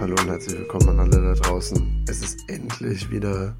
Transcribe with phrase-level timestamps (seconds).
[0.00, 2.06] Hallo und herzlich willkommen an alle da draußen.
[2.08, 3.54] Es ist endlich wieder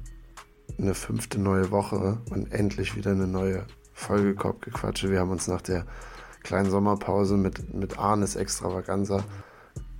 [0.79, 5.11] eine fünfte neue Woche und endlich wieder eine neue Folge Korbgequatsche.
[5.11, 5.85] Wir haben uns nach der
[6.41, 9.23] kleinen Sommerpause mit, mit Arnes Extravaganza,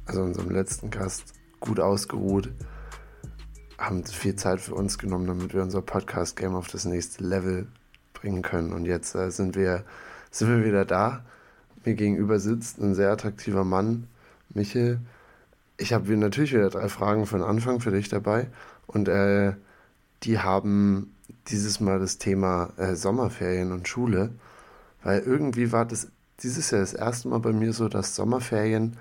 [0.07, 2.49] also unserem letzten Gast, gut ausgeruht,
[3.77, 7.67] haben viel Zeit für uns genommen, damit wir unser Podcast-Game auf das nächste Level
[8.15, 8.73] bringen können.
[8.73, 9.83] Und jetzt äh, sind, wir,
[10.31, 11.23] sind wir wieder da.
[11.85, 14.07] Mir gegenüber sitzt ein sehr attraktiver Mann,
[14.49, 15.01] Michel.
[15.81, 18.47] Ich habe natürlich wieder drei Fragen von Anfang für dich dabei.
[18.85, 19.53] Und äh,
[20.21, 21.15] die haben
[21.47, 24.29] dieses Mal das Thema äh, Sommerferien und Schule.
[25.01, 26.09] Weil irgendwie war das
[26.43, 28.97] dieses Jahr das erste Mal bei mir so, dass Sommerferien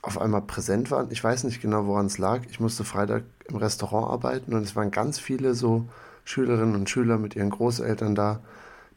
[0.00, 1.10] auf einmal präsent waren.
[1.10, 2.42] Ich weiß nicht genau, woran es lag.
[2.48, 5.88] Ich musste Freitag im Restaurant arbeiten und es waren ganz viele so
[6.24, 8.40] Schülerinnen und Schüler mit ihren Großeltern da,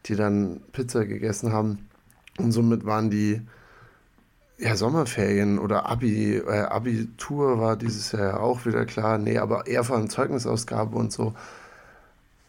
[0.06, 1.88] die dann Pizza gegessen haben.
[2.38, 3.42] Und somit waren die
[4.58, 9.18] ja, Sommerferien oder Abi, äh, Abitur war dieses Jahr auch wieder klar.
[9.18, 11.34] Nee, aber eher vor allem Zeugnisausgabe und so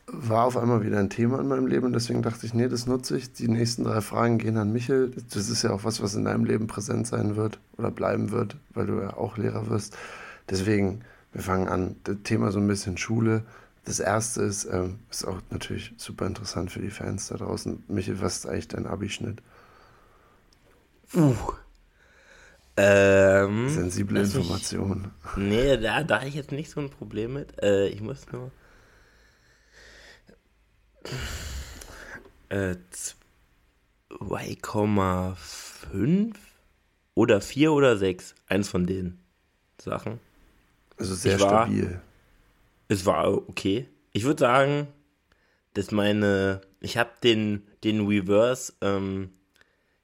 [0.07, 2.87] war auf einmal wieder ein Thema in meinem Leben und deswegen dachte ich, nee, das
[2.87, 3.33] nutze ich.
[3.33, 5.11] Die nächsten drei Fragen gehen an Michel.
[5.33, 8.55] Das ist ja auch was, was in deinem Leben präsent sein wird oder bleiben wird,
[8.73, 9.97] weil du ja auch Lehrer wirst.
[10.49, 11.01] Deswegen,
[11.33, 11.97] wir fangen an.
[12.05, 13.43] Das Thema so ein bisschen Schule.
[13.83, 17.83] Das erste ist, ähm, ist auch natürlich super interessant für die Fans da draußen.
[17.89, 19.41] Michel, was ist eigentlich dein Abischnitt?
[21.13, 21.35] Uh.
[22.79, 25.09] Ähm, Sensible Informationen.
[25.35, 27.59] Nee, da, da habe ich jetzt nicht so ein Problem mit.
[27.61, 28.51] Äh, ich muss nur.
[32.49, 32.75] Äh,
[34.11, 36.35] 2,5
[37.15, 38.35] oder 4 oder 6.
[38.47, 39.17] Eins von den
[39.81, 40.19] Sachen.
[40.97, 41.99] Also sehr war, stabil.
[42.87, 43.87] Es war okay.
[44.13, 44.87] Ich würde sagen,
[45.73, 46.61] dass meine.
[46.79, 49.31] Ich habe den, den Reverse ähm,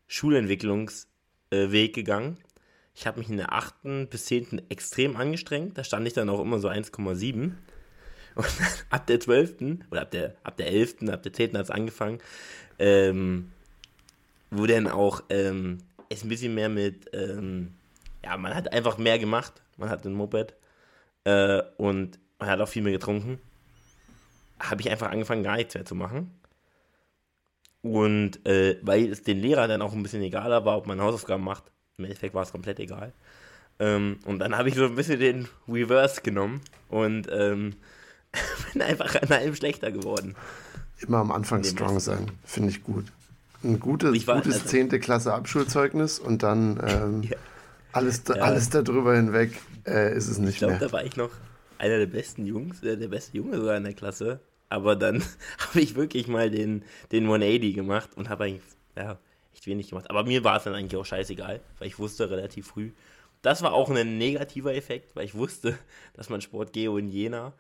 [0.07, 1.05] Schulentwicklungsweg
[1.51, 2.39] äh, gegangen.
[2.95, 4.09] Ich habe mich in der 8.
[4.09, 4.69] bis 10.
[4.69, 5.77] extrem angestrengt.
[5.77, 7.51] Da stand ich dann auch immer so 1,7.
[8.35, 8.45] Und
[8.89, 9.79] ab der 12.
[9.91, 11.57] oder ab der, ab der 11., ab der 10.
[11.57, 12.19] hat es angefangen,
[12.79, 13.51] ähm,
[14.51, 17.73] wo dann auch ähm, es ein bisschen mehr mit, ähm,
[18.23, 19.61] ja, man hat einfach mehr gemacht.
[19.77, 20.53] Man hat ein Moped
[21.23, 23.39] äh, und man hat auch viel mehr getrunken.
[24.59, 26.31] Habe ich einfach angefangen, gar nichts mehr zu machen.
[27.81, 31.43] Und äh, weil es den Lehrer dann auch ein bisschen egaler war, ob man Hausaufgaben
[31.43, 31.65] macht,
[31.97, 33.13] im Endeffekt war es komplett egal.
[33.79, 37.75] Ähm, und dann habe ich so ein bisschen den Reverse genommen und ähm,
[38.73, 40.35] bin einfach an allem schlechter geworden.
[40.99, 43.05] Immer am Anfang strong sein, finde ich gut.
[43.63, 44.89] Ein gutes, war, gutes also, 10.
[44.99, 47.37] Klasse Abschulzeugnis und dann ähm, ja.
[47.93, 48.35] alles, ja.
[48.35, 50.75] alles darüber hinweg äh, ist es nicht ich glaub, mehr.
[50.75, 51.31] Ich glaube, da war ich noch
[51.77, 54.39] einer der besten Jungs, äh, der beste Junge sogar in der Klasse.
[54.69, 55.23] Aber dann
[55.59, 58.61] habe ich wirklich mal den, den 180 gemacht und habe eigentlich
[58.95, 59.17] ja,
[59.53, 60.09] echt wenig gemacht.
[60.09, 62.91] Aber mir war es dann eigentlich auch scheißegal, weil ich wusste relativ früh.
[63.41, 65.77] Das war auch ein negativer Effekt, weil ich wusste,
[66.13, 67.53] dass man Sport Geo in Jena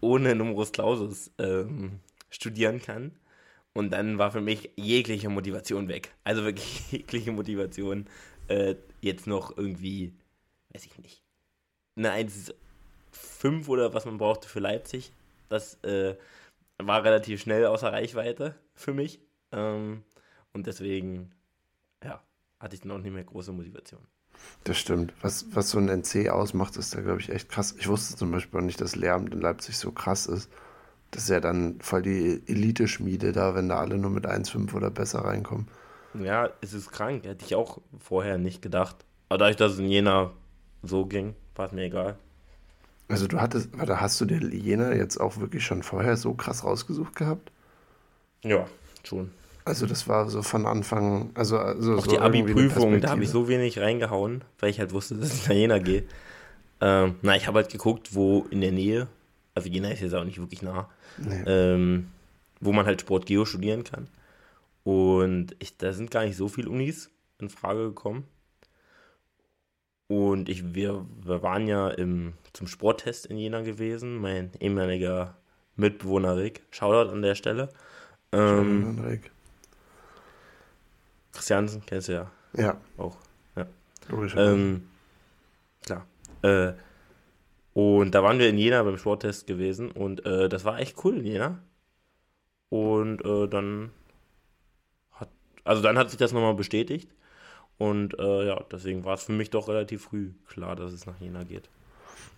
[0.00, 2.00] ohne Numerus Clausus ähm,
[2.30, 3.12] studieren kann.
[3.74, 6.12] Und dann war für mich jegliche Motivation weg.
[6.24, 8.06] Also wirklich jegliche Motivation,
[8.48, 10.12] äh, jetzt noch irgendwie,
[10.70, 11.22] weiß ich nicht,
[11.96, 15.12] eine 1,5 oder was man brauchte für Leipzig.
[15.48, 16.16] Das äh,
[16.78, 19.20] war relativ schnell außer Reichweite für mich.
[19.52, 20.04] Ähm,
[20.58, 21.30] und deswegen,
[22.04, 22.20] ja,
[22.58, 24.00] hatte ich dann auch nicht mehr große Motivation.
[24.64, 25.12] Das stimmt.
[25.22, 27.74] Was, was so ein NC ausmacht, ist da, glaube ich, echt krass.
[27.78, 30.50] Ich wusste zum Beispiel auch nicht, dass Lehramt in Leipzig so krass ist.
[31.12, 34.90] Das ist ja dann voll die Elite-Schmiede da, wenn da alle nur mit 1,5 oder
[34.90, 35.68] besser reinkommen.
[36.14, 37.24] Ja, es ist krank.
[37.24, 38.96] Hätte ich auch vorher nicht gedacht.
[39.28, 40.32] Aber dadurch, dass es in Jena
[40.82, 42.18] so ging, war es mir egal.
[43.06, 46.64] Also du hattest, warte, hast du dir Jena jetzt auch wirklich schon vorher so krass
[46.64, 47.52] rausgesucht gehabt?
[48.42, 48.66] Ja,
[49.04, 49.30] schon.
[49.68, 53.28] Also das war so von Anfang, also, also auch so die Abi-Prüfung, da habe ich
[53.28, 56.04] so wenig reingehauen, weil ich halt wusste, dass ich nach Jena gehe.
[56.80, 59.08] Ähm, na, ich habe halt geguckt, wo in der Nähe,
[59.54, 61.42] also Jena ist jetzt auch nicht wirklich nah, nee.
[61.46, 62.08] ähm,
[62.60, 64.08] wo man halt Sport Geo studieren kann.
[64.84, 68.24] Und ich, da sind gar nicht so viele Unis in Frage gekommen.
[70.06, 74.16] Und ich, wir, wir waren ja im, zum Sporttest in Jena gewesen.
[74.16, 75.36] Mein ehemaliger
[75.76, 77.68] Mitbewohner Rick, Shoutout an der Stelle.
[78.32, 79.30] Ähm, Rick.
[81.38, 82.30] Christiansen kennst du ja.
[82.54, 82.76] Ja.
[82.96, 83.16] Auch.
[83.54, 83.66] Ja.
[84.08, 84.34] Logisch.
[84.36, 84.88] Ähm,
[85.82, 86.04] klar.
[86.42, 86.72] Äh,
[87.74, 91.18] und da waren wir in Jena beim Sporttest gewesen und äh, das war echt cool
[91.18, 91.58] in Jena.
[92.70, 93.92] Und äh, dann
[95.12, 95.28] hat,
[95.62, 97.08] also dann hat sich das nochmal bestätigt.
[97.78, 101.20] Und äh, ja, deswegen war es für mich doch relativ früh klar, dass es nach
[101.20, 101.68] Jena geht.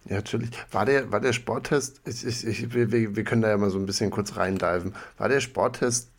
[0.05, 0.51] Ja, natürlich.
[0.71, 3.79] War der, war der Sporttest, ich, ich, ich, wir, wir können da ja mal so
[3.79, 4.95] ein bisschen kurz reindiven.
[5.17, 6.11] War der Sporttest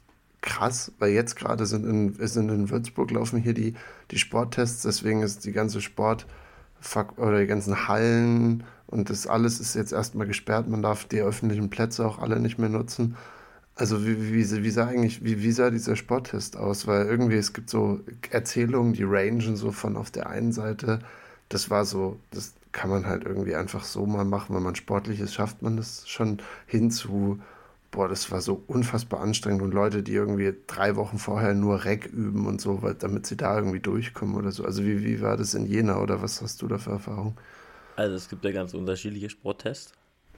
[0.42, 3.76] krass, weil jetzt gerade sind in, sind in Würzburg laufen hier die,
[4.10, 6.26] die Sporttests, deswegen ist die ganze Sport,
[7.18, 10.68] oder die ganzen Hallen und das alles ist jetzt erstmal gesperrt.
[10.68, 13.16] Man darf die öffentlichen Plätze auch alle nicht mehr nutzen.
[13.76, 16.88] Also wie, wie, wie, sah eigentlich, wie, wie sah dieser Sporttest aus?
[16.88, 21.00] Weil irgendwie, es gibt so Erzählungen, die rangen so von auf der einen Seite,
[21.50, 25.20] das war so, das kann man halt irgendwie einfach so mal machen, wenn man sportlich
[25.20, 27.40] ist, schafft man das schon hinzu
[27.92, 32.06] boah, das war so unfassbar anstrengend und Leute, die irgendwie drei Wochen vorher nur Reck
[32.08, 34.64] üben und so, weil, damit sie da irgendwie durchkommen oder so.
[34.64, 37.38] Also wie, wie war das in Jena oder was hast du da für Erfahrung?
[37.98, 39.94] Also es gibt ja ganz unterschiedliche Sporttests.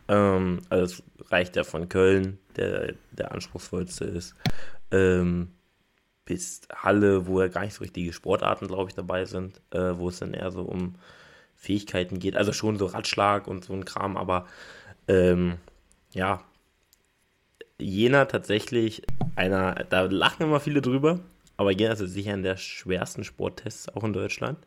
[0.08, 4.36] Ähm, also es reicht ja von Köln, der der anspruchsvollste ist,
[4.92, 5.52] ähm,
[6.26, 10.10] bis Halle, wo ja gar nicht so richtige Sportarten, glaube ich, dabei sind, äh, wo
[10.10, 10.96] es dann eher so um
[11.56, 12.36] Fähigkeiten geht.
[12.36, 14.48] Also schon so Ratschlag und so ein Kram, aber
[15.08, 15.58] ähm,
[16.14, 16.44] ja,
[17.84, 19.04] Jena tatsächlich
[19.36, 21.20] einer, da lachen immer viele drüber,
[21.58, 24.58] aber Jena ist sicher einer der schwersten Sporttests auch in Deutschland.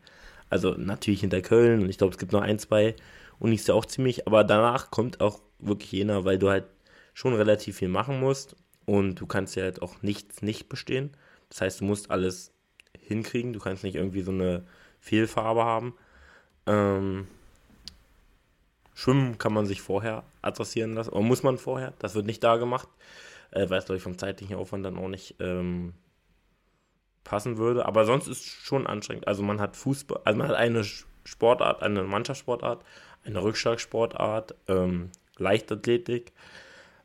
[0.49, 2.95] Also natürlich hinter Köln und ich glaube, es gibt noch ein, zwei
[3.39, 6.65] Unis, die auch ziemlich, aber danach kommt auch wirklich Jena, weil du halt
[7.15, 11.11] schon relativ viel machen musst und du kannst ja halt auch nichts nicht bestehen.
[11.49, 12.53] Das heißt, du musst alles
[12.99, 14.65] hinkriegen, du kannst nicht irgendwie so eine
[15.01, 15.95] Fehlfarbe haben.
[16.67, 17.27] Ähm,
[18.96, 22.56] Schwimmen kann man sich vorher adressieren lassen, oder muss man vorher, das wird nicht da
[22.56, 22.88] gemacht,
[23.50, 25.93] äh, weil es, glaube ich, vom zeitlichen Aufwand dann auch nicht ähm,
[27.22, 27.84] passen würde.
[27.84, 29.28] Aber sonst ist es schon anstrengend.
[29.28, 30.82] Also man hat Fußball, also man hat eine
[31.25, 32.82] Sportart, eine Mannschaftssportart,
[33.22, 36.32] eine Rückschlagsportart, ähm, Leichtathletik,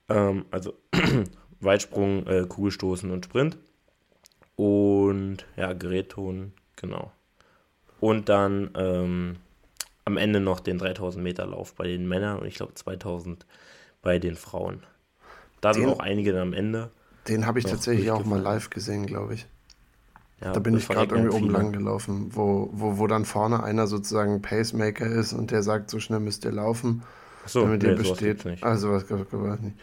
[0.07, 0.73] ähm, also
[1.59, 3.57] Weitsprung, äh, Kugelstoßen und Sprint.
[4.55, 7.11] Und ja, Gerätton, genau.
[7.99, 9.35] Und dann ähm,
[10.05, 13.45] am Ende noch den 3000 Meter Lauf bei den Männern und ich glaube 2000
[14.01, 14.83] bei den Frauen.
[15.61, 16.91] Da sind auch einige dann am Ende.
[17.27, 19.47] Den habe ich tatsächlich auch mal live gesehen, glaube ich.
[20.43, 23.85] Ja, da bin ich gerade irgendwie oben lang gelaufen, wo, wo, wo dann vorne einer
[23.85, 27.03] sozusagen Pacemaker ist und der sagt, so schnell müsst ihr laufen,
[27.45, 28.43] so, damit nee, ihr besteht.
[28.63, 29.75] Also was nicht.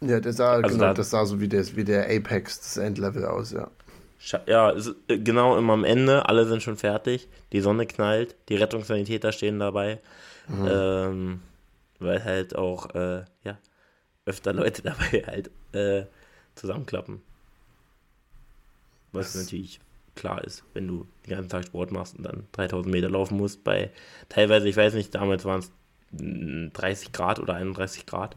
[0.00, 2.76] Ja, der sah, also genau, da, das sah so wie, der, wie der Apex, das
[2.78, 3.70] Endlevel aus, ja.
[4.46, 9.32] Ja, äh, genau immer am Ende, alle sind schon fertig, die Sonne knallt, die Rettungssanitäter
[9.32, 10.00] stehen dabei,
[10.48, 10.68] mhm.
[10.68, 11.42] ähm,
[12.00, 13.58] weil halt auch, äh, ja,
[14.24, 16.06] öfter Leute dabei halt äh,
[16.56, 17.22] zusammenklappen.
[19.12, 19.80] Was das natürlich
[20.16, 23.62] klar ist, wenn du den ganzen Tag Sport machst und dann 3000 Meter laufen musst,
[23.62, 23.90] bei
[24.28, 25.70] teilweise, ich weiß nicht, damals waren es
[26.10, 28.36] 30 Grad oder 31 Grad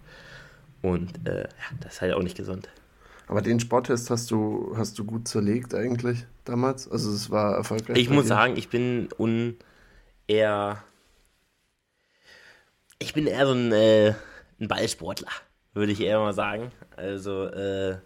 [0.82, 2.70] und äh, ja, das ist halt auch nicht gesund.
[3.30, 6.90] Aber den Sporttest hast du, hast du gut zerlegt eigentlich damals?
[6.90, 7.96] Also es war erfolgreich.
[7.96, 8.30] Ich muss dir?
[8.30, 9.56] sagen, ich bin un
[10.28, 10.84] eher.
[12.98, 14.16] Ich bin eher so ein, äh,
[14.60, 15.30] ein Ballsportler,
[15.76, 16.72] würde ich eher mal sagen.
[16.98, 18.00] Also äh,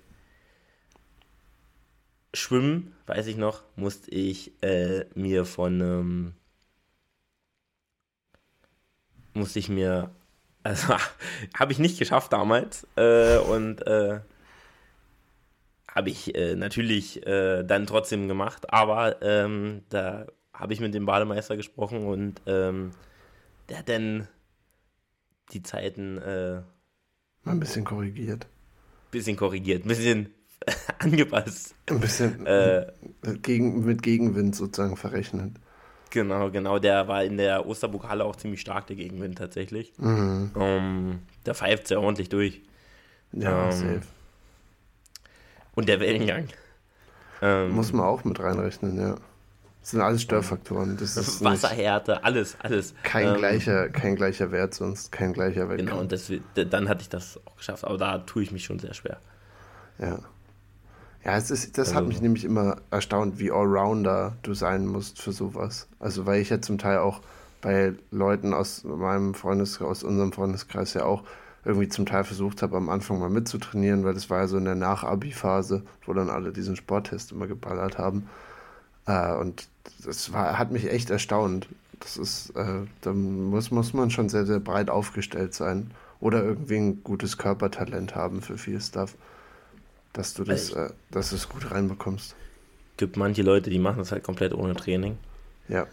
[2.33, 6.33] Schwimmen, weiß ich noch, musste ich äh, mir von ähm,
[9.33, 10.11] musste ich mir
[10.63, 10.95] also
[11.57, 14.19] habe ich nicht geschafft damals äh, und äh,
[15.93, 21.05] habe ich äh, natürlich äh, dann trotzdem gemacht, aber ähm, da habe ich mit dem
[21.05, 22.91] Bademeister gesprochen und ähm,
[23.69, 24.27] der hat dann
[25.51, 26.61] die Zeiten äh,
[27.43, 28.47] mal ein bisschen korrigiert.
[29.11, 30.33] Bisschen korrigiert, ein bisschen
[30.99, 31.75] angepasst.
[31.87, 32.87] Ein bisschen äh,
[33.41, 35.51] gegen, mit Gegenwind sozusagen verrechnet.
[36.09, 36.79] Genau, genau.
[36.79, 39.93] Der war in der Osterburghalle auch ziemlich stark, der Gegenwind tatsächlich.
[39.97, 40.51] Mhm.
[40.53, 42.61] Um, ähm, der pfeift sehr ordentlich durch.
[43.31, 44.01] Ja, um, ähm, safe.
[45.75, 46.47] Und der Wellengang.
[47.41, 49.15] Ähm, Muss man auch mit reinrechnen, ja.
[49.81, 50.95] Das sind alles Störfaktoren.
[50.97, 52.93] Das ist Wasserhärte, alles, alles.
[53.03, 55.79] Kein, ähm, gleicher, kein gleicher Wert sonst, kein gleicher Wert.
[55.79, 57.83] Genau, und das, dann hatte ich das auch geschafft.
[57.83, 59.19] Aber da tue ich mich schon sehr schwer.
[59.99, 60.19] Ja.
[61.25, 65.21] Ja, es ist, das also, hat mich nämlich immer erstaunt, wie Allrounder du sein musst
[65.21, 65.87] für sowas.
[65.99, 67.19] Also, weil ich ja zum Teil auch
[67.61, 71.23] bei Leuten aus meinem Freundeskreis, aus unserem Freundeskreis ja auch
[71.65, 74.65] irgendwie zum Teil versucht habe, am Anfang mal mitzutrainieren, weil das war ja so in
[74.65, 78.29] der Nach-Abi-Phase, wo dann alle diesen Sporttest immer geballert haben.
[79.05, 79.67] Äh, und
[80.03, 81.67] das war, hat mich echt erstaunt.
[81.99, 86.75] Das ist, äh, da muss, muss man schon sehr, sehr breit aufgestellt sein oder irgendwie
[86.75, 89.15] ein gutes Körpertalent haben für viel Stuff,
[90.11, 92.35] dass du das, äh, dass du es gut reinbekommst.
[92.97, 95.17] Gibt manche Leute, die machen das halt komplett ohne Training.
[95.69, 95.87] Ja.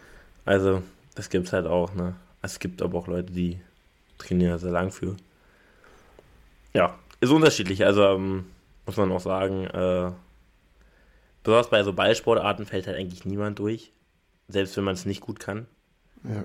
[0.45, 0.83] Also,
[1.15, 2.15] das gibt es halt auch, ne?
[2.43, 3.61] Es gibt aber auch Leute, die
[4.19, 5.17] trainieren sehr lang für.
[6.73, 7.85] Ja, ist unterschiedlich.
[7.85, 8.47] Also ähm,
[8.87, 10.13] muss man auch sagen, äh,
[11.43, 13.93] besonders bei so Ballsportarten fällt halt eigentlich niemand durch.
[14.49, 15.67] Selbst wenn man es nicht gut kann.
[16.25, 16.45] Ja.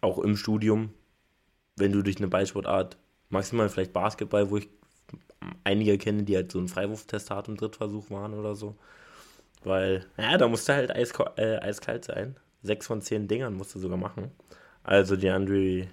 [0.00, 0.92] Auch im Studium,
[1.76, 2.96] wenn du durch eine Ballsportart,
[3.30, 4.68] maximal vielleicht Basketball, wo ich
[5.64, 8.76] einige kenne, die halt so einen Freiwurftest hatten im Drittversuch waren oder so.
[9.64, 12.36] Weil, ja, da musste halt eisk äh, eiskalt sein.
[12.62, 14.30] sechs von zehn Dingern musste sogar machen.
[14.84, 15.88] Also die Andre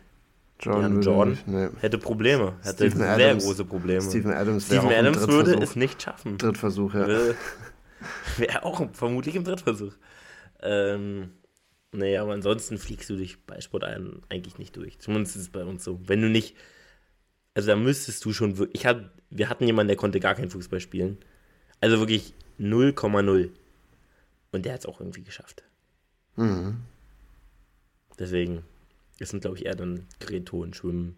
[0.64, 1.70] Jordan, Jordan nee.
[1.80, 4.02] hätte Probleme, hätte Steven sehr Adams, große Probleme.
[4.02, 6.38] Steven Adams, Steven Adams würde es nicht schaffen.
[6.38, 7.08] Drittversuch, ja.
[8.38, 9.94] Wäre auch vermutlich im Drittversuch.
[10.62, 11.32] Ähm,
[11.92, 15.00] nee, aber ansonsten fliegst du dich bei Sport ein, eigentlich nicht durch.
[15.00, 16.00] Zumindest ist es bei uns so.
[16.08, 16.56] Wenn du nicht,
[17.54, 20.50] also da müsstest du schon wirklich, ich hab, wir hatten jemanden, der konnte gar kein
[20.50, 21.18] Fußball spielen.
[21.82, 23.50] Also wirklich 0,0.
[24.52, 25.64] Und der hat es auch irgendwie geschafft.
[26.36, 26.82] Mhm.
[28.20, 28.64] Deswegen,
[29.20, 31.18] es sind, glaube ich, eher dann Kreton, Schwimmen,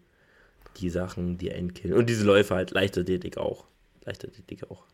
[0.76, 1.94] die Sachen, die einen killen.
[1.94, 3.64] Und diese Läufe halt, Leichtathletik auch.
[4.04, 4.84] Leichtathletik auch.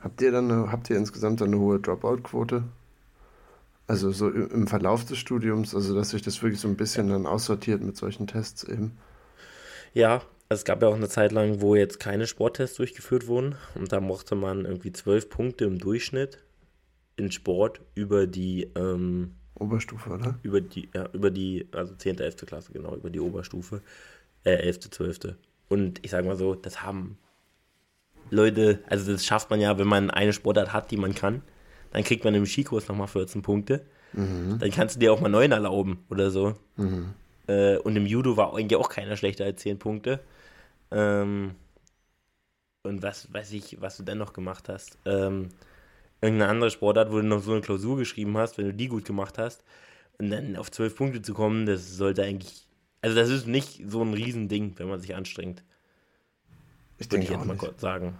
[0.00, 2.64] Habt ihr dann eine, habt ihr insgesamt eine hohe Dropout-Quote?
[3.86, 7.26] Also so im Verlauf des Studiums, also dass sich das wirklich so ein bisschen dann
[7.26, 8.96] aussortiert mit solchen Tests eben.
[9.92, 13.92] Ja, es gab ja auch eine Zeit lang, wo jetzt keine Sporttests durchgeführt wurden und
[13.92, 16.38] da mochte man irgendwie zwölf Punkte im Durchschnitt
[17.16, 20.38] in Sport über die ähm, Oberstufe, oder?
[20.42, 22.46] Über die, ja, über die, also 10., 11.
[22.46, 23.82] Klasse, genau, über die Oberstufe,
[24.44, 25.36] äh, 11., 12.
[25.68, 27.18] Und ich sag mal so, das haben
[28.30, 31.42] Leute, also das schafft man ja, wenn man eine Sportart hat, die man kann,
[31.92, 33.84] dann kriegt man im Skikurs nochmal 14 Punkte.
[34.12, 34.58] Mhm.
[34.58, 36.54] Dann kannst du dir auch mal 9 erlauben oder so.
[36.76, 37.14] Mhm.
[37.46, 40.20] Äh, und im Judo war eigentlich auch keiner schlechter als 10 Punkte.
[40.90, 41.54] Ähm,
[42.82, 44.98] und was weiß ich, was du dann noch gemacht hast.
[45.04, 45.50] Ähm,
[46.20, 49.04] irgendeine andere Sportart, wo du noch so eine Klausur geschrieben hast, wenn du die gut
[49.04, 49.62] gemacht hast,
[50.18, 52.66] und dann auf 12 Punkte zu kommen, das sollte eigentlich.
[53.00, 55.64] Also, das ist nicht so ein Riesending, wenn man sich anstrengt.
[56.98, 58.18] Ich denke ich jetzt mal kurz sagen.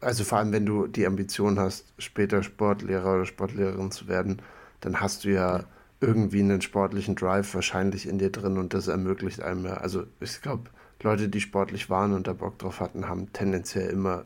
[0.00, 4.42] Also vor allem, wenn du die Ambition hast, später Sportlehrer oder Sportlehrerin zu werden,
[4.80, 5.64] dann hast du ja, ja.
[6.00, 9.74] irgendwie einen sportlichen Drive wahrscheinlich in dir drin und das ermöglicht einem ja.
[9.74, 10.70] Also ich glaube,
[11.02, 14.24] Leute, die sportlich waren und da Bock drauf hatten, haben tendenziell immer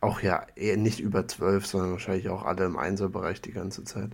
[0.00, 4.10] auch ja eher nicht über zwölf, sondern wahrscheinlich auch alle im Einserbereich die ganze Zeit.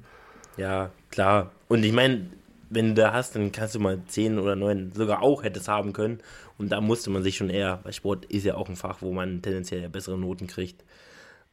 [0.57, 1.51] Ja, klar.
[1.69, 2.31] Und ich meine,
[2.71, 5.93] wenn du da hast, dann kannst du mal zehn oder neun sogar auch hättest haben
[5.93, 6.21] können.
[6.59, 9.13] Und da musste man sich schon eher, weil Sport ist ja auch ein Fach, wo
[9.13, 10.85] man tendenziell ja bessere Noten kriegt.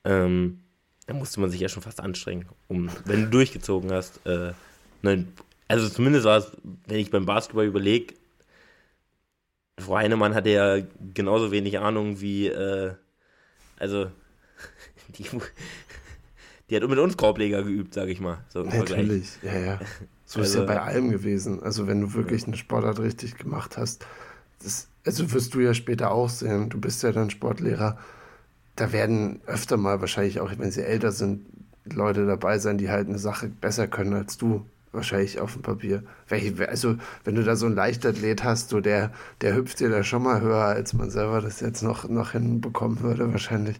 [0.03, 0.59] Ähm,
[1.07, 4.53] da musste man sich ja schon fast anstrengen, um, wenn du durchgezogen hast, äh,
[5.01, 5.33] neun,
[5.67, 6.51] also zumindest war es,
[6.87, 8.13] wenn ich beim Basketball überlege,
[9.79, 10.77] Frau Heinemann hatte ja
[11.13, 12.93] genauso wenig Ahnung wie, äh,
[13.77, 14.11] also,
[15.17, 15.23] die,
[16.69, 18.39] die hat mit uns Korbleger geübt, sag ich mal.
[18.49, 19.79] So Natürlich, ja, ja.
[20.25, 21.61] So also, ist ja also bei allem gewesen.
[21.61, 24.05] Also wenn du wirklich eine Sportart richtig gemacht hast,
[24.63, 27.97] das, also wirst du ja später auch sehen, du bist ja dann Sportlehrer,
[28.75, 31.45] da werden öfter mal wahrscheinlich auch, wenn sie älter sind,
[31.83, 34.65] Leute dabei sein, die halt eine Sache besser können als du.
[34.93, 36.03] Wahrscheinlich auf dem Papier.
[36.29, 40.23] Also, wenn du da so einen Leichtathlet hast, so der, der hüpft dir da schon
[40.23, 43.77] mal höher, als man selber das jetzt noch, noch hinbekommen würde, wahrscheinlich.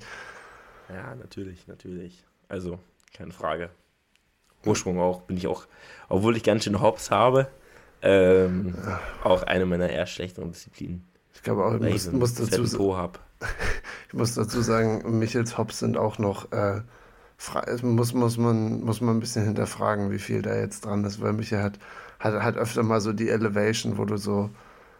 [0.93, 2.23] Ja, natürlich, natürlich.
[2.47, 2.79] Also,
[3.13, 3.69] keine Frage.
[4.65, 5.65] Ursprung auch, bin ich auch,
[6.09, 7.47] obwohl ich ganz schön Hops habe,
[8.01, 8.75] ähm,
[9.23, 11.07] auch eine meiner eher schlechteren Disziplinen.
[11.33, 13.13] Ich glaube auch, ich muss, muss dazu sagen.
[14.07, 16.81] ich muss dazu sagen, Michels Hops sind auch noch äh,
[17.81, 21.33] muss, muss, man, muss man ein bisschen hinterfragen, wie viel da jetzt dran ist, weil
[21.33, 21.79] Michael hat,
[22.19, 24.49] hat, hat öfter mal so die Elevation, wo du so,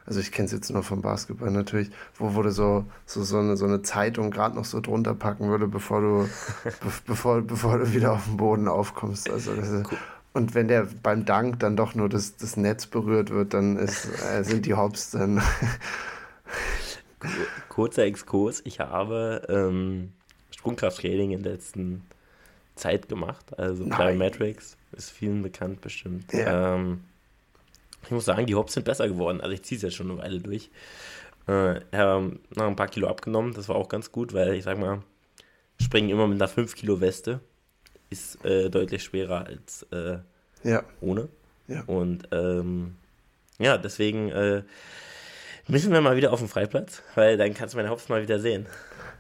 [0.06, 3.38] also ich kenne es jetzt nur vom Basketball natürlich, wo, wo du so, so, so,
[3.38, 6.30] eine, so eine Zeitung gerade noch so drunter packen würde, bevor du,
[6.64, 9.30] be, bevor, bevor du wieder auf den Boden aufkommst.
[9.30, 9.90] Also ist,
[10.34, 14.08] und wenn der beim Dank dann doch nur das, das Netz berührt wird, dann ist,
[14.24, 15.42] äh, sind die Hops dann.
[17.70, 20.12] Kurzer Exkurs, ich habe ähm,
[20.52, 22.04] Sprungkrafttraining in den letzten
[22.76, 23.58] Zeit gemacht.
[23.60, 26.34] Also Plyometrics ist vielen bekannt bestimmt.
[26.34, 26.76] Ja.
[26.76, 27.02] Ähm,
[28.04, 29.42] ich muss sagen, die Hops sind besser geworden.
[29.42, 30.70] Also ich ziehe es jetzt schon eine Weile durch.
[31.48, 34.78] Äh, ähm, noch ein paar Kilo abgenommen, das war auch ganz gut, weil ich sag
[34.78, 35.02] mal,
[35.80, 37.40] springen immer mit einer 5 Kilo Weste
[38.10, 40.20] ist äh, deutlich schwerer als äh,
[40.64, 40.84] ja.
[41.00, 41.30] ohne.
[41.68, 41.84] Ja.
[41.84, 42.96] Und ähm,
[43.58, 44.64] ja, deswegen äh,
[45.68, 48.40] müssen wir mal wieder auf den Freiplatz, weil dann kannst du meine Hops mal wieder
[48.40, 48.68] sehen.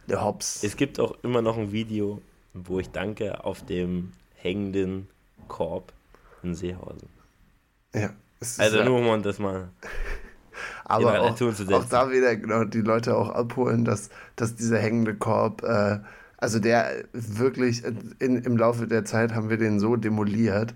[0.07, 0.63] Der Hops.
[0.63, 2.21] Es gibt auch immer noch ein Video
[2.53, 5.07] wo ich danke auf dem hängenden
[5.47, 5.93] Korb
[6.43, 7.09] in Seehausen.
[7.93, 8.13] Ja.
[8.57, 9.69] Also nur um das mal
[10.91, 15.63] aber auch, auch, da wieder genau die Leute auch abholen, dass, dass dieser hängende Korb,
[15.63, 15.99] äh,
[16.37, 17.83] also der wirklich
[18.19, 20.73] in, im Laufe der Zeit haben wir den so demoliert,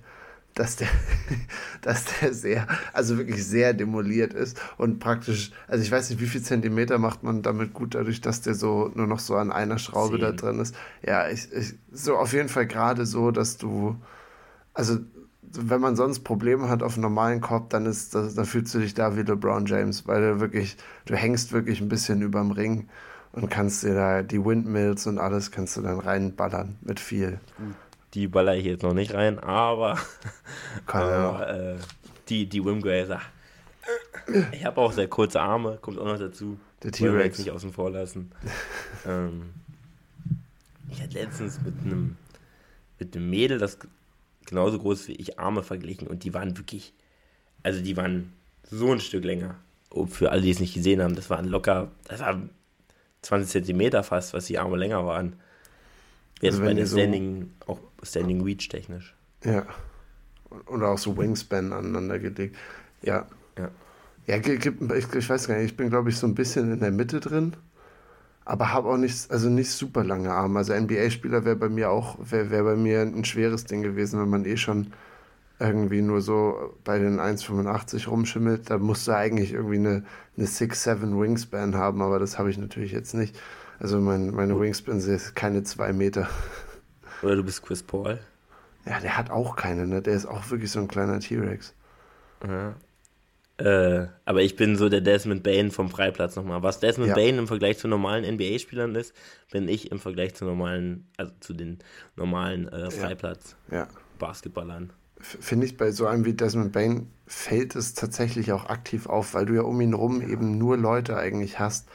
[0.53, 0.87] dass der,
[1.81, 6.27] dass der sehr, also wirklich sehr demoliert ist und praktisch, also ich weiß nicht, wie
[6.27, 9.79] viel Zentimeter macht man damit gut, dadurch, dass der so nur noch so an einer
[9.79, 10.21] Schraube Zehn.
[10.21, 10.75] da drin ist.
[11.05, 13.97] Ja, ich, ich, so auf jeden Fall gerade so, dass du,
[14.73, 14.99] also
[15.61, 18.79] wenn man sonst Probleme hat auf einem normalen Korb, dann ist das, dann fühlst du
[18.79, 22.87] dich da wie LeBron James, weil du wirklich, du hängst wirklich ein bisschen überm Ring
[23.31, 27.39] und kannst dir da die Windmills und alles kannst du dann reinballern mit viel.
[28.13, 29.97] die baller ich jetzt noch nicht rein, aber,
[30.87, 31.75] aber äh,
[32.29, 33.21] die, die Wimgrazer.
[34.51, 36.57] Ich habe auch sehr kurze Arme, kommt auch noch dazu.
[36.81, 37.39] Der T-Rex.
[37.39, 38.31] nicht außen vor lassen.
[39.07, 39.51] ähm,
[40.89, 42.15] ich hatte letztens mit einem
[42.99, 43.77] mit einem Mädel, das
[44.45, 46.93] genauso groß wie ich, Arme verglichen und die waren wirklich,
[47.63, 48.33] also die waren
[48.69, 49.55] so ein Stück länger.
[49.91, 52.49] Oh, für alle, die es nicht gesehen haben, das waren locker, das waren
[53.21, 55.35] 20 Zentimeter fast, was die Arme länger waren.
[56.41, 59.15] Jetzt Also bei der ihr so- Standing, auch Standing Reach technisch.
[59.43, 59.65] Ja.
[60.67, 62.55] Oder auch so Wingspan aneinander gelegt.
[63.01, 63.25] Ja.
[63.57, 63.71] Ja.
[64.27, 66.91] Ja, ich, ich weiß gar nicht, ich bin glaube ich so ein bisschen in der
[66.91, 67.55] Mitte drin,
[68.45, 70.59] aber habe auch nicht, also nicht super lange Arme.
[70.59, 74.29] Also NBA-Spieler wäre bei mir auch, wäre wär bei mir ein schweres Ding gewesen, wenn
[74.29, 74.93] man eh schon
[75.59, 78.69] irgendwie nur so bei den 1,85 rumschimmelt.
[78.69, 80.03] Da musst du eigentlich irgendwie eine,
[80.37, 83.37] eine 6-7 Wingspan haben, aber das habe ich natürlich jetzt nicht.
[83.79, 86.29] Also mein, meine Wingspan ist keine zwei Meter.
[87.23, 88.19] Oder du bist Chris Paul.
[88.85, 90.01] Ja, der hat auch keine, ne?
[90.01, 91.73] Der ist auch wirklich so ein kleiner T-Rex.
[92.47, 92.75] Ja.
[93.57, 96.61] Äh, aber ich bin so der Desmond Bain vom Freiplatz nochmal.
[96.61, 97.15] Was Desmond Ja.
[97.15, 99.13] Bain im Vergleich zu normalen NBA-Spielern ist,
[99.51, 101.79] bin ich im Vergleich zu normalen, also zu den
[102.17, 104.89] normalen äh, Freiplatz-Basketballern.
[104.91, 105.21] Ja.
[105.21, 109.33] F- Finde ich, bei so einem wie Desmond Bain fällt es tatsächlich auch aktiv auf,
[109.33, 111.87] weil du ja um ihn rum eben nur Leute eigentlich hast,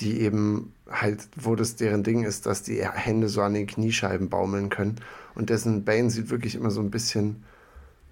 [0.00, 4.28] die eben halt, wo das deren Ding ist, dass die Hände so an den Kniescheiben
[4.28, 4.96] baumeln können.
[5.34, 7.44] Und Desmond Bain sieht wirklich immer so ein bisschen,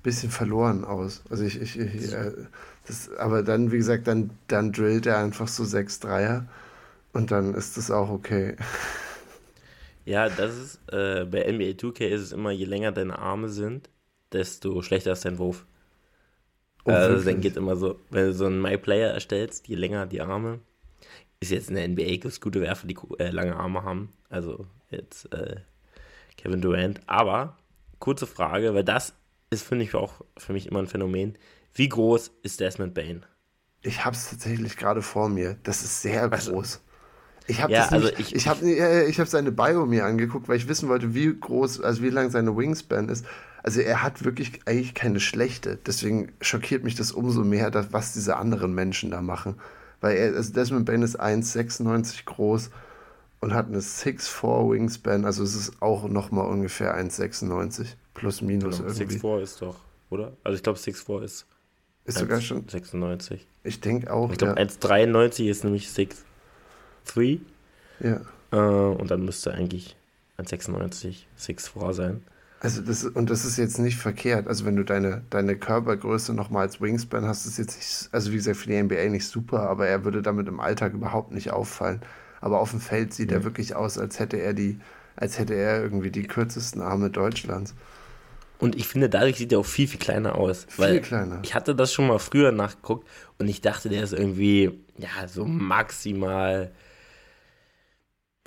[0.02, 1.22] bisschen verloren aus.
[1.30, 2.32] Also ich, ich, ich äh,
[2.86, 6.46] das, aber dann, wie gesagt, dann, dann drillt er einfach so sechs Dreier
[7.12, 8.56] und dann ist das auch okay.
[10.04, 13.90] Ja, das ist, äh, bei NBA 2K ist es immer, je länger deine Arme sind,
[14.32, 15.66] desto schlechter ist dein Wurf.
[16.84, 20.06] Oh, also dann geht immer so, wenn du so einen My Player erstellst, je länger
[20.06, 20.60] die Arme,
[21.40, 24.12] ist jetzt in der NBA gibt es gute Werfer, die äh, lange Arme haben.
[24.30, 25.56] Also jetzt äh,
[26.38, 27.00] Kevin Durant.
[27.06, 27.58] Aber
[27.98, 29.14] kurze Frage, weil das
[29.50, 31.36] ist, finde ich, auch für mich immer ein Phänomen.
[31.74, 33.24] Wie groß ist Desmond Bain?
[33.82, 35.56] Ich habe es tatsächlich gerade vor mir.
[35.62, 36.80] Das ist sehr Also- groß.
[37.50, 38.68] Ich habe Ja, das also ich- ich, habe
[39.08, 42.30] ich habe seine Bio mir angeguckt, weil ich wissen wollte, wie groß, also wie lang
[42.30, 43.24] seine Wingspan ist.
[43.62, 45.78] Also er hat wirklich eigentlich keine schlechte.
[45.86, 49.54] Deswegen schockiert mich das umso mehr, dass, was diese anderen Menschen da machen.
[50.02, 52.70] Weil er, also Desmond Bain ist 1,96 groß
[53.40, 55.24] und hat eine 6'4 Wingspan.
[55.24, 59.16] Also es ist auch nochmal ungefähr 1,96 plus minus irgendwie.
[59.16, 59.76] 6'4 ist doch,
[60.10, 60.32] oder?
[60.44, 61.46] Also ich glaube 6'4 ist
[62.04, 63.46] Ist sogar schon, 96.
[63.64, 64.66] ich denke auch, Ich glaube ja.
[64.66, 67.40] 1,93 ist nämlich 6'3.
[68.00, 68.20] ja.
[68.50, 69.94] Äh, und dann müsste eigentlich
[70.38, 72.22] 1,96 6'4 sein.
[72.60, 74.48] Also das, und das ist jetzt nicht verkehrt.
[74.48, 78.36] Also wenn du deine, deine Körpergröße nochmal als Wingspan hast, ist jetzt nicht, also wie
[78.36, 82.00] gesagt, für die NBA nicht super, aber er würde damit im Alltag überhaupt nicht auffallen.
[82.40, 84.80] Aber auf dem Feld sieht er wirklich aus, als hätte er die,
[85.14, 87.74] als hätte er irgendwie die kürzesten Arme Deutschlands.
[88.58, 90.66] Und ich finde, dadurch sieht er auch viel, viel kleiner aus.
[90.68, 91.40] Viel weil kleiner.
[91.44, 93.06] Ich hatte das schon mal früher nachgeguckt
[93.38, 96.72] und ich dachte, der ist irgendwie, ja, so maximal,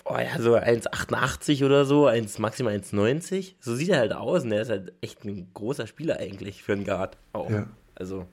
[0.04, 3.56] oh ja, so 1,88 oder so, 1, maximal 1,90.
[3.62, 6.74] So sieht er halt aus und der ist halt echt ein großer Spieler eigentlich für
[6.74, 7.50] einen Guard auch.
[7.50, 7.67] Ja.
[7.95, 8.28] Also,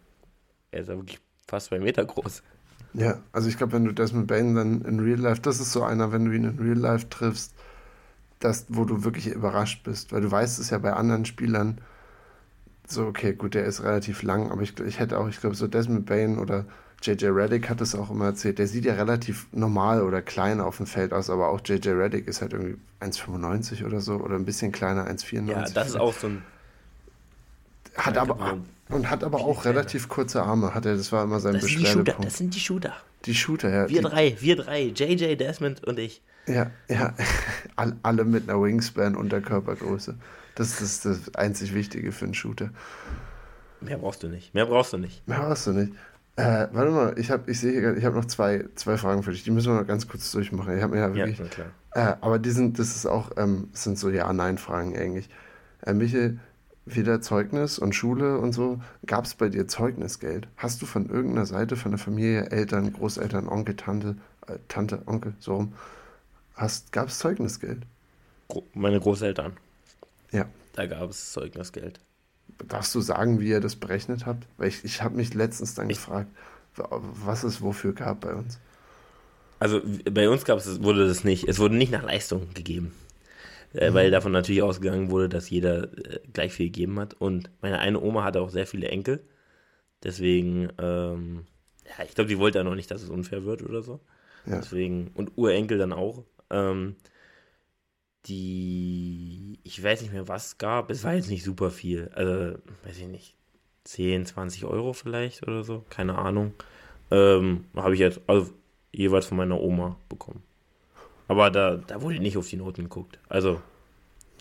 [0.72, 2.42] er ist ja wirklich fast zwei Meter groß.
[2.94, 5.82] Ja, also ich glaube, wenn du Desmond Bain dann in Real Life, das ist so
[5.82, 7.54] einer, wenn du ihn in Real Life triffst,
[8.40, 11.80] das, wo du wirklich überrascht bist, weil du weißt es ja bei anderen Spielern,
[12.86, 15.66] so, okay, gut, der ist relativ lang, aber ich, ich hätte auch, ich glaube, so
[15.66, 16.64] Desmond Bain oder
[17.02, 20.78] JJ Reddick hat es auch immer erzählt, der sieht ja relativ normal oder klein auf
[20.78, 24.44] dem Feld aus, aber auch JJ Reddick ist halt irgendwie 1,95 oder so oder ein
[24.44, 25.48] bisschen kleiner, 1,94.
[25.48, 26.42] Ja, das ist auch so ein.
[27.94, 31.24] Hat Ja, aber, kann und hat aber auch relativ kurze Arme, hat er, das war
[31.24, 32.96] immer sein Das sind die Shooter, das sind die Shooter.
[33.24, 33.88] Die Shooter, ja.
[33.88, 36.22] Wir die, drei, wir drei, JJ, Desmond und ich.
[36.48, 37.14] Ja, ja.
[37.76, 40.14] All, alle mit einer Wingspan und der Körpergröße.
[40.54, 42.70] Das ist das einzig Wichtige für einen Shooter.
[43.80, 44.54] Mehr brauchst du nicht.
[44.54, 45.26] Mehr brauchst du nicht.
[45.28, 45.92] Mehr hast du nicht.
[46.36, 49.22] Äh, warte mal, ich habe ich sehe hier gerade- ich habe noch zwei, zwei Fragen
[49.22, 49.44] für dich.
[49.44, 50.76] Die müssen wir noch ganz kurz durchmachen.
[50.76, 51.50] Ich habe mir ja Ja, wirklich.
[51.50, 51.66] klar.
[51.92, 55.28] äh, aber die sind, das ist auch, ähm, sind so Ja-Nein-Fragen eigentlich.
[55.84, 56.38] Äh, Michael,
[56.86, 58.80] wieder Zeugnis und Schule und so.
[59.06, 60.48] Gab es bei dir Zeugnisgeld?
[60.56, 65.34] Hast du von irgendeiner Seite, von der Familie, Eltern, Großeltern, Onkel, Tante, äh, Tante, Onkel,
[65.38, 65.72] so rum,
[66.90, 67.82] gab es Zeugnisgeld?
[68.74, 69.56] Meine Großeltern.
[70.32, 70.48] Ja.
[70.74, 72.00] Da gab es Zeugnisgeld.
[72.66, 74.46] Darfst du sagen, wie ihr das berechnet habt?
[74.56, 76.28] Weil ich, ich habe mich letztens dann Ich- gefragt,
[76.76, 78.58] wa- was es wofür gab bei uns.
[79.60, 82.92] Also bei uns gab es, wurde das nicht, es wurde nicht nach Leistung gegeben.
[83.72, 83.78] Mhm.
[83.80, 87.14] Äh, weil davon natürlich ausgegangen wurde, dass jeder äh, gleich viel gegeben hat.
[87.14, 89.20] Und meine eine Oma hatte auch sehr viele Enkel.
[90.02, 91.44] Deswegen, ähm,
[91.86, 94.00] ja, ich glaube, die wollte ja noch nicht, dass es unfair wird oder so.
[94.46, 94.56] Ja.
[94.58, 96.24] Deswegen, und Urenkel dann auch.
[96.50, 96.96] Ähm,
[98.26, 100.90] die, ich weiß nicht mehr, was es gab.
[100.90, 102.10] Es war jetzt nicht super viel.
[102.14, 103.34] Also, weiß ich nicht,
[103.84, 106.52] 10, 20 Euro vielleicht oder so, keine Ahnung.
[107.10, 108.52] Ähm, habe ich jetzt also
[108.92, 110.42] jeweils von meiner Oma bekommen.
[111.26, 113.18] Aber da, da wurde nicht auf die Noten geguckt.
[113.28, 113.60] Also,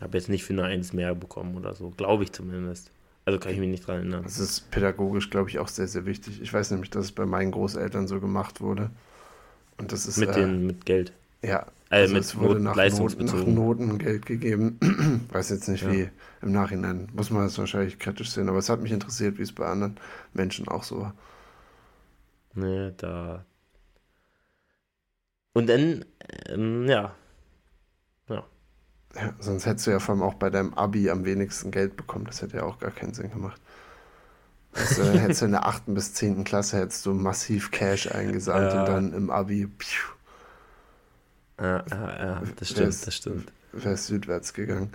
[0.01, 2.91] habe jetzt nicht für eine Eins mehr bekommen oder so, glaube ich zumindest.
[3.25, 4.23] Also kann ich mich nicht dran erinnern.
[4.23, 6.41] Das ist pädagogisch, glaube ich, auch sehr, sehr wichtig.
[6.41, 8.89] Ich weiß nämlich, dass es bei meinen Großeltern so gemacht wurde.
[9.77, 10.17] Und das ist.
[10.17, 11.11] Mit, äh, den, mit Geld.
[11.41, 11.65] Ja.
[11.89, 14.79] Also, also mit es wurde nach, Noten, nach Noten Geld gegeben.
[15.31, 15.91] weiß jetzt nicht, ja.
[15.91, 16.09] wie
[16.41, 17.07] im Nachhinein.
[17.13, 18.49] Muss man das wahrscheinlich kritisch sehen.
[18.49, 19.97] Aber es hat mich interessiert, wie es bei anderen
[20.33, 21.13] Menschen auch so war.
[22.53, 23.45] Nee, da.
[25.53, 26.05] Und dann,
[26.49, 27.15] ähm, ja,
[29.15, 32.25] ja, sonst hättest du ja vor allem auch bei deinem Abi am wenigsten Geld bekommen.
[32.25, 33.59] Das hätte ja auch gar keinen Sinn gemacht.
[34.73, 35.85] Also, hättest du in der 8.
[35.87, 36.43] bis 10.
[36.43, 38.81] Klasse hättest du massiv Cash eingesammelt ja.
[38.81, 39.67] und dann im Abi.
[39.79, 40.13] Pfiuh,
[41.59, 43.51] ja, ja, ja, das stimmt, wär's, das stimmt.
[43.73, 44.91] Wärst südwärts gegangen.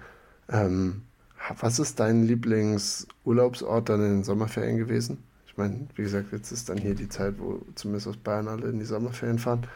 [0.49, 1.03] Ähm,
[1.61, 5.19] was ist dein Lieblingsurlaubsort dann in den Sommerferien gewesen?
[5.47, 8.69] Ich meine, wie gesagt, jetzt ist dann hier die Zeit, wo zumindest aus Bayern alle
[8.69, 9.67] in die Sommerferien fahren.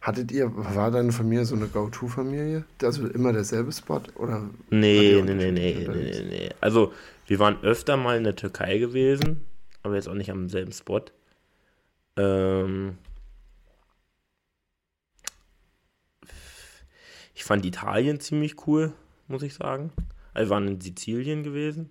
[0.00, 2.64] Hattet ihr, war deine Familie so eine Go-To-Familie?
[2.82, 4.00] Also immer derselbe Spot?
[4.14, 6.50] Oder nee, nee, nee, nee, nee, nee.
[6.62, 6.94] Also,
[7.26, 9.44] wir waren öfter mal in der Türkei gewesen,
[9.82, 11.02] aber jetzt auch nicht am selben Spot.
[12.16, 12.96] Ähm,
[17.40, 18.92] ich fand Italien ziemlich cool,
[19.26, 19.94] muss ich sagen.
[20.34, 21.88] Also, wir waren in Sizilien gewesen.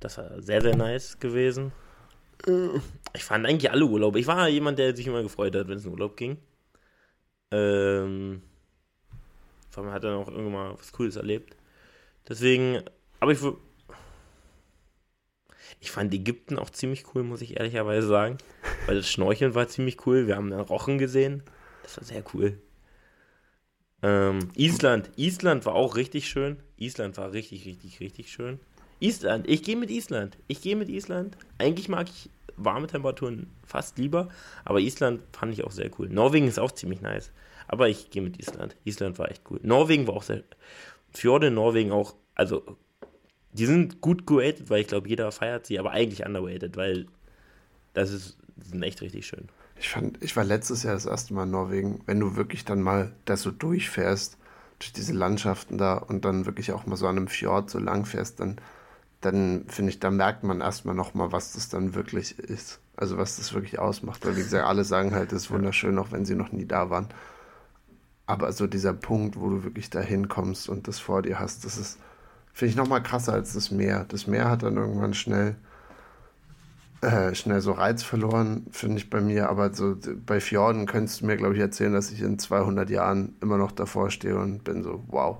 [0.00, 1.72] Das war sehr, sehr nice gewesen.
[3.12, 4.18] Ich fand eigentlich alle Urlaube.
[4.18, 6.38] Ich war jemand, der sich immer gefreut hat, wenn es in Urlaub ging.
[7.50, 8.40] Ähm,
[9.68, 11.54] vor allem hat er auch irgendwann mal was Cooles erlebt.
[12.26, 12.82] Deswegen,
[13.20, 13.40] aber ich,
[15.80, 18.38] ich fand Ägypten auch ziemlich cool, muss ich ehrlicherweise sagen.
[18.86, 20.26] Weil das Schnorcheln war ziemlich cool.
[20.26, 21.42] Wir haben den Rochen gesehen.
[21.82, 22.58] Das war sehr cool.
[24.06, 25.10] Ähm, Island.
[25.16, 26.58] Island war auch richtig schön.
[26.76, 28.60] Island war richtig, richtig, richtig schön.
[29.00, 29.48] Island.
[29.48, 30.38] Ich gehe mit Island.
[30.46, 31.36] Ich gehe mit Island.
[31.58, 34.28] Eigentlich mag ich warme Temperaturen fast lieber,
[34.64, 36.08] aber Island fand ich auch sehr cool.
[36.08, 37.32] Norwegen ist auch ziemlich nice,
[37.66, 38.76] aber ich gehe mit Island.
[38.84, 39.58] Island war echt cool.
[39.62, 40.42] Norwegen war auch sehr.
[41.12, 42.62] Fjorde in Norwegen auch, also
[43.52, 47.06] die sind gut geratet, weil ich glaube, jeder feiert sie, aber eigentlich underrated, weil
[47.92, 49.48] das ist, die sind echt richtig schön.
[49.78, 52.82] Ich fand, ich war letztes Jahr das erste Mal in Norwegen, wenn du wirklich dann
[52.82, 54.38] mal da so durchfährst,
[54.78, 58.04] durch diese Landschaften da und dann wirklich auch mal so an einem Fjord so lang
[58.04, 58.60] fährst, dann
[59.20, 62.80] dann finde ich, da merkt man erstmal nochmal, was das dann wirklich ist.
[62.96, 64.24] Also was das wirklich ausmacht.
[64.24, 66.90] Weil wie gesagt, alle sagen halt, es ist wunderschön, auch wenn sie noch nie da
[66.90, 67.08] waren.
[68.26, 71.76] Aber so dieser Punkt, wo du wirklich da hinkommst und das vor dir hast, das
[71.76, 71.98] ist,
[72.52, 74.04] finde ich, nochmal krasser als das Meer.
[74.08, 75.56] Das Meer hat dann irgendwann schnell,
[77.06, 79.48] äh, schnell so Reiz verloren, finde ich bei mir.
[79.48, 83.36] Aber so bei Fjorden könntest du mir, glaube ich, erzählen, dass ich in 200 Jahren
[83.40, 85.38] immer noch davor stehe und bin so, wow,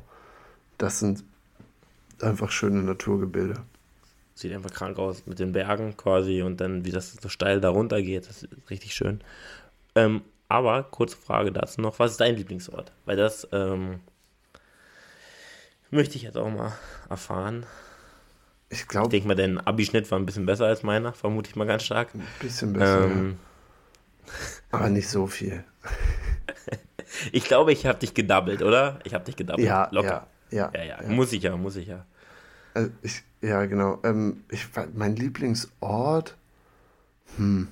[0.79, 1.25] das sind
[2.21, 3.57] einfach schöne Naturgebilde.
[4.35, 7.71] Sieht einfach krank aus mit den Bergen quasi und dann, wie das so steil da
[7.71, 8.29] runter geht.
[8.29, 9.21] Das ist richtig schön.
[9.97, 12.93] Ähm, aber, kurze Frage dazu noch: Was ist dein Lieblingsort?
[13.07, 14.01] Weil das ähm,
[15.91, 16.73] möchte ich jetzt auch mal
[17.09, 17.67] erfahren.
[18.69, 19.07] Ich glaube.
[19.07, 21.85] Ich denke mal, dein Abischnitt war ein bisschen besser als meiner, vermute ich mal ganz
[21.85, 22.15] stark.
[22.15, 23.05] Ein bisschen besser.
[23.05, 23.39] Ähm,
[24.27, 24.33] ja.
[24.79, 25.65] Aber nicht so viel.
[27.33, 28.99] ich glaube, ich habe dich gedoubled, oder?
[29.05, 29.67] Ich habe dich gedoubled.
[29.67, 30.27] Ja, locker.
[30.51, 31.09] Ja, ja, ja, ja.
[31.09, 32.05] Muss ich ja, muss ich ja.
[32.75, 34.01] Also ich, ja, genau.
[34.03, 36.37] Ähm, ich, mein Lieblingsort,
[37.37, 37.69] hm.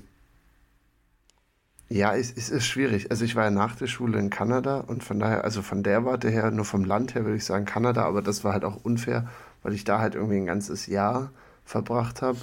[1.90, 3.10] Ja, es, es ist schwierig.
[3.10, 6.04] Also ich war ja nach der Schule in Kanada und von daher, also von der
[6.04, 8.84] Warte her, nur vom Land her würde ich sagen Kanada, aber das war halt auch
[8.84, 9.28] unfair,
[9.64, 11.32] weil ich da halt irgendwie ein ganzes Jahr
[11.64, 12.38] verbracht habe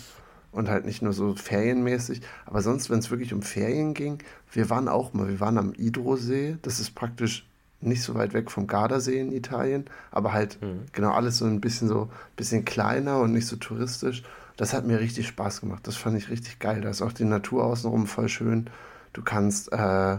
[0.51, 2.21] und halt nicht nur so ferienmäßig.
[2.45, 4.19] Aber sonst, wenn es wirklich um Ferien ging,
[4.51, 7.47] wir waren auch mal, wir waren am Idrosee, das ist praktisch
[7.79, 10.81] nicht so weit weg vom Gardasee in Italien, aber halt mhm.
[10.91, 14.23] genau alles so ein bisschen so bisschen kleiner und nicht so touristisch.
[14.57, 15.87] Das hat mir richtig Spaß gemacht.
[15.87, 16.81] Das fand ich richtig geil.
[16.81, 18.69] Da ist auch die Natur außenrum voll schön.
[19.13, 20.17] Du kannst äh,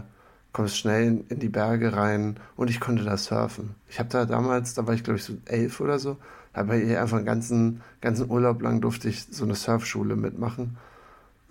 [0.51, 3.75] kommst schnell in die Berge rein und ich konnte da surfen.
[3.89, 6.17] Ich habe da damals, da war ich glaube ich so elf oder so,
[6.53, 10.77] habe ich einfach einen ganzen ganzen Urlaub lang durfte ich so eine Surfschule mitmachen.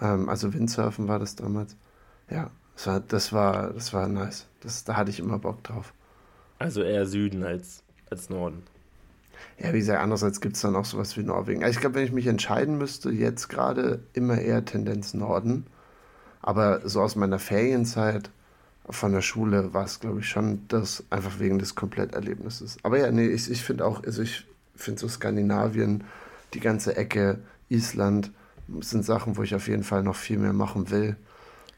[0.01, 1.77] Ähm, also Windsurfen war das damals.
[2.31, 4.47] Ja, das war das war das war nice.
[4.61, 5.93] Das, da hatte ich immer Bock drauf.
[6.59, 8.63] Also eher Süden als, als Norden.
[9.59, 11.65] Ja, wie gesagt, andererseits gibt es dann auch sowas wie Norwegen.
[11.65, 15.67] Also ich glaube, wenn ich mich entscheiden müsste, jetzt gerade immer eher Tendenz Norden.
[16.41, 18.31] Aber so aus meiner Ferienzeit
[18.89, 22.79] von der Schule war es, glaube ich, schon das einfach wegen des Kompletterlebnisses.
[22.83, 24.47] Aber ja, nee, ich, ich finde auch, also ich
[24.83, 26.05] finde so Skandinavien,
[26.55, 28.31] die ganze Ecke, Island,
[28.81, 31.17] sind Sachen, wo ich auf jeden Fall noch viel mehr machen will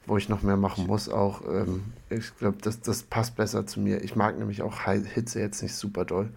[0.07, 1.43] wo ich noch mehr machen muss auch.
[1.47, 4.03] Ähm, ich glaube, das, das passt besser zu mir.
[4.03, 6.31] Ich mag nämlich auch Hitze jetzt nicht super doll.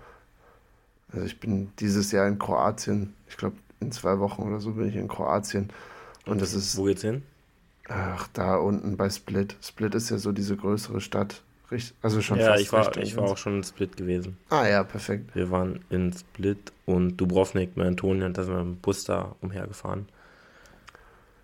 [1.12, 3.13] Also ich bin dieses Jahr in Kroatien.
[3.27, 5.69] Ich glaube, in zwei Wochen oder so bin ich in Kroatien.
[6.25, 6.77] Und das ist.
[6.77, 7.23] Wo geht's hin?
[7.88, 9.56] Ach, da unten bei Split.
[9.62, 11.41] Split ist ja so diese größere Stadt.
[12.01, 14.38] Also schon ja, fast ich war, ich war auch schon in Split gewesen.
[14.49, 15.36] Ah ja, perfekt.
[15.36, 19.03] Wir waren in Split und Dubrovnik mit Antonio und da sind wir mit dem Bus
[19.03, 20.08] da umhergefahren.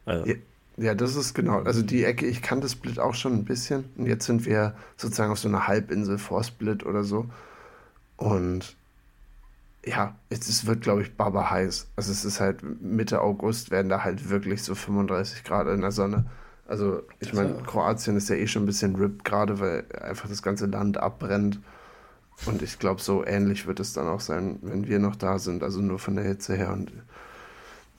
[0.05, 0.25] Also.
[0.25, 0.35] Ja,
[0.77, 1.61] ja, das ist genau.
[1.61, 3.85] Also die Ecke, ich kannte Split auch schon ein bisschen.
[3.97, 7.27] Und jetzt sind wir sozusagen auf so einer Halbinsel vor Split oder so.
[8.15, 8.75] Und
[9.85, 11.87] ja, es wird, glaube ich, baba heiß.
[11.95, 15.91] Also es ist halt Mitte August werden da halt wirklich so 35 Grad in der
[15.91, 16.25] Sonne.
[16.67, 20.41] Also ich meine, Kroatien ist ja eh schon ein bisschen ripped gerade, weil einfach das
[20.41, 21.59] ganze Land abbrennt.
[22.45, 25.63] Und ich glaube, so ähnlich wird es dann auch sein, wenn wir noch da sind.
[25.63, 26.71] Also nur von der Hitze her.
[26.71, 26.91] Und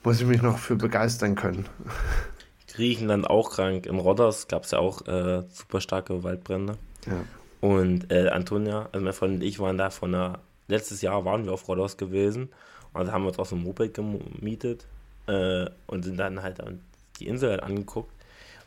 [0.03, 1.67] muss ich mich noch für begeistern können.
[2.67, 3.85] Griechenland auch krank.
[3.85, 6.77] In Rhodos gab es ja auch äh, super starke Waldbrände.
[7.05, 7.23] Ja.
[7.61, 11.45] Und äh, Antonia, also mein Freund und ich waren da von einer, letztes Jahr waren
[11.45, 12.49] wir auf Rhodos gewesen
[12.93, 14.85] und da haben wir uns auch so ein Moped gemietet
[15.27, 16.61] äh, und sind dann halt
[17.19, 18.11] die Insel halt angeguckt.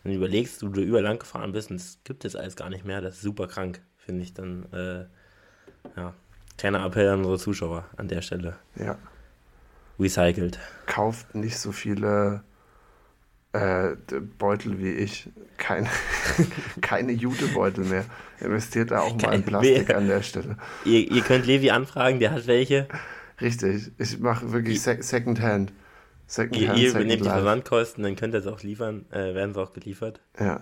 [0.09, 2.87] Und überlegst, du, du überall lang gefahren bist und es gibt jetzt alles gar nicht
[2.87, 4.65] mehr, das ist super krank, finde ich dann.
[4.73, 5.05] Äh,
[5.97, 6.15] ja,
[6.57, 8.57] kleiner Appell an unsere Zuschauer an der Stelle.
[8.77, 8.97] Ja.
[10.01, 10.59] Recycelt.
[10.87, 12.43] Kauft nicht so viele
[13.53, 13.97] äh,
[14.39, 15.29] Beutel wie ich.
[15.59, 15.89] Keine,
[16.81, 18.07] keine Jutebeutel mehr.
[18.41, 20.57] Investiert da auch mal in Plastik an der Stelle.
[20.87, 22.89] Ihr, ihr, könnt Levi anfragen, der hat welche.
[23.43, 25.71] Richtig, ich mache wirklich Sec Secondhand.
[26.29, 29.61] Second ihr, ihr übernehmt die Versandkosten, dann könnt ihr es auch liefern, äh, werden sie
[29.61, 30.21] auch geliefert.
[30.39, 30.61] Ja.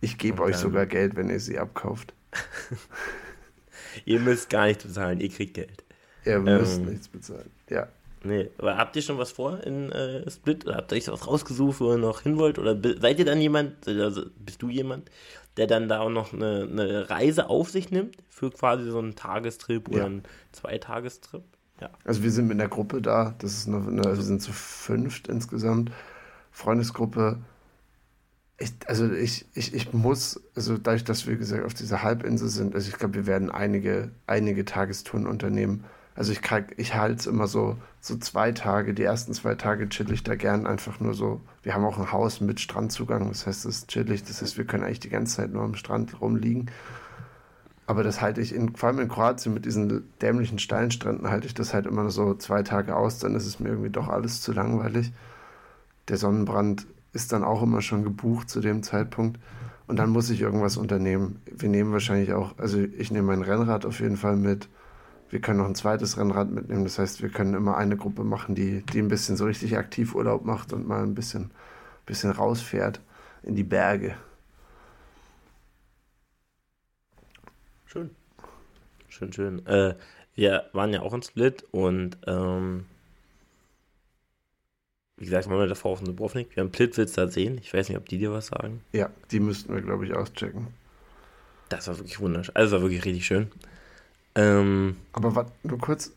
[0.00, 2.12] Ich gebe euch sogar Geld, wenn ihr sie abkauft.
[4.04, 5.84] ihr müsst gar nichts bezahlen, ihr kriegt Geld.
[6.24, 7.88] Ihr müsst ähm, nichts bezahlen, ja.
[8.22, 10.66] Nee, aber habt ihr schon was vor in äh, Split?
[10.66, 12.58] Oder habt ihr euch was rausgesucht, wo ihr noch hin wollt?
[12.58, 15.10] Oder seid ihr dann jemand, also bist du jemand,
[15.56, 19.14] der dann da auch noch eine, eine Reise auf sich nimmt für quasi so einen
[19.14, 19.94] Tagestrip ja.
[19.94, 20.22] oder einen
[20.52, 21.44] Zweitagestrip?
[21.80, 21.90] Ja.
[22.04, 25.28] Also wir sind mit einer Gruppe da, das ist eine, eine, wir sind zu fünft
[25.28, 25.92] insgesamt.
[26.52, 27.38] Freundesgruppe.
[28.58, 32.74] Ich, also ich, ich, ich muss, also dadurch, dass wir gesagt auf dieser Halbinsel sind,
[32.74, 35.84] also ich glaube, wir werden einige, einige Tagestouren unternehmen
[36.20, 36.40] also ich,
[36.76, 40.34] ich halte es immer so, so zwei Tage, die ersten zwei Tage chill ich da
[40.34, 41.40] gern einfach nur so.
[41.62, 44.66] Wir haben auch ein Haus mit Strandzugang, das heißt, es ist chillig, das heißt, wir
[44.66, 46.70] können eigentlich die ganze Zeit nur am Strand rumliegen.
[47.90, 51.54] Aber das halte ich, in, vor allem in Kroatien mit diesen dämlichen Steinstränden, halte ich
[51.54, 54.52] das halt immer so zwei Tage aus, dann ist es mir irgendwie doch alles zu
[54.52, 55.12] langweilig.
[56.06, 59.40] Der Sonnenbrand ist dann auch immer schon gebucht zu dem Zeitpunkt.
[59.88, 61.40] Und dann muss ich irgendwas unternehmen.
[61.50, 64.68] Wir nehmen wahrscheinlich auch, also ich nehme mein Rennrad auf jeden Fall mit
[65.28, 66.84] wir können noch ein zweites Rennrad mitnehmen.
[66.84, 70.14] Das heißt, wir können immer eine Gruppe machen, die, die ein bisschen so richtig aktiv
[70.14, 71.50] Urlaub macht und mal ein bisschen,
[72.06, 73.00] bisschen rausfährt
[73.42, 74.14] in die Berge.
[77.90, 78.10] Schön.
[79.08, 79.66] Schön, schön.
[79.66, 79.96] Äh,
[80.36, 82.86] wir waren ja auch in Split und ähm,
[85.16, 86.54] wie gesagt, waren wir davor auf Dubrovnik.
[86.54, 87.58] Wir haben Plitwitz da sehen.
[87.60, 88.80] Ich weiß nicht, ob die dir was sagen.
[88.92, 90.68] Ja, die müssten wir, glaube ich, auschecken.
[91.68, 92.54] Das war wirklich wunderschön.
[92.54, 93.50] Also, war wirklich richtig schön.
[94.36, 96.12] Ähm, Aber war, nur kurz,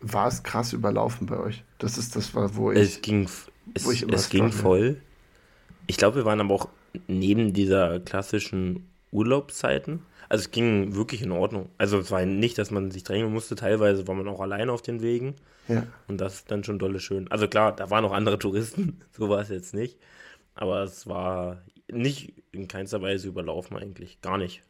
[0.00, 1.62] war es krass überlaufen bei euch?
[1.78, 2.78] Das ist das, wo ich.
[2.78, 3.28] Es ging,
[3.74, 5.00] es, ich es ging voll.
[5.86, 6.68] Ich glaube, wir waren aber auch
[7.06, 10.02] neben dieser klassischen Urlaubszeiten.
[10.30, 11.68] Also es ging wirklich in Ordnung.
[11.76, 13.54] Also es war nicht, dass man sich drängen musste.
[13.56, 15.34] Teilweise war man auch alleine auf den Wegen.
[15.68, 15.86] Ja.
[16.08, 17.30] Und das ist dann schon dolle schön.
[17.30, 19.02] Also klar, da waren auch andere Touristen.
[19.12, 19.98] so war es jetzt nicht.
[20.54, 21.60] Aber es war
[21.92, 24.22] nicht in keinster Weise überlaufen eigentlich.
[24.22, 24.62] Gar nicht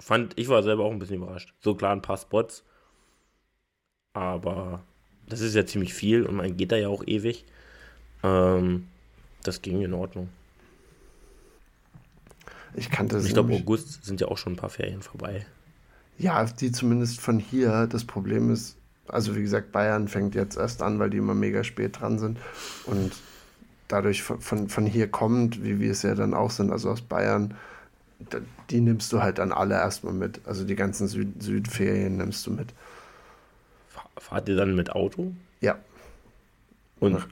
[0.00, 1.54] fand, ich war selber auch ein bisschen überrascht.
[1.60, 2.64] So klar ein paar Spots,
[4.12, 4.82] aber
[5.26, 7.44] das ist ja ziemlich viel und man geht da ja auch ewig.
[8.22, 8.88] Ähm,
[9.42, 10.28] das ging in Ordnung.
[12.78, 13.26] Ich kannte es.
[13.26, 15.44] Ich glaube, August sind ja auch schon ein paar Ferien vorbei.
[16.16, 17.86] Ja, die zumindest von hier.
[17.86, 21.64] Das Problem ist, also wie gesagt, Bayern fängt jetzt erst an, weil die immer mega
[21.64, 22.38] spät dran sind.
[22.86, 23.12] Und
[23.88, 27.02] dadurch von, von, von hier kommt, wie wir es ja dann auch sind, also aus
[27.02, 27.54] Bayern,
[28.70, 30.40] die nimmst du halt dann alle erstmal mit.
[30.44, 32.74] Also die ganzen Süd Südferien nimmst du mit.
[34.16, 35.32] Fahrt ihr dann mit Auto?
[35.60, 35.78] Ja.
[37.00, 37.26] Und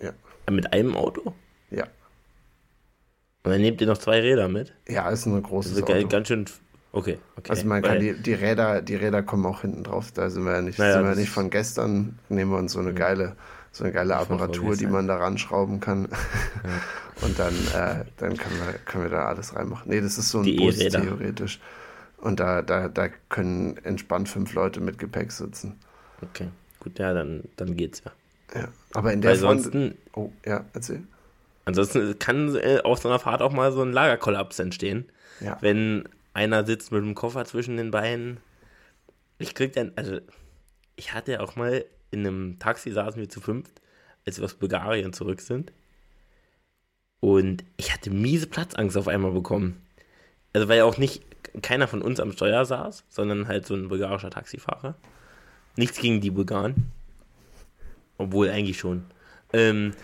[0.00, 0.12] ja.
[0.50, 1.34] mit einem Auto?
[1.70, 1.86] Ja.
[3.42, 4.72] Und dann nehmt ihr noch zwei Räder mit?
[4.88, 6.08] Ja, ist ein großes also Auto.
[6.08, 6.44] Ganz schön.
[6.92, 7.50] Okay, okay.
[7.50, 10.10] Also man kann die, die Räder, die Räder kommen auch hinten drauf.
[10.12, 12.18] Da sind wir ja nicht, naja, sind wir nicht von gestern.
[12.28, 13.36] Nehmen wir uns so eine geile
[13.72, 16.08] so eine geile Apparatur, die man da ranschrauben kann.
[16.10, 16.68] Ja.
[17.26, 19.90] Und dann, äh, dann können, wir, können wir da alles reinmachen.
[19.90, 21.60] Nee, das ist so ein die Bus e theoretisch.
[22.16, 25.78] Und da, da, da können entspannt fünf Leute mit Gepäck sitzen.
[26.22, 26.48] Okay,
[26.80, 28.12] gut, ja, dann, dann geht's ja.
[28.58, 29.70] Ja, aber in der Front...
[30.14, 31.02] Oh, ja, erzähl.
[31.70, 35.08] Ansonsten kann äh, auf so einer Fahrt auch mal so ein Lagerkollaps entstehen.
[35.38, 35.56] Ja.
[35.60, 38.38] Wenn einer sitzt mit dem Koffer zwischen den Beinen.
[39.38, 40.18] Ich krieg dann, also
[40.96, 43.80] ich hatte ja auch mal in einem Taxi saßen wir zu fünft,
[44.26, 45.72] als wir aus Bulgarien zurück sind.
[47.20, 49.80] Und ich hatte miese Platzangst auf einmal bekommen.
[50.52, 51.22] Also weil auch nicht
[51.62, 54.96] keiner von uns am Steuer saß, sondern halt so ein bulgarischer Taxifahrer.
[55.76, 56.90] Nichts gegen die Bulgaren.
[58.18, 59.04] Obwohl eigentlich schon.
[59.52, 59.94] Ähm,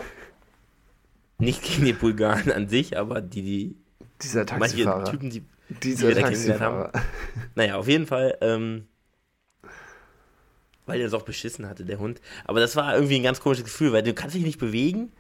[1.39, 3.77] nicht gegen die Bulgaren an sich, aber die, die
[4.23, 4.97] dieser Taxifahrer.
[4.97, 6.93] Manche Typen, die, Dieser die Taxifahrer.
[6.93, 7.05] Haben.
[7.55, 8.87] Naja, auf jeden Fall, ähm,
[10.87, 12.21] weil er es auch beschissen hatte, der Hund.
[12.45, 15.13] Aber das war irgendwie ein ganz komisches Gefühl, weil du kannst dich nicht bewegen.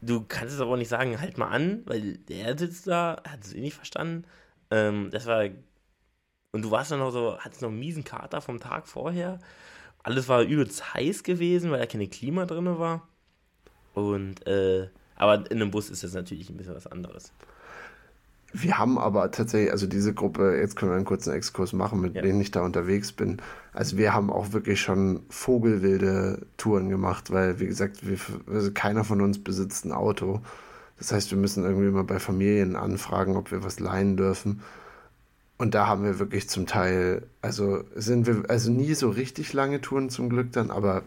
[0.00, 3.42] Du kannst es aber auch nicht sagen, halt mal an, weil der sitzt da, hat
[3.42, 4.24] es eh nicht verstanden.
[4.70, 5.44] Ähm, das war.
[6.52, 9.40] Und du warst dann noch so, hattest noch einen miesen Kater vom Tag vorher.
[10.02, 13.08] Alles war übelst heiß gewesen, weil da keine Klima drin war.
[13.94, 17.32] Und, äh, aber in einem Bus ist das natürlich ein bisschen was anderes.
[18.56, 22.14] Wir haben aber tatsächlich, also diese Gruppe, jetzt können wir einen kurzen Exkurs machen, mit
[22.14, 22.22] ja.
[22.22, 23.38] denen ich da unterwegs bin.
[23.72, 29.02] Also wir haben auch wirklich schon vogelwilde Touren gemacht, weil, wie gesagt, wir, also keiner
[29.02, 30.40] von uns besitzt ein Auto.
[30.98, 34.62] Das heißt, wir müssen irgendwie mal bei Familien anfragen, ob wir was leihen dürfen.
[35.58, 39.80] Und da haben wir wirklich zum Teil, also sind wir, also nie so richtig lange
[39.80, 41.02] Touren zum Glück dann, aber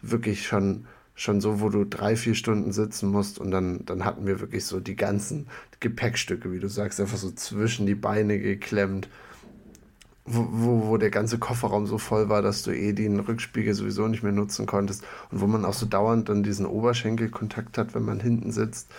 [0.00, 4.26] wirklich schon schon so, wo du drei, vier Stunden sitzen musst und dann, dann hatten
[4.26, 5.48] wir wirklich so die ganzen
[5.80, 9.08] Gepäckstücke, wie du sagst, einfach so zwischen die Beine geklemmt,
[10.26, 14.06] wo, wo, wo der ganze Kofferraum so voll war, dass du eh den Rückspiegel sowieso
[14.08, 18.04] nicht mehr nutzen konntest und wo man auch so dauernd dann diesen Oberschenkelkontakt hat, wenn
[18.04, 18.90] man hinten sitzt.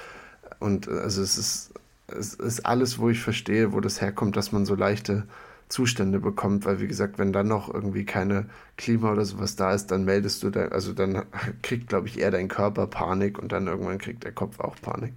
[0.60, 1.74] Und also es ist,
[2.08, 5.28] es ist alles, wo ich verstehe, wo das herkommt, dass man so leichte
[5.70, 9.88] Zustände bekommt, weil wie gesagt, wenn dann noch irgendwie keine Klima oder sowas da ist,
[9.88, 11.26] dann meldest du da, also dann
[11.62, 15.14] kriegt, glaube ich, eher dein Körper Panik und dann irgendwann kriegt der Kopf auch Panik.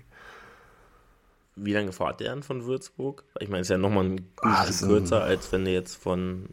[1.56, 3.24] Wie lange fahrt ihr dann von Würzburg?
[3.38, 6.48] Ich meine, es ist ja nochmal ein ah, bisschen kürzer, als wenn du jetzt von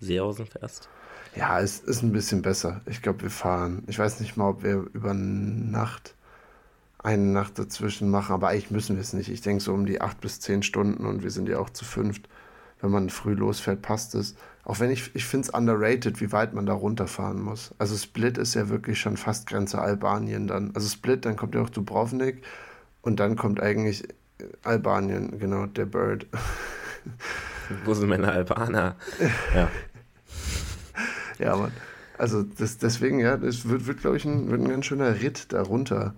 [0.00, 0.88] Seehausen fährst.
[1.36, 2.80] Ja, es ist ein bisschen besser.
[2.86, 6.14] Ich glaube, wir fahren, ich weiß nicht mal, ob wir über Nacht
[6.98, 9.30] eine Nacht dazwischen machen, aber eigentlich müssen wir es nicht.
[9.30, 11.84] Ich denke so um die acht bis zehn Stunden und wir sind ja auch zu
[11.84, 12.28] fünft
[12.80, 14.34] wenn man früh losfährt, passt es.
[14.64, 17.74] Auch wenn ich, ich finde es underrated, wie weit man da runterfahren muss.
[17.78, 20.72] Also Split ist ja wirklich schon fast Grenze Albanien dann.
[20.74, 22.42] Also Split, dann kommt ja auch Dubrovnik
[23.02, 24.04] und dann kommt eigentlich
[24.62, 26.26] Albanien, genau, der Bird.
[27.84, 28.96] Wo sind meine Albaner?
[29.54, 29.70] Ja.
[31.38, 31.72] ja, Mann.
[32.18, 35.52] Also das, deswegen, ja, das wird, wird glaube ich, ein, wird ein ganz schöner Ritt
[35.52, 36.14] darunter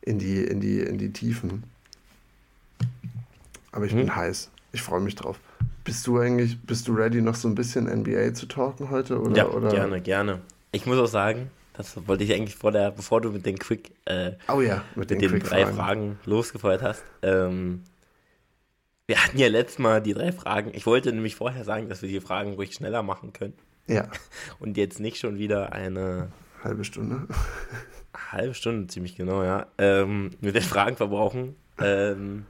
[0.00, 1.64] in die, in die, in die Tiefen.
[3.72, 3.98] Aber ich hm.
[3.98, 4.50] bin heiß.
[4.72, 5.38] Ich freue mich drauf.
[5.86, 9.20] Bist du eigentlich, bist du ready, noch so ein bisschen NBA zu talken heute?
[9.20, 9.70] Oder, ja, oder?
[9.70, 10.40] gerne, gerne.
[10.72, 13.92] Ich muss auch sagen, das wollte ich eigentlich vor der, bevor du mit den Quick,
[14.04, 17.04] äh, oh ja, mit, mit den, den drei Fragen, Fragen losgefeuert hast.
[17.22, 17.84] Ähm,
[19.06, 20.72] wir hatten ja letztes Mal die drei Fragen.
[20.74, 23.54] Ich wollte nämlich vorher sagen, dass wir die Fragen ruhig schneller machen können.
[23.86, 24.08] Ja.
[24.58, 26.32] Und jetzt nicht schon wieder eine
[26.64, 27.28] halbe Stunde.
[28.32, 29.68] halbe Stunde, ziemlich genau, ja.
[29.78, 31.54] Ähm, mit den Fragen verbrauchen.
[31.78, 32.44] Ähm,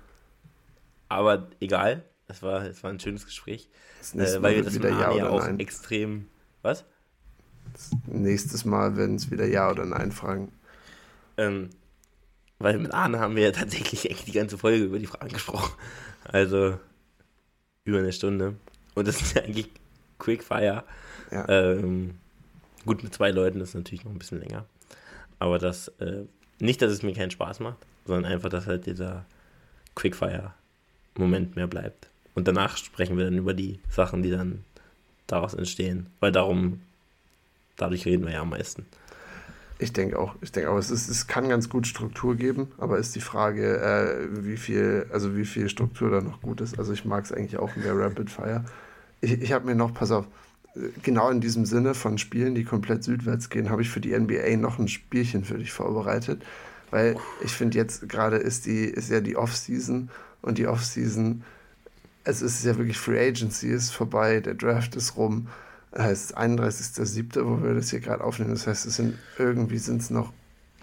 [1.11, 2.03] aber egal.
[2.29, 3.69] Es war, es war ein schönes Gespräch.
[4.15, 5.61] Äh, weil wir das wieder ja, ja auch nein.
[5.61, 6.27] extrem.
[6.63, 6.85] Was?
[8.07, 10.53] Nächstes Mal werden es wieder Ja oder Nein fragen.
[11.37, 11.71] Ähm,
[12.59, 15.73] weil mit Arne haben wir ja tatsächlich echt die ganze Folge über die Fragen gesprochen.
[16.25, 16.79] Also
[17.85, 18.57] über eine Stunde.
[18.95, 19.71] Und das ist ja eigentlich
[20.19, 20.85] Quickfire.
[21.31, 21.49] Ja.
[21.49, 22.19] Ähm,
[22.85, 24.65] gut, mit zwei Leuten ist natürlich noch ein bisschen länger.
[25.39, 26.25] Aber das, äh,
[26.59, 29.27] nicht, dass es mir keinen Spaß macht, sondern einfach, dass halt dieser
[29.95, 32.09] Quickfire-Moment mehr bleibt.
[32.37, 34.63] Und danach sprechen wir dann über die Sachen, die dann
[35.27, 36.07] daraus entstehen.
[36.21, 36.81] Weil darum,
[37.77, 38.85] dadurch reden wir ja am meisten.
[39.79, 40.35] Ich denke auch.
[40.43, 43.79] Ich denke auch, es, ist, es kann ganz gut Struktur geben, aber ist die Frage,
[43.81, 46.79] äh, wie viel, also wie viel Struktur da noch gut ist.
[46.79, 48.65] Also ich mag es eigentlich auch der Rapid Fire.
[49.23, 50.27] Ich, ich habe mir noch, pass auf,
[51.03, 54.57] genau in diesem Sinne von Spielen, die komplett südwärts gehen, habe ich für die NBA
[54.59, 56.43] noch ein Spielchen für dich vorbereitet.
[56.91, 60.11] Weil ich finde, jetzt gerade ist die, ist ja die Off-Season
[60.43, 61.43] und die Off-Season
[62.27, 65.49] es ist ja wirklich Free Agency ist vorbei, der Draft ist rum.
[65.93, 68.51] Das heißt 31.07., wo wir das hier gerade aufnehmen.
[68.51, 70.33] Das heißt, es sind irgendwie sind es noch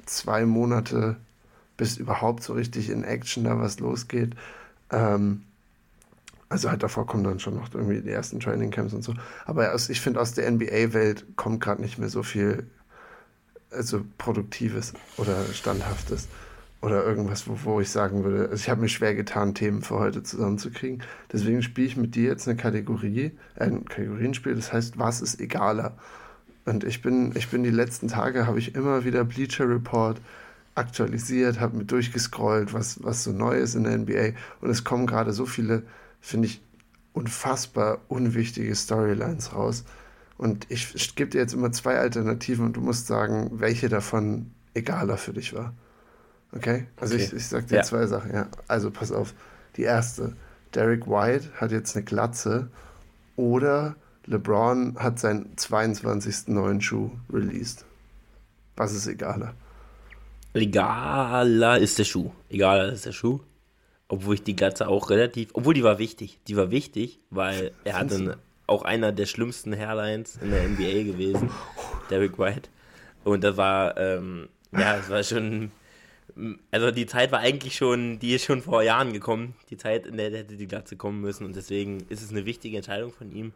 [0.05, 1.17] zwei Monate,
[1.77, 4.35] bis überhaupt so richtig in Action da was losgeht.
[4.89, 5.43] Ähm,
[6.47, 9.13] also halt davor kommen dann schon noch irgendwie die ersten Training Camps und so.
[9.45, 12.67] Aber aus, ich finde, aus der NBA-Welt kommt gerade nicht mehr so viel
[13.69, 16.27] also Produktives oder Standhaftes
[16.83, 19.99] oder irgendwas, wo, wo ich sagen würde, also ich habe mir schwer getan, Themen für
[19.99, 21.01] heute zusammenzukriegen.
[21.31, 25.97] Deswegen spiele ich mit dir jetzt eine Kategorie, ein Kategorienspiel, das heißt, was ist egaler?
[26.65, 30.19] Und ich bin, ich bin die letzten Tage, habe ich immer wieder Bleacher Report
[30.75, 34.37] aktualisiert, habe mir durchgescrollt, was, was so neu ist in der NBA.
[34.59, 35.83] Und es kommen gerade so viele,
[36.19, 36.61] finde ich,
[37.13, 39.85] unfassbar unwichtige Storylines raus.
[40.37, 44.51] Und ich, ich gebe dir jetzt immer zwei Alternativen und du musst sagen, welche davon
[44.73, 45.73] egaler für dich war.
[46.55, 46.87] Okay?
[46.97, 47.23] Also okay.
[47.25, 47.83] ich, ich sag dir ja.
[47.83, 48.47] zwei Sachen, ja.
[48.67, 49.33] Also pass auf.
[49.75, 50.35] Die erste,
[50.75, 52.69] Derek White hat jetzt eine Glatze
[53.35, 53.95] oder
[54.25, 56.47] LeBron hat seinen 22.
[56.47, 57.85] neuen Schuh released.
[58.75, 59.53] Was ist egaler?
[60.53, 62.31] Egaler ist der Schuh.
[62.49, 63.39] Egaler ist der Schuh.
[64.07, 66.39] Obwohl ich die Glatze auch relativ, obwohl die war wichtig.
[66.47, 68.37] Die war wichtig, weil er hatte eine,
[68.67, 71.49] auch einer der schlimmsten Hairlines in der NBA gewesen,
[72.09, 72.69] Derek White.
[73.23, 75.71] Und das war, ähm, ja, es war schon,
[76.71, 80.17] also die Zeit war eigentlich schon, die ist schon vor Jahren gekommen, die Zeit, in
[80.17, 81.45] der hätte die Glatze kommen müssen.
[81.45, 83.53] Und deswegen ist es eine wichtige Entscheidung von ihm.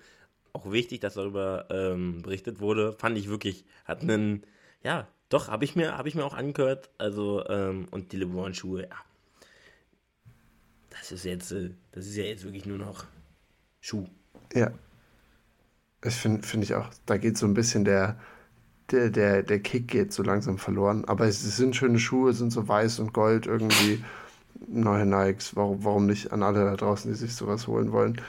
[0.53, 2.93] Auch wichtig, dass darüber ähm, berichtet wurde.
[2.93, 4.43] Fand ich wirklich, hat einen,
[4.83, 6.89] ja, doch, habe ich, mir, hab ich mir auch angehört.
[6.97, 8.95] Also, ähm, und die LeBron-Schuhe, ja.
[10.89, 13.05] Das ist jetzt, äh, das ist ja jetzt wirklich nur noch
[13.81, 14.07] Schuh.
[14.53, 14.71] Ja,
[16.03, 18.19] ich finde find ich auch, da geht so ein bisschen der,
[18.91, 21.05] der, der, der Kick geht so langsam verloren.
[21.05, 24.03] Aber es, sind schöne Schuhe, sind so weiß und gold irgendwie.
[24.67, 28.19] Neue Nikes, warum, warum nicht an alle da draußen, die sich sowas holen wollen.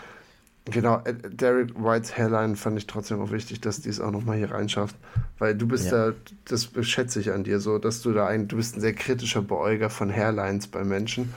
[0.66, 4.36] Genau, äh, Derek Whites Hairline fand ich trotzdem auch wichtig, dass die es auch nochmal
[4.36, 4.96] hier reinschafft.
[5.38, 6.10] Weil du bist ja.
[6.10, 8.92] da, das schätze ich an dir so, dass du da ein, du bist ein sehr
[8.92, 11.32] kritischer Beäuger von Hairlines bei Menschen.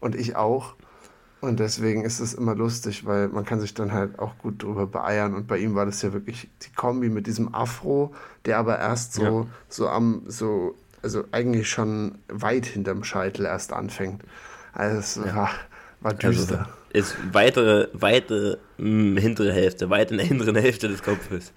[0.00, 0.74] Und ich auch.
[1.44, 4.86] Und deswegen ist es immer lustig, weil man kann sich dann halt auch gut drüber
[4.86, 5.34] beeiern.
[5.34, 8.14] Und bei ihm war das ja wirklich die Kombi mit diesem Afro,
[8.44, 9.46] der aber erst so, ja.
[9.68, 14.22] so am, so, also eigentlich schon weit hinterm Scheitel erst anfängt.
[14.72, 15.36] Also es ja.
[15.36, 15.50] war,
[16.00, 16.58] war also düster.
[16.58, 21.52] Also ist weitere, weite mh, hm, hintere Hälfte, weit in der hinteren Hälfte des Kopfes.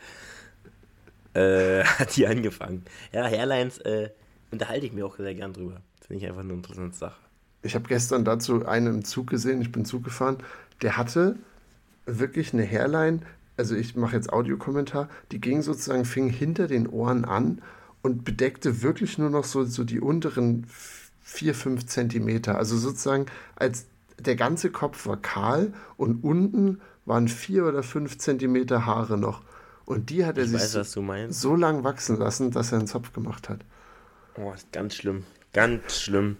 [1.33, 2.83] Äh, hat die angefangen.
[3.13, 4.09] Ja, Hairlines äh,
[4.51, 5.81] unterhalte ich mir auch sehr gern drüber.
[6.05, 7.26] Finde ich einfach eine interessante Sache.
[7.61, 10.37] Ich habe gestern dazu einen im Zug gesehen, ich bin Zug gefahren,
[10.81, 11.37] der hatte
[12.05, 13.21] wirklich eine Hairline,
[13.57, 17.61] also ich mache jetzt Audiokommentar, die ging sozusagen, fing hinter den Ohren an
[18.01, 20.67] und bedeckte wirklich nur noch so, so die unteren
[21.23, 22.57] 4, 5 Zentimeter.
[22.57, 23.85] Also sozusagen, als
[24.19, 29.41] der ganze Kopf war kahl und unten waren 4 oder 5 Zentimeter Haare noch.
[29.85, 32.87] Und die hat er ich sich weiß, so, so lang wachsen lassen, dass er einen
[32.87, 33.61] Zopf gemacht hat.
[34.35, 35.23] Oh, ganz schlimm.
[35.53, 36.37] Ganz schlimm.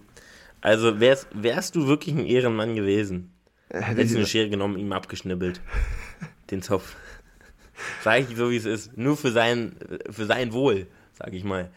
[0.60, 3.32] Also wärst, wärst du wirklich ein Ehrenmann gewesen,
[3.70, 5.60] hättest du eine Schere genommen, ihm abgeschnibbelt.
[6.50, 6.96] den Zopf.
[8.02, 8.96] Sag ich so, wie es ist.
[8.96, 9.76] Nur für sein,
[10.10, 10.86] für sein Wohl,
[11.16, 11.70] sag ich mal.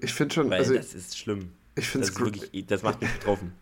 [0.00, 0.50] Ich finde schon.
[0.50, 1.52] Weil also, das ist schlimm.
[1.74, 3.52] Ich finde es wirklich, das macht mich betroffen.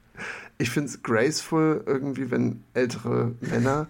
[0.59, 3.89] Ich finde es graceful irgendwie, wenn ältere Männer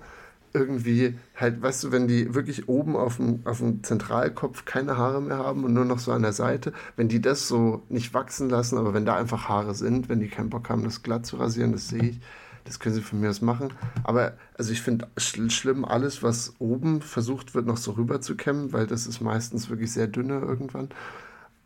[0.54, 5.20] irgendwie halt, weißt du, wenn die wirklich oben auf dem, auf dem Zentralkopf keine Haare
[5.20, 8.48] mehr haben und nur noch so an der Seite, wenn die das so nicht wachsen
[8.48, 11.36] lassen, aber wenn da einfach Haare sind, wenn die keinen Bock haben, das glatt zu
[11.36, 12.20] rasieren, das sehe ich.
[12.64, 13.74] Das können sie von mir aus machen.
[14.04, 18.36] Aber also ich finde schl schlimm alles, was oben versucht wird, noch so rüber zu
[18.36, 20.88] kämmen, weil das ist meistens wirklich sehr dünne irgendwann.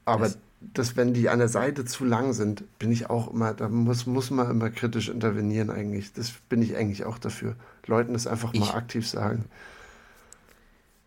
[0.04, 3.54] Aber das, das, wenn die an der Seite zu lang sind, bin ich auch immer,
[3.54, 6.12] da muss, muss man immer kritisch intervenieren eigentlich.
[6.12, 7.54] Das bin ich eigentlich auch dafür.
[7.86, 9.44] Leuten das einfach ich, mal aktiv sagen.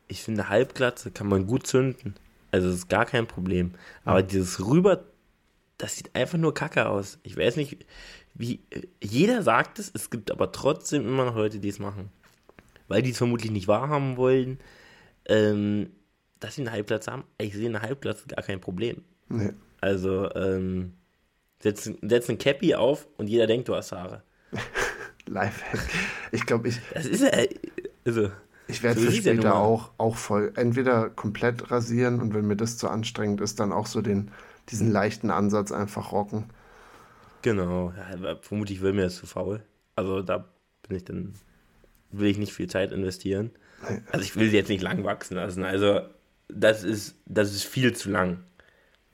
[0.08, 2.16] Ich finde, Halbglatze kann man gut zünden.
[2.52, 3.74] Also das ist gar kein Problem.
[4.04, 5.04] Aber dieses rüber,
[5.78, 7.20] das sieht einfach nur kacke aus.
[7.24, 7.86] Ich weiß nicht,
[8.34, 8.62] wie.
[9.02, 12.10] Jeder sagt es, es gibt aber trotzdem immer noch Leute, die es machen.
[12.88, 14.60] Weil die es vermutlich nicht wahrhaben wollen.
[15.26, 15.92] Ähm,
[16.40, 17.24] dass sie eine Halbglatze haben.
[17.38, 19.04] Ich sehe eine Halbglatze gar kein Problem.
[19.32, 19.54] Nee.
[19.80, 20.94] Also, ähm,
[21.62, 24.24] setz, setz ein Cappy auf und jeder denkt, du hast Haare.
[25.28, 25.80] Lifehack.
[26.32, 26.80] Ich glaube, ich.
[26.94, 27.32] Das ist ja.
[28.06, 28.30] Also,
[28.68, 30.54] ich werde so für später auch, auch voll.
[30.56, 34.32] Entweder komplett rasieren und wenn mir das zu anstrengend ist, dann auch so den,
[34.70, 36.46] diesen leichten Ansatz einfach rocken.
[37.42, 37.94] Genau.
[37.98, 39.62] Ja, vermutlich will mir das zu faul.
[39.96, 40.46] Also da
[40.88, 41.34] bin ich dann.
[42.12, 43.52] Will ich nicht viel Zeit investieren.
[44.12, 45.64] Also ich will sie jetzt nicht lang wachsen lassen.
[45.64, 46.02] Also
[46.50, 48.44] das ist, das ist viel zu lang.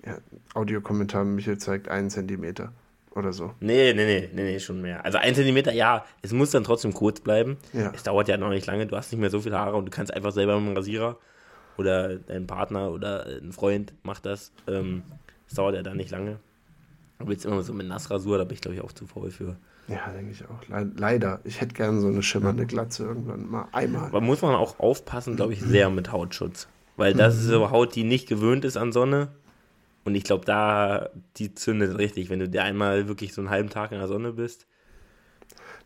[0.06, 0.18] Ja,
[0.54, 2.72] Audiokommentar Michael zeigt einen Zentimeter
[3.12, 3.54] oder so.
[3.60, 5.04] Nee, nee, nee, nee, nee, schon mehr.
[5.04, 7.58] Also ein Zentimeter, ja, es muss dann trotzdem kurz bleiben.
[7.74, 7.92] Ja.
[7.94, 9.92] Es dauert ja noch nicht lange, du hast nicht mehr so viele Haare und du
[9.92, 11.18] kannst einfach selber mit dem Rasierer
[11.78, 14.52] oder dein Partner oder ein Freund macht das.
[14.68, 15.04] Ähm,
[15.48, 16.40] es dauert ja dann nicht lange.
[17.20, 19.58] Du willst immer so mit Nassrasur, da bin ich glaube ich auch zu faul für.
[19.88, 20.62] Ja, denke ich auch.
[20.98, 21.40] Leider.
[21.46, 24.08] Ich hätte gerne so eine schimmernde Glatze irgendwann mal einmal.
[24.08, 26.68] Aber muss man auch aufpassen, glaube ich, sehr mit Hautschutz.
[26.98, 29.30] Weil das ist so Haut, die nicht gewöhnt ist an Sonne.
[30.08, 33.70] Und ich glaube, da, die zündet richtig, wenn du dir einmal wirklich so einen halben
[33.70, 34.66] Tag in der Sonne bist.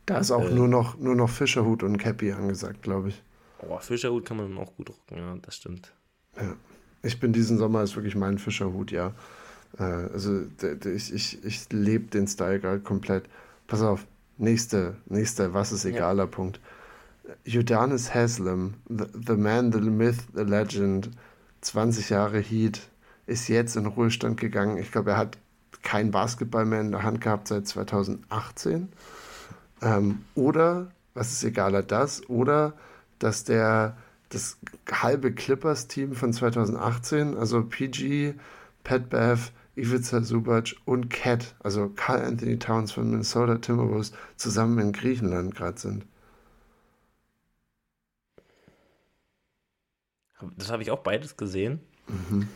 [0.06, 3.24] Da ist auch äh, nur, noch, nur noch Fischerhut und Cappy angesagt, glaube ich.
[3.68, 5.92] Oh, Fischerhut kann man auch gut rocken, ja, das stimmt.
[6.38, 6.54] Ja.
[7.02, 9.16] Ich bin diesen Sommer, ist wirklich mein Fischerhut, ja.
[9.80, 10.44] Äh, also
[10.86, 13.24] ich, ich, ich lebe den Style gerade komplett.
[13.66, 14.06] Pass auf,
[14.38, 16.28] nächste, nächster, was ist egaler ja.
[16.28, 16.60] Punkt.
[17.48, 21.10] Udonis Haslam, the, the Man, the Myth, the Legend,
[21.62, 22.91] 20 Jahre Heat,
[23.32, 24.78] ist jetzt in Ruhestand gegangen.
[24.78, 25.38] Ich glaube, er hat
[25.82, 28.90] kein Basketball mehr in der Hand gehabt seit 2018.
[29.82, 32.74] Ähm, oder, was ist egaler, das, oder
[33.20, 33.98] dass der
[34.30, 34.58] das
[34.90, 38.36] halbe Clippers-Team von 2018, also PG,
[38.84, 44.92] Pat Bev, Ivica Subac und Cat, also Carl Anthony Towns von Minnesota Timberwolves, zusammen in
[44.94, 46.06] Griechenland gerade sind.
[50.58, 51.80] Das habe ich auch beides gesehen.
[52.08, 52.48] Mhm.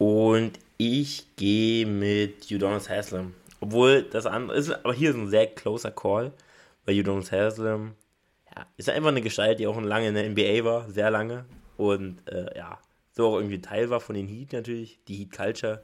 [0.00, 3.34] Und ich gehe mit Udonis Haslam.
[3.60, 6.32] Obwohl das andere ist, aber hier ist ein sehr closer Call,
[6.86, 7.92] weil Udonis Haslam
[8.56, 11.44] ja, ist einfach eine Gestalt, die auch lange in der NBA war, sehr lange.
[11.76, 12.78] Und äh, ja,
[13.12, 15.82] so auch irgendwie Teil war von den Heat natürlich, die Heat Culture,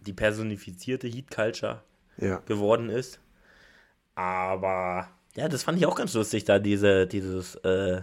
[0.00, 1.84] die personifizierte Heat Culture
[2.16, 2.38] ja.
[2.38, 3.20] geworden ist.
[4.16, 8.02] Aber ja, das fand ich auch ganz lustig, da diese, dieses, äh,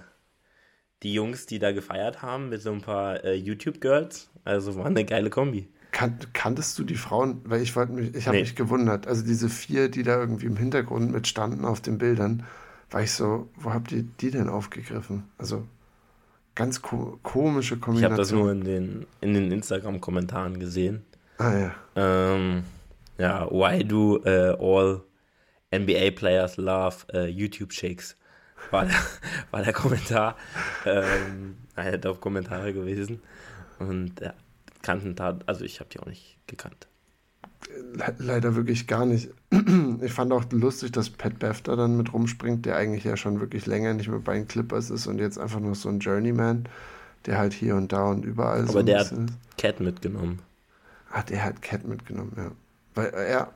[1.01, 4.29] die Jungs, die da gefeiert haben mit so ein paar äh, YouTube-Girls.
[4.45, 5.67] Also war eine geile Kombi.
[5.91, 7.41] Kan kanntest du die Frauen?
[7.45, 8.43] Weil ich mich, ich habe nee.
[8.43, 9.07] mich gewundert.
[9.07, 12.43] Also diese vier, die da irgendwie im Hintergrund mit standen auf den Bildern,
[12.89, 15.23] war ich so, wo habt ihr die denn aufgegriffen?
[15.37, 15.65] Also
[16.55, 18.13] ganz ko komische Kombination.
[18.13, 21.03] Ich habe das nur in den, in den Instagram-Kommentaren gesehen.
[21.37, 21.75] Ah ja.
[21.95, 22.63] Ähm,
[23.17, 25.01] ja, why do uh, all
[25.71, 28.17] NBA players love uh, YouTube Shakes?
[28.71, 28.95] war der,
[29.51, 30.35] war der Kommentar.
[30.85, 33.21] Ähm, einer der Kommentare gewesen.
[33.89, 34.33] Und ja,
[34.81, 36.87] kannten da, also ich habe die auch nicht gekannt.
[38.17, 39.29] Leider wirklich gar nicht.
[40.01, 43.39] Ich fand auch lustig, dass Pat Bev da dann mit rumspringt, der eigentlich ja schon
[43.39, 46.67] wirklich länger nicht mehr bei den Clippers ist und jetzt einfach nur so ein Journeyman,
[47.25, 49.13] der halt hier und da und überall Aber so der hat
[49.57, 50.39] Cat mitgenommen.
[51.11, 52.51] Ah, der hat Cat mitgenommen, ja.
[52.95, 53.53] Weil er,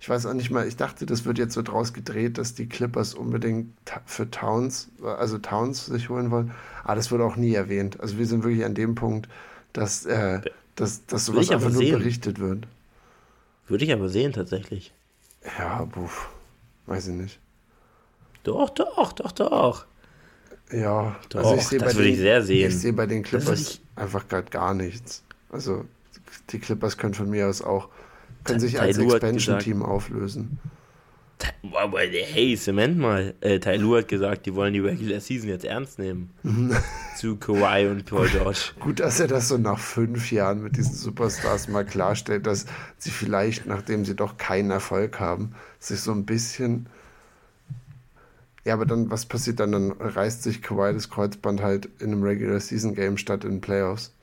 [0.00, 2.68] ich weiß auch nicht mal, ich dachte, das wird jetzt so draus gedreht, dass die
[2.68, 3.72] Clippers unbedingt
[4.04, 6.52] für Towns, also Towns sich holen wollen.
[6.84, 8.00] Aber das wird auch nie erwähnt.
[8.00, 9.28] Also wir sind wirklich an dem Punkt,
[9.76, 10.40] dass, äh,
[10.74, 11.98] dass, dass sowas einfach nur sehen.
[11.98, 12.66] berichtet wird.
[13.68, 14.92] Würde ich aber sehen, tatsächlich.
[15.58, 16.30] Ja, buff.
[16.86, 17.38] Weiß ich nicht.
[18.44, 19.86] Doch, doch, doch, doch.
[20.72, 22.68] Ja, doch, also ich sehe das würde ich sehr sehen.
[22.68, 25.22] Ich sehe bei den Clippers einfach gerade gar nichts.
[25.50, 25.84] Also
[26.50, 27.88] die Clippers können von mir aus auch
[28.44, 30.58] können sich als Expansion-Team auflösen.
[31.72, 33.34] Hey, Cement mal.
[33.40, 36.30] Äh, Lu hat gesagt, die wollen die Regular Season jetzt ernst nehmen.
[37.16, 38.72] Zu Kawhi und Paul George.
[38.80, 42.66] Gut, dass er das so nach fünf Jahren mit diesen Superstars mal klarstellt, dass
[42.98, 46.88] sie vielleicht, nachdem sie doch keinen Erfolg haben, sich so ein bisschen.
[48.64, 49.72] Ja, aber dann, was passiert dann?
[49.72, 53.60] Dann reißt sich Kawhi das Kreuzband halt in einem Regular Season Game statt in den
[53.60, 54.14] Playoffs.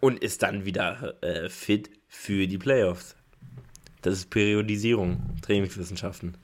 [0.00, 3.16] Und ist dann wieder äh, fit für die Playoffs.
[4.04, 6.36] Das ist Periodisierung, Trainingswissenschaften.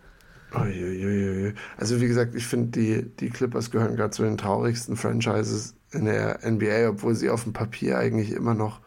[1.77, 6.07] Also wie gesagt, ich finde, die, die Clippers gehören gerade zu den traurigsten Franchises in
[6.07, 8.81] der NBA, obwohl sie auf dem Papier eigentlich immer noch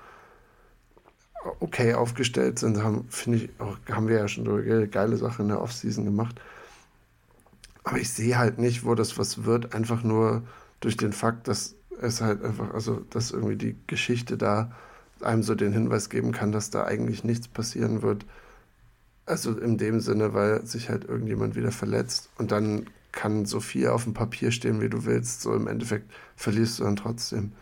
[1.59, 5.49] okay aufgestellt sind, haben, finde ich, auch, haben wir ja schon eine geile Sache in
[5.49, 6.41] der Offseason gemacht.
[7.83, 10.41] Aber ich sehe halt nicht, wo das was wird, einfach nur
[10.79, 14.71] durch den Fakt, dass es halt einfach, also dass irgendwie die Geschichte da
[15.21, 18.25] einem so den Hinweis geben kann, dass da eigentlich nichts passieren wird.
[19.25, 23.87] Also in dem Sinne, weil sich halt irgendjemand wieder verletzt und dann kann so viel
[23.87, 25.41] auf dem Papier stehen, wie du willst.
[25.41, 27.53] So im Endeffekt verlierst du dann trotzdem.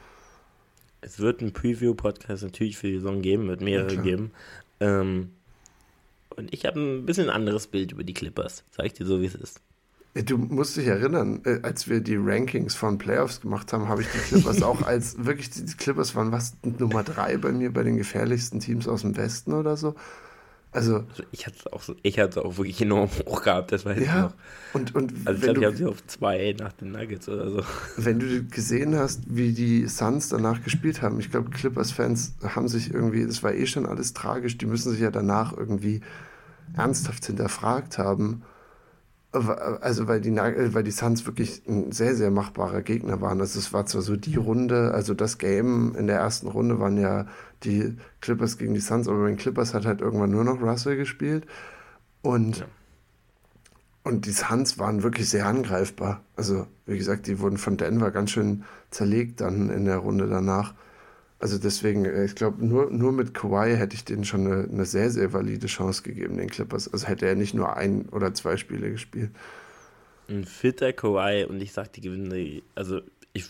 [1.01, 4.31] Es wird einen Preview-Podcast natürlich für die Saison geben, wird mehrere ja, geben.
[4.79, 5.31] Ähm,
[6.29, 8.63] und ich habe ein bisschen anderes Bild über die Clippers.
[8.71, 9.61] Sag ich dir so, wie es ist.
[10.13, 14.07] Du musst dich erinnern, äh, als wir die Rankings von Playoffs gemacht haben, habe ich
[14.09, 17.97] die Clippers auch als wirklich, die Clippers waren was Nummer drei bei mir bei den
[17.97, 19.95] gefährlichsten Teams aus dem Westen oder so.
[20.73, 23.85] Also, also ich hatte es auch, so, ich hatte auch wirklich enorm hoch gehabt, das
[23.85, 24.33] weiß ja, ich noch.
[24.73, 27.61] Und, und also ich glaube, ich habe sie auf zwei nach den Nuggets oder so.
[27.97, 32.93] Wenn du gesehen hast, wie die Suns danach gespielt haben, ich glaube, Clippers-Fans haben sich
[32.93, 36.01] irgendwie, das war eh schon alles tragisch, die müssen sich ja danach irgendwie
[36.73, 38.43] ernsthaft hinterfragt haben
[39.31, 43.39] also weil die, weil die Suns wirklich ein sehr, sehr machbarer Gegner waren.
[43.39, 46.97] Also es war zwar so die Runde, also das Game in der ersten Runde waren
[46.97, 47.27] ja
[47.63, 50.97] die Clippers gegen die Suns, aber bei den Clippers hat halt irgendwann nur noch Russell
[50.97, 51.45] gespielt.
[52.21, 52.65] Und, ja.
[54.03, 56.21] und die Suns waren wirklich sehr angreifbar.
[56.35, 60.73] Also wie gesagt, die wurden von Denver ganz schön zerlegt dann in der Runde danach.
[61.41, 64.85] Also deswegen, äh, ich glaube, nur, nur mit Kawhi hätte ich denen schon eine, eine,
[64.85, 66.93] sehr, sehr valide Chance gegeben, den Clippers.
[66.93, 69.31] Also hätte er nicht nur ein oder zwei Spiele gespielt.
[70.29, 73.01] Ein fitter Kawhi und ich sag, die gewinnen, also
[73.33, 73.45] ich,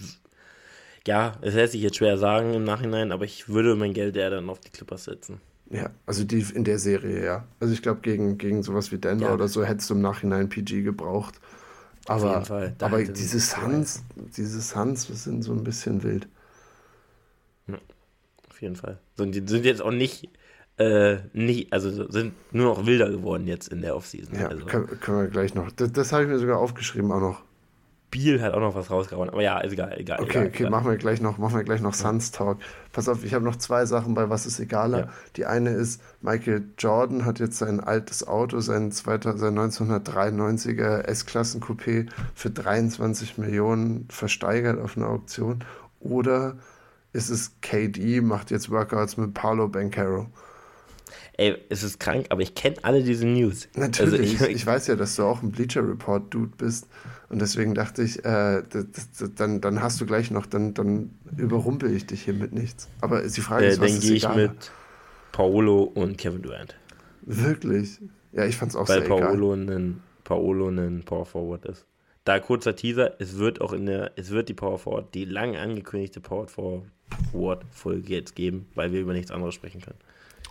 [1.06, 4.30] ja, es lässt sich jetzt schwer sagen im Nachhinein, aber ich würde mein Geld eher
[4.30, 5.42] dann auf die Clippers setzen.
[5.70, 7.46] Ja, also die in der Serie, ja.
[7.60, 9.34] Also ich glaube, gegen, gegen sowas wie Denver ja.
[9.34, 11.42] oder so hättest du im Nachhinein PG gebraucht.
[12.08, 12.44] Aber,
[12.80, 16.28] aber diese Suns, diese Suns sind so ein bisschen wild.
[17.74, 17.80] Ja,
[18.50, 19.00] auf jeden Fall.
[19.18, 20.30] So, die sind jetzt auch nicht,
[20.78, 24.36] äh, nicht, also sind nur noch wilder geworden jetzt in der Offseason.
[24.40, 24.66] Ja, also.
[24.66, 25.72] können, können wir gleich noch.
[25.72, 27.44] Das, das habe ich mir sogar aufgeschrieben auch noch.
[28.12, 29.30] Biel hat auch noch was rausgehauen.
[29.30, 30.20] Aber ja, ist egal, egal.
[30.20, 30.70] Okay, egal, okay, egal.
[30.70, 32.60] machen wir gleich noch, machen wir gleich noch Suns Talk.
[32.92, 35.00] Pass auf, ich habe noch zwei Sachen bei Was ist egaler.
[35.00, 35.10] Ja.
[35.38, 42.10] Die eine ist, Michael Jordan hat jetzt sein altes Auto, sein, zweiter, sein 1993er S-Klassen-Coupé
[42.36, 45.64] für 23 Millionen versteigert auf einer Auktion.
[46.02, 46.58] Oder
[47.14, 50.28] ist es KD, macht jetzt Workouts mit Paolo Bancaro.
[51.38, 53.68] Ey, es ist krank, aber ich kenne alle diese News.
[53.76, 56.88] Natürlich, Also ich, ich weiß ja, dass du auch ein Bleacher Report Dude bist
[57.30, 58.86] und deswegen dachte ich, äh, das,
[59.18, 62.90] das, dann, dann hast du gleich noch, dann, dann überrumpel ich dich hier mit nichts.
[63.00, 64.36] Aber die Frage äh, ist, was dann ist gehe ich egal?
[64.36, 64.72] mit
[65.32, 66.76] Paolo und Kevin Durant.
[67.22, 68.00] Wirklich?
[68.34, 69.22] Ja, ich fand's auch Weil sehr egal.
[69.22, 71.86] Paolo ein, Paolo ein Power Forward ist.
[72.24, 75.56] Da kurzer Teaser, es wird auch in der, es wird die Power Forward, die lang
[75.56, 76.84] angekündigte Power Forward
[77.72, 79.98] Folge jetzt geben, weil wir über nichts anderes sprechen können.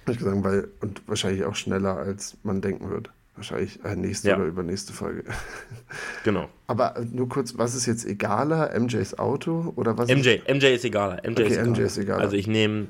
[0.03, 3.11] Ich würde sagen, weil, und wahrscheinlich auch schneller, als man denken wird.
[3.37, 4.37] Wahrscheinlich äh, nächste Ja.
[4.37, 5.25] oder übernächste Folge.
[6.25, 6.49] Genau.
[6.67, 8.79] Aber äh, nur kurz, was ist jetzt egaler?
[8.79, 10.09] MJs Auto oder was?
[10.09, 11.23] MJ, MJ ist egaler.
[11.25, 11.71] MJ, Okay, ist, egaler.
[11.71, 12.21] MJ ist egaler.
[12.23, 12.89] Also ich nehme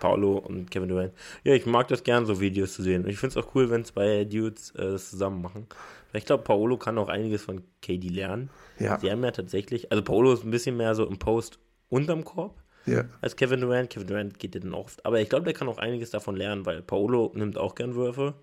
[0.00, 1.12] Paolo und Kevin Durant.
[1.44, 3.04] Ja, ich mag das gern, so Videos zu sehen.
[3.04, 5.66] Und ich finde es auch cool, wenn zwei Dudes äh, das zusammen machen.
[6.12, 8.50] Ich glaube, Paolo kann auch einiges von KD lernen.
[8.78, 11.58] Ja, Sie haben ja tatsächlich, also Paolo ist ein bisschen mehr so im Post
[11.90, 12.54] unterm Korb
[12.90, 13.04] ja.
[13.20, 13.90] als Kevin Durant.
[13.90, 15.04] Kevin Durant geht ja dann oft.
[15.04, 18.34] Aber ich glaube, der kann auch einiges davon lernen, weil Paolo nimmt auch gern Würfe.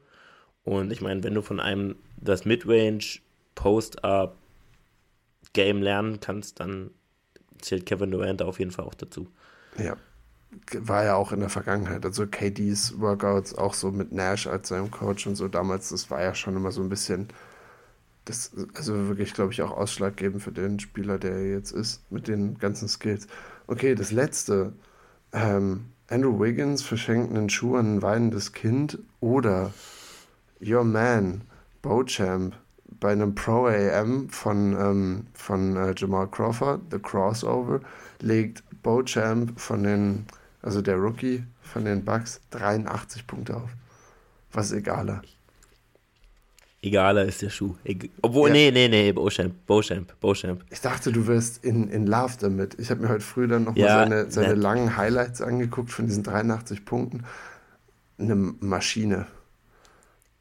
[0.64, 3.20] Und ich meine, wenn du von einem das Midrange
[3.54, 4.36] Post-Up
[5.54, 6.91] Game lernen kannst, dann
[7.62, 9.30] zählt Kevin Durant da auf jeden Fall auch dazu.
[9.78, 9.96] Ja.
[10.74, 12.06] War ja auch in der Vergangenheit.
[12.06, 16.22] Also KDs Workouts auch so mit Nash als seinem Coach und so damals, das war
[16.22, 17.28] ja schon immer so ein bisschen,
[18.26, 22.28] das, also wirklich, glaube ich, auch ausschlaggebend für den Spieler, der er jetzt ist, mit
[22.28, 23.28] den ganzen Skills.
[23.68, 24.74] Okay, das letzte.
[25.34, 29.74] Ähm, Andrew Wiggins verschenkt einen Schuh an ein weinendes Kind oder
[30.61, 31.41] Your Man,
[31.82, 32.55] Bochamp,
[32.99, 37.82] bei einem Pro AM von, ähm, von äh, Jamal Crawford, The Crossover,
[38.22, 40.26] legt Bochamp von den,
[40.61, 43.70] also der Rookie von den Bucks, 83 Punkte auf.
[44.51, 45.22] Was egaler?
[46.86, 47.75] Egaler ist der Schuh.
[48.21, 48.53] Obwohl, Ja.
[48.53, 50.63] nee, nee, nee, Beauchamp, Beauchamp, Beauchamp.
[50.69, 52.79] Ich dachte, du wirst in, in Love damit.
[52.79, 54.57] Ich habe mir heute früh dann nochmal Ja, seine, seine nett.
[54.57, 57.23] langen Highlights angeguckt von diesen 83 Punkten.
[58.17, 59.25] Eine Maschine.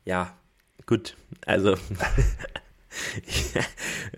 [0.04, 0.34] Ja,
[0.86, 1.16] gut.
[1.46, 1.76] Also,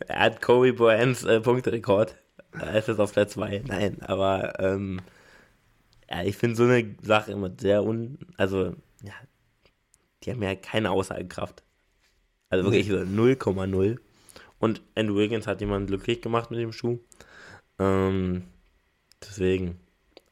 [0.08, 2.16] er hat Kobe Bryants äh, Punkterekord.
[2.52, 3.62] Er ist jetzt auf Platz 2.
[3.66, 5.00] Nein, aber ähm,
[6.10, 8.18] ja, ich finde so eine Sache immer sehr un...
[8.36, 9.12] Also, ja,
[10.22, 11.62] die haben ja keine Aussagekraft.
[12.48, 13.98] Also wirklich so 0,0.
[14.58, 16.98] Und Andrew Wiggins hat jemanden glücklich gemacht mit dem Schuh.
[17.78, 18.44] Ähm,
[19.22, 19.78] deswegen,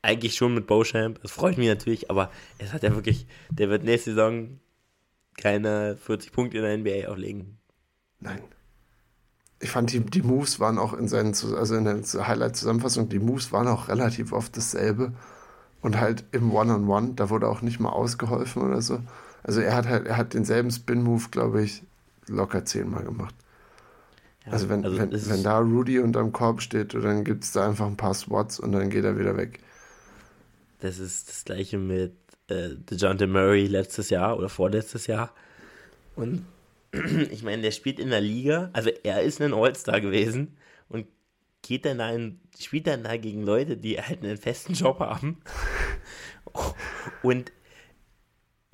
[0.05, 1.21] eigentlich schon mit Beauchamp.
[1.23, 4.61] Das freut mich natürlich, aber es hat ja wirklich, der wird nächste Saison
[5.37, 7.59] keine 40 Punkte in der NBA auflegen.
[8.21, 8.41] Nein.
[9.61, 13.51] Ich fand, die, die Moves waren auch in seinen, also in der Highlight-Zusammenfassung, die Moves
[13.51, 15.15] waren auch relativ oft dasselbe.
[15.81, 19.01] Und halt im One-on-One, da wurde auch nicht mal ausgeholfen oder so.
[19.43, 21.83] Also er hat halt, er hat denselben Spin-Move, glaube ich,
[22.27, 23.35] locker zehnmal gemacht.
[24.47, 27.53] Ja, Also wenn, wenn, es wenn ist- da Rudy unterm Korb steht, dann gibt es
[27.53, 29.61] da einfach ein paar Swats und dann geht er wieder weg.
[30.81, 32.12] Das ist das gleiche mit
[32.49, 35.33] äh, DeJounte Murray letztes Jahr oder vorletztes Jahr.
[36.16, 36.45] Und
[37.31, 40.57] ich meine, der spielt in der Liga, also er ist ein All-Star gewesen
[40.89, 41.07] und
[41.62, 45.39] geht dann da in, spielt dann da gegen Leute, die halt einen festen Job haben.
[47.22, 47.51] Und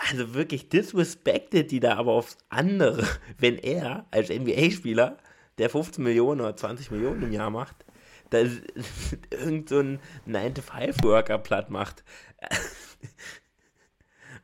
[0.08, 3.06] also wirklich disrespected die da aber aufs andere,
[3.38, 5.18] wenn er als NBA-Spieler,
[5.58, 7.84] der 15 Millionen oder 20 Millionen im Jahr macht,
[8.30, 8.38] da
[9.30, 12.04] irgend so ein 9-to-5-Worker platt macht.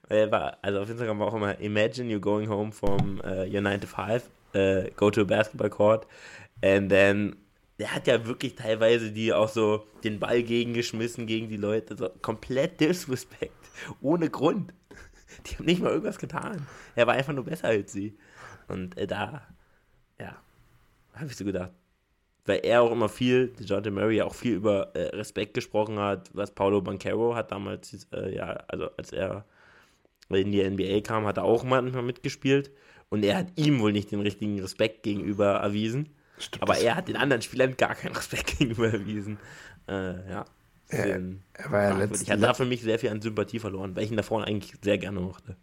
[0.08, 3.88] Also auf Instagram war auch immer, imagine you going home from uh, your 9 to
[3.88, 6.06] 5, uh, go to a basketball court,
[6.62, 7.34] and then,
[7.80, 12.08] der hat ja wirklich teilweise die auch so den Ball gegengeschmissen gegen die Leute, so
[12.22, 13.52] komplett Disrespect,
[14.00, 14.72] ohne Grund.
[15.44, 16.66] Die haben nicht mal irgendwas getan.
[16.94, 18.16] Er war einfach nur besser als sie.
[18.68, 19.42] Und äh, da,
[20.18, 20.36] ja,
[21.14, 21.72] habe ich so gedacht.
[22.44, 26.52] Weil er auch immer viel, DeJounte Murray auch viel über äh, Respekt gesprochen hat, was
[26.52, 29.44] Paulo Banquero hat damals, äh, ja, also als er
[30.30, 32.70] in die NBA kam, hat er auch manchmal mitgespielt.
[33.08, 36.08] Und er hat ihm wohl nicht den richtigen Respekt gegenüber erwiesen.
[36.38, 39.38] Stimmt, Aber er hat den anderen Spielern gar keinen Respekt gegenüber erwiesen.
[39.88, 40.44] Äh, ja.
[40.88, 42.10] Er, Bisschen er war ja fragwürdig.
[42.10, 44.22] letzt, Ich hatte da für mich sehr viel an Sympathie verloren, weil ich ihn da
[44.22, 45.56] vorne eigentlich sehr gerne mochte.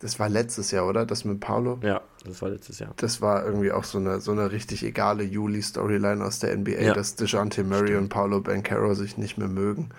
[0.00, 1.06] das war letztes Jahr, oder?
[1.06, 1.78] Das mit Paulo?
[1.82, 2.92] Ja, das war letztes Jahr.
[2.96, 6.94] Das war irgendwie auch so eine, so eine richtig egale Juli-Storyline aus der NBA, ja.
[6.94, 8.02] dass DeJounte Murray Stimmt.
[8.02, 9.90] und Paulo Bancaro sich nicht mehr mögen,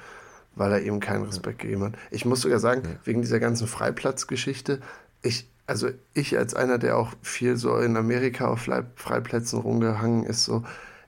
[0.56, 1.70] weil er ihm keinen Respekt ja.
[1.70, 1.94] gegeben hat.
[2.12, 3.00] Ich muss sogar sagen, ja.
[3.06, 4.82] wegen dieser ganzen Freiplatzgeschichte,
[5.22, 10.44] ich, also ich als einer, der auch viel so in Amerika auf Freiplätzen rumgehangen ist,
[10.44, 10.64] so,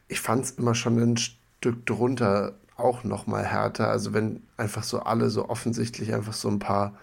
[0.08, 3.90] ich fand es immer schon ein Stück drunter auch noch mal härter.
[3.90, 6.94] Also wenn einfach so alle so offensichtlich einfach so ein paar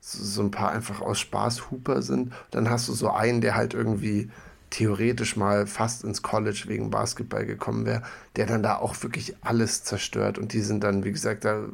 [0.00, 3.74] so ein paar einfach aus Spaß Hooper sind, dann hast du so einen, der halt
[3.74, 4.30] irgendwie
[4.70, 8.02] theoretisch mal fast ins College wegen Basketball gekommen wäre,
[8.36, 11.64] der dann da auch wirklich alles zerstört und die sind dann, wie gesagt, da,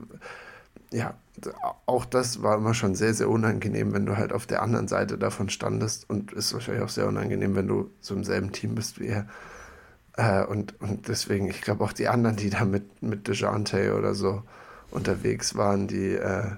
[0.91, 1.15] ja,
[1.87, 5.19] auch das war immer schon sehr, sehr unangenehm, wenn du halt auf der anderen Seite
[5.19, 9.01] davon standest und ist wahrscheinlich auch sehr unangenehm, wenn du so im selben Team bist
[9.01, 9.27] wie er.
[10.17, 14.15] Äh, und, und deswegen, ich glaube auch die anderen, die da mit, mit DeJounte oder
[14.15, 14.43] so
[14.91, 16.53] unterwegs waren, die, äh,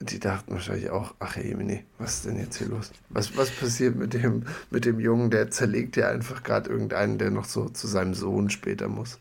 [0.00, 2.90] die dachten wahrscheinlich auch, ach hey, Mini, was ist denn jetzt hier los?
[3.10, 7.30] Was, was passiert mit dem, mit dem Jungen, der zerlegt ja einfach gerade irgendeinen, der
[7.30, 9.18] noch so zu seinem Sohn später muss.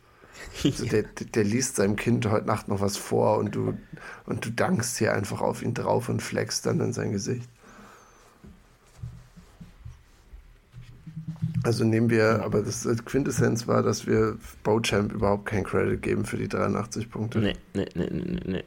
[0.64, 1.04] Also der,
[1.34, 3.78] der liest seinem Kind heute Nacht noch was vor und du,
[4.26, 7.50] und du dankst hier einfach auf ihn drauf und flexst dann in sein Gesicht.
[11.64, 16.38] Also nehmen wir, aber das Quintessenz war, dass wir Bochamp überhaupt keinen Credit geben für
[16.38, 17.40] die 83 Punkte.
[17.40, 18.64] Nee, nee, nee, nee, nee.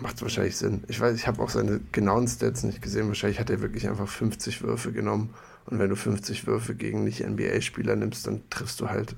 [0.00, 0.84] Macht wahrscheinlich Sinn.
[0.88, 3.08] Ich weiß, ich habe auch seine genauen Stats nicht gesehen.
[3.08, 5.34] Wahrscheinlich hat er wirklich einfach 50 Würfe genommen.
[5.66, 9.16] Und wenn du 50 Würfe gegen nicht-NBA-Spieler nimmst, dann triffst du halt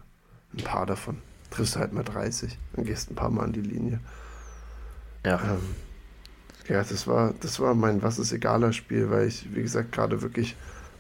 [0.52, 1.18] ein paar davon.
[1.50, 2.58] Triffst du halt mal 30.
[2.74, 4.00] Dann gehst ein paar Mal an die Linie.
[5.24, 5.40] Ja.
[5.42, 5.60] Ähm,
[6.68, 10.22] ja, das war, das war mein Was ist egaler Spiel, weil ich, wie gesagt, gerade
[10.22, 10.56] wirklich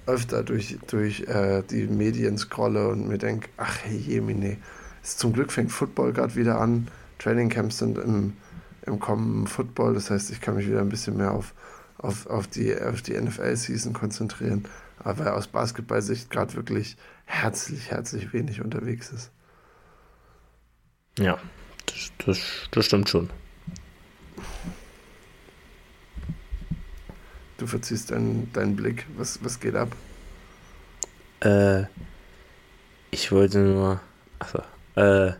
[0.06, 4.58] öfter durch, durch äh, die Medien scrolle und mir denke, ach hey, Jemine,
[5.02, 6.88] zum Glück fängt Football gerade wieder an.
[7.18, 8.34] Trainingcamps sind im,
[8.86, 11.54] im kommenden Football, das heißt, ich kann mich wieder ein bisschen mehr auf,
[11.98, 14.64] auf, auf die, auf die NFL-Season konzentrieren,
[14.98, 19.30] aber aus Basketball-Sicht gerade wirklich herzlich, herzlich wenig unterwegs ist.
[21.18, 21.38] Ja,
[21.86, 22.38] das, das,
[22.70, 23.30] das stimmt schon.
[27.64, 29.06] Du verziehst deinen, deinen Blick.
[29.16, 29.88] Was, was geht ab?
[31.40, 31.84] Äh,
[33.10, 34.02] ich wollte nur.
[34.38, 34.58] Achso.
[34.96, 35.32] Äh,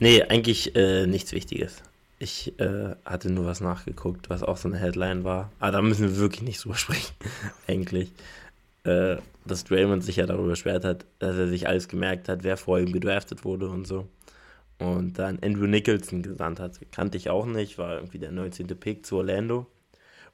[0.00, 1.76] nee, eigentlich äh, nichts Wichtiges.
[2.18, 5.52] Ich äh, hatte nur was nachgeguckt, was auch so eine Headline war.
[5.60, 7.14] Aber ah, da müssen wir wirklich nicht drüber sprechen,
[7.68, 8.10] eigentlich.
[8.82, 12.56] Äh, dass Draymond sich ja darüber beschwert hat, dass er sich alles gemerkt hat, wer
[12.56, 14.08] vor ihm gedraftet wurde und so.
[14.80, 16.80] Und dann Andrew Nicholson gesandt hat.
[16.90, 18.66] Kannte ich auch nicht, war irgendwie der 19.
[18.66, 19.68] Pick zu Orlando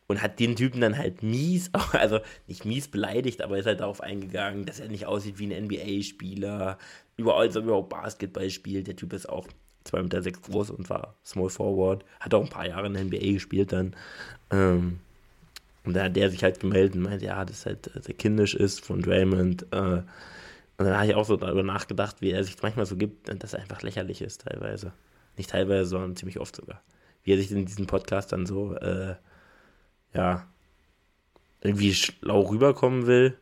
[0.08, 4.00] und hat den Typen dann halt mies, also nicht mies beleidigt, aber ist halt darauf
[4.00, 6.78] eingegangen, dass er nicht aussieht wie ein NBA-Spieler,
[7.16, 8.88] überall so überhaupt Basketball spielt.
[8.88, 9.46] Der Typ ist auch
[9.86, 13.32] 2,6 Meter groß und war Small Forward, hat auch ein paar Jahre in der NBA
[13.34, 13.94] gespielt dann.
[14.50, 14.98] Ähm,
[15.84, 18.84] und dann hat der sich halt gemeldet und meinte, ja, das halt sehr kindisch ist
[18.84, 19.66] von Draymond.
[19.72, 20.02] Äh,
[20.78, 23.52] und dann habe ich auch so darüber nachgedacht, wie er sich manchmal so gibt, dass
[23.52, 24.92] er einfach lächerlich ist teilweise.
[25.36, 26.82] Nicht teilweise, sondern ziemlich oft sogar.
[27.24, 29.16] Wie er sich in diesem Podcast dann so äh,
[30.18, 30.44] ja,
[31.60, 33.38] irgendwie schlau rüberkommen will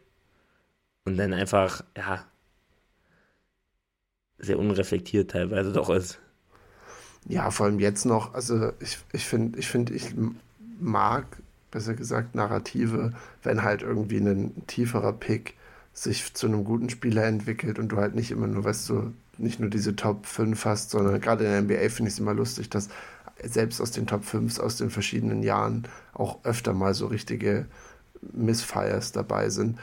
[1.07, 2.27] und dann einfach, ja,
[4.39, 6.21] sehr unreflektiert teilweise doch ist.
[7.27, 10.15] Ja, vor allem jetzt noch, also ich, ich finde, ich, find, ich
[10.79, 11.25] mag,
[11.71, 15.55] besser gesagt, Narrative, wenn halt irgendwie ein tieferer Pick
[15.95, 19.61] sich zu einem guten Spieler entwickelt und du halt nicht immer nur, weißt du, nicht
[19.61, 22.69] nur diese Top 5 hast, sondern gerade in der NBA finde ich es immer lustig,
[22.69, 22.91] dass
[23.43, 27.67] selbst aus den Top 5 aus den verschiedenen Jahren auch öfter mal so richtige
[28.33, 29.79] Missfires dabei sind.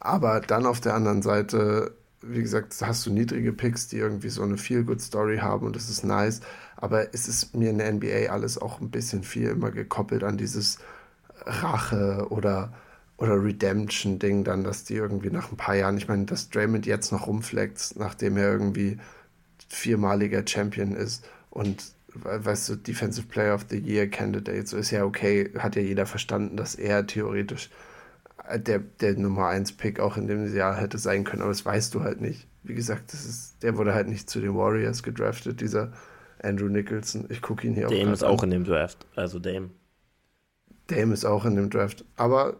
[0.00, 1.92] Aber dann auf der anderen Seite,
[2.22, 6.04] wie gesagt, hast du niedrige Picks, die irgendwie so eine Feel-Good-Story haben und das ist
[6.04, 6.40] nice.
[6.76, 10.36] Aber es ist mir in der NBA alles auch ein bisschen viel immer gekoppelt an
[10.36, 10.78] dieses
[11.44, 12.72] Rache oder,
[13.16, 17.12] oder Redemption-Ding dann, dass die irgendwie nach ein paar Jahren, ich meine, dass Draymond jetzt
[17.12, 18.98] noch rumfleckt, nachdem er irgendwie
[19.68, 25.04] viermaliger Champion ist und weißt du, Defensive Player of the Year Candidate, so ist ja
[25.04, 27.70] okay, hat ja jeder verstanden, dass er theoretisch
[28.48, 31.64] äh, der, der Nummer 1 Pick auch in dem Jahr hätte sein können, aber das
[31.64, 32.46] weißt du halt nicht.
[32.62, 35.92] Wie gesagt, das ist, der wurde halt nicht zu den Warriors gedraftet, dieser
[36.42, 37.26] Andrew Nicholson.
[37.28, 39.70] Ich gucke ihn hier Dame auch Dame ist auch in dem Draft, also Dame.
[40.88, 42.56] Dame ist auch in dem Draft, aber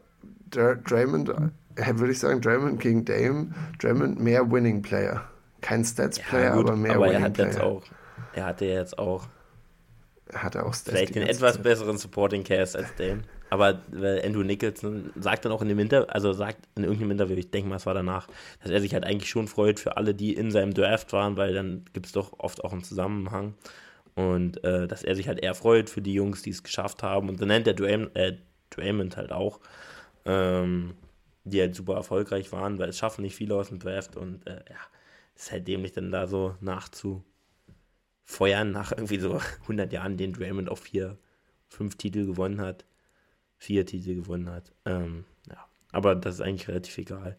[0.50, 3.48] Draymond, äh, würde ich sagen, Draymond gegen Dame,
[3.78, 5.22] Draymond mehr Winning Player.
[5.61, 7.48] Kein Stats Player, ja, aber mehr aber Winning er hat Player.
[7.48, 7.82] Jetzt auch,
[8.34, 9.26] er hatte jetzt auch
[10.33, 13.22] hat er auch Stats Vielleicht den etwas besseren Supporting Cast als Dame.
[13.49, 13.81] Aber
[14.24, 17.68] Andrew Nicholson sagt dann auch in dem Interview, also sagt in irgendeinem Interview, ich denke
[17.68, 18.27] mal, es war danach,
[18.61, 21.55] dass er sich halt eigentlich schon freut für alle, die in seinem Draft waren, weil
[21.55, 23.55] dann gibt es doch oft auch einen Zusammenhang.
[24.16, 27.29] Und äh, dass er sich halt eher freut für die Jungs, die es geschafft haben.
[27.29, 28.39] Und dann nennt er Draymond, äh,
[28.70, 29.61] Draymond halt auch,
[30.24, 30.95] ähm,
[31.45, 34.16] die halt super erfolgreich waren, weil es schaffen nicht viele aus dem Draft.
[34.16, 34.79] Und äh, ja,
[35.37, 36.55] ist halt dämlich dann da so
[38.27, 41.16] nachzufeuern, nach irgendwie so 100 Jahren, den Draymond auf vier,
[41.68, 42.85] fünf Titel gewonnen hat.
[43.59, 44.72] Vier Titel gewonnen hat.
[44.85, 45.57] Ähm, ja,
[45.93, 47.37] aber das ist eigentlich relativ egal.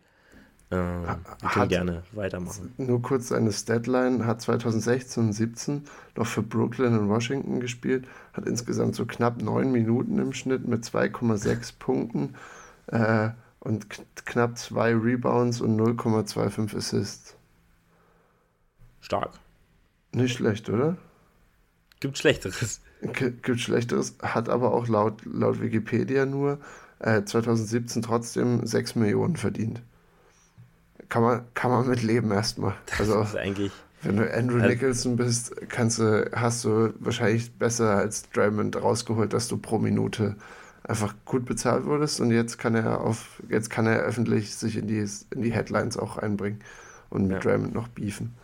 [0.69, 1.05] Ähm,
[1.39, 2.73] wir können gerne weitermachen.
[2.77, 5.83] Nur kurz seine Statline, hat 2016 und 17
[6.15, 10.83] noch für Brooklyn und Washington gespielt, hat insgesamt so knapp neun Minuten im Schnitt mit
[10.83, 12.35] 2,6 Punkten
[12.87, 13.29] äh,
[13.59, 13.87] und
[14.25, 17.35] knapp zwei Rebounds und 0,25 Assists.
[18.99, 19.39] Stark.
[20.17, 20.97] Nicht schlecht, oder?
[21.99, 22.81] Gibt Schlechteres.
[23.13, 26.59] Gibt Schlechteres, hat aber auch laut, laut Wikipedia nur
[26.99, 29.81] äh, 2017 trotzdem 6 Millionen verdient
[31.09, 32.75] kann man, kann man mit leben erstmal.
[32.97, 33.71] Also, das ist eigentlich.
[34.03, 39.33] Wenn du Andrew also, Nicholson bist, kannst du, hast du wahrscheinlich besser als Draymond rausgeholt,
[39.33, 40.35] dass du pro Minute
[40.83, 44.87] einfach gut bezahlt wurdest und jetzt kann er auf, jetzt kann er öffentlich sich in
[44.87, 46.59] die, in die Headlines auch einbringen
[47.09, 47.51] und mit ja.
[47.51, 48.35] Draymond noch beefen.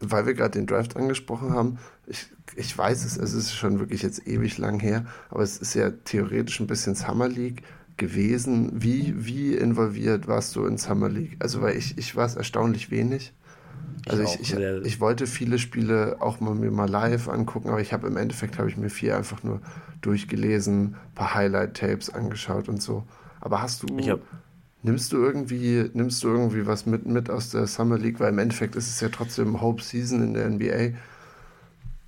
[0.00, 4.02] Weil wir gerade den Draft angesprochen haben, ich, ich weiß es, es ist schon wirklich
[4.02, 7.62] jetzt ewig lang her, aber es ist ja theoretisch ein bisschen Summer League
[7.96, 8.82] gewesen.
[8.82, 11.36] Wie, wie involviert warst du in Summer League?
[11.40, 13.32] Also, weil ich, ich war es erstaunlich wenig.
[14.06, 17.80] Also ich, ich, ich, ich, wollte viele Spiele auch mal mir mal live angucken, aber
[17.80, 19.60] ich habe im Endeffekt habe ich mir viel einfach nur
[20.02, 23.04] durchgelesen, ein paar Highlight-Tapes angeschaut und so.
[23.40, 24.20] Aber hast du, hab,
[24.84, 28.20] nimmst du irgendwie, nimmst du irgendwie was mit, mit aus der Summer League?
[28.20, 30.66] Weil im Endeffekt ist es ja trotzdem Hope Season in der NBA.
[30.66, 30.94] Äh,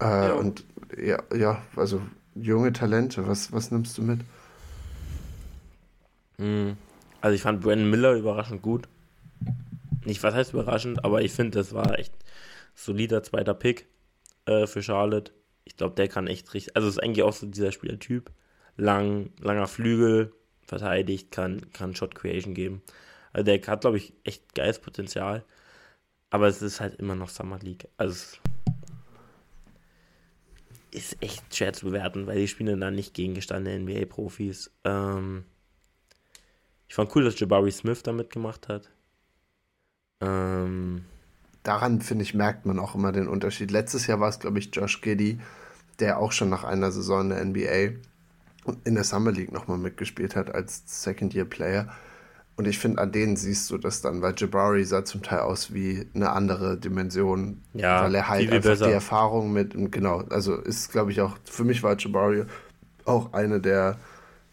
[0.00, 0.34] ja.
[0.34, 0.64] Und
[0.96, 2.02] ja, ja, also
[2.34, 4.20] junge Talente, was, was nimmst du mit?
[6.38, 6.76] Hm.
[7.22, 8.86] Also ich fand Brandon Miller überraschend gut.
[10.04, 12.14] Nicht, was heißt überraschend, aber ich finde, das war echt
[12.74, 13.86] solider zweiter Pick
[14.44, 15.32] äh, für Charlotte.
[15.64, 18.30] Ich glaube, der kann echt richtig, also ist eigentlich auch so dieser Spielertyp.
[18.76, 20.32] Lang, langer Flügel,
[20.66, 22.82] verteidigt, kann, kann Shot Creation geben.
[23.32, 25.44] Also der hat, glaube ich, echt geiles Potenzial.
[26.30, 27.88] Aber es ist halt immer noch Summer League.
[27.96, 28.38] Also
[30.90, 34.70] ist echt schwer zu bewerten, weil die spielen dann nicht gegen gestandene NBA-Profis.
[34.84, 35.44] Ähm,
[36.88, 38.88] ich fand cool, dass Jabari Smith da mitgemacht hat.
[40.20, 41.04] Ähm,
[41.66, 43.72] Daran, finde ich, merkt man auch immer den Unterschied.
[43.72, 45.40] Letztes Jahr war es, glaube ich, Josh Giddy,
[45.98, 48.00] der auch schon nach einer Saison in der NBA
[48.84, 51.88] in der Summer League nochmal mitgespielt hat als Second-Year-Player.
[52.56, 55.74] Und ich finde, an denen siehst du das dann, weil Jabari sah zum Teil aus
[55.74, 58.86] wie eine andere Dimension, ja, weil er halt einfach besser.
[58.86, 62.44] die Erfahrung mit, genau, also ist, glaube ich, auch, für mich war Jabari
[63.04, 63.98] auch eine der,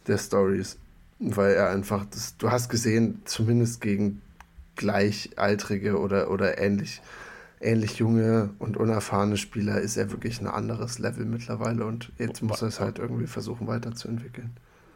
[0.08, 0.78] der Stories
[1.24, 4.22] weil er einfach, das, du hast gesehen, zumindest gegen
[4.76, 7.02] gleichaltrige oder, oder ähnlich,
[7.64, 12.62] ähnlich junge und unerfahrene Spieler ist er wirklich ein anderes Level mittlerweile und jetzt muss
[12.62, 14.52] er es halt irgendwie versuchen weiterzuentwickeln.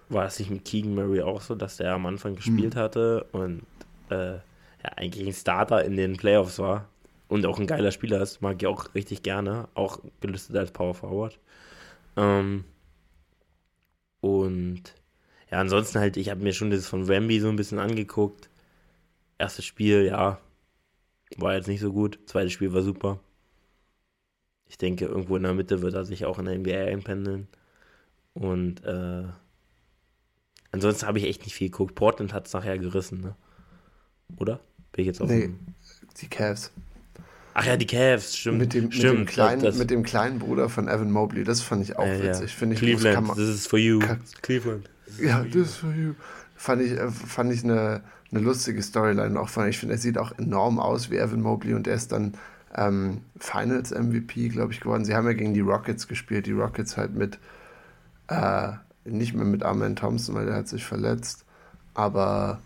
[0.09, 2.81] War es nicht mit Keegan Murray auch so, dass der am Anfang gespielt hm.
[2.81, 3.63] hatte und
[4.09, 6.87] äh, ja, eigentlich ein Starter in den Playoffs war
[7.27, 10.93] und auch ein geiler Spieler ist, mag ich auch richtig gerne, auch gelistet als Power
[10.93, 11.39] Forward.
[12.15, 12.63] Ähm,
[14.21, 14.81] und
[15.51, 18.49] ja, ansonsten halt, ich habe mir schon das von Wemby so ein bisschen angeguckt.
[19.37, 20.39] Erstes Spiel, ja,
[21.35, 22.19] war jetzt nicht so gut.
[22.25, 23.19] Zweites Spiel war super.
[24.69, 27.47] Ich denke, irgendwo in der Mitte wird er sich auch in der NBA einpendeln.
[28.33, 29.23] Und äh,
[30.71, 31.95] ansonsten habe ich echt nicht viel geguckt.
[31.95, 33.35] Portland hat es nachher gerissen, ne?
[34.37, 34.59] Oder?
[34.91, 35.51] Bin ich jetzt auf Nee,
[36.21, 36.71] die Cavs.
[37.53, 38.59] Ach ja, die Cavs, stimmt.
[38.59, 41.61] Mit dem, stimmt, mit dem, kleinen, das, mit dem kleinen Bruder von Evan Mobley, das
[41.61, 42.55] fand ich auch äh, witzig.
[42.61, 42.67] Ja.
[42.67, 43.99] Ich, Cleveland, this is for you.
[44.41, 44.89] Cleveland.
[45.19, 46.13] Ja, this is for you.
[46.55, 49.39] Fand ich, äh, fand ich eine, eine lustige Storyline.
[49.39, 52.11] Auch von, ich finde, er sieht auch enorm aus wie Evan Mobley und er ist
[52.11, 52.33] dann
[52.75, 55.05] ähm, Finals MVP, glaube ich, geworden.
[55.05, 56.45] Sie haben ja gegen die Rockets gespielt.
[56.45, 57.39] Die Rockets halt mit,
[58.27, 58.69] äh,
[59.05, 61.45] nicht mehr mit Armin Thompson, weil der hat sich verletzt,
[61.93, 62.59] aber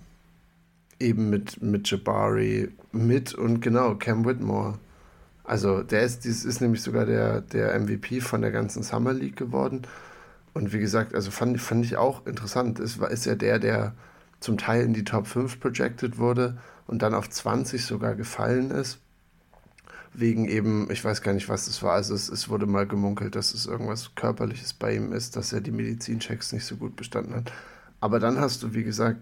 [1.00, 4.78] eben mit, mit Jabari, mit und genau, Cam Whitmore.
[5.44, 9.36] Also der ist, dies ist nämlich sogar der, der MVP von der ganzen Summer League
[9.36, 9.82] geworden.
[10.54, 12.80] Und wie gesagt, also fand, fand ich auch interessant.
[12.80, 13.94] Es war, ist ja der, der
[14.42, 19.00] zum Teil in die Top 5 projected wurde und dann auf 20 sogar gefallen ist.
[20.14, 21.94] Wegen eben, ich weiß gar nicht, was das war.
[21.94, 25.62] Also es, es wurde mal gemunkelt, dass es irgendwas Körperliches bei ihm ist, dass er
[25.62, 27.54] die Medizinchecks nicht so gut bestanden hat.
[28.02, 29.22] Aber dann hast du, wie gesagt,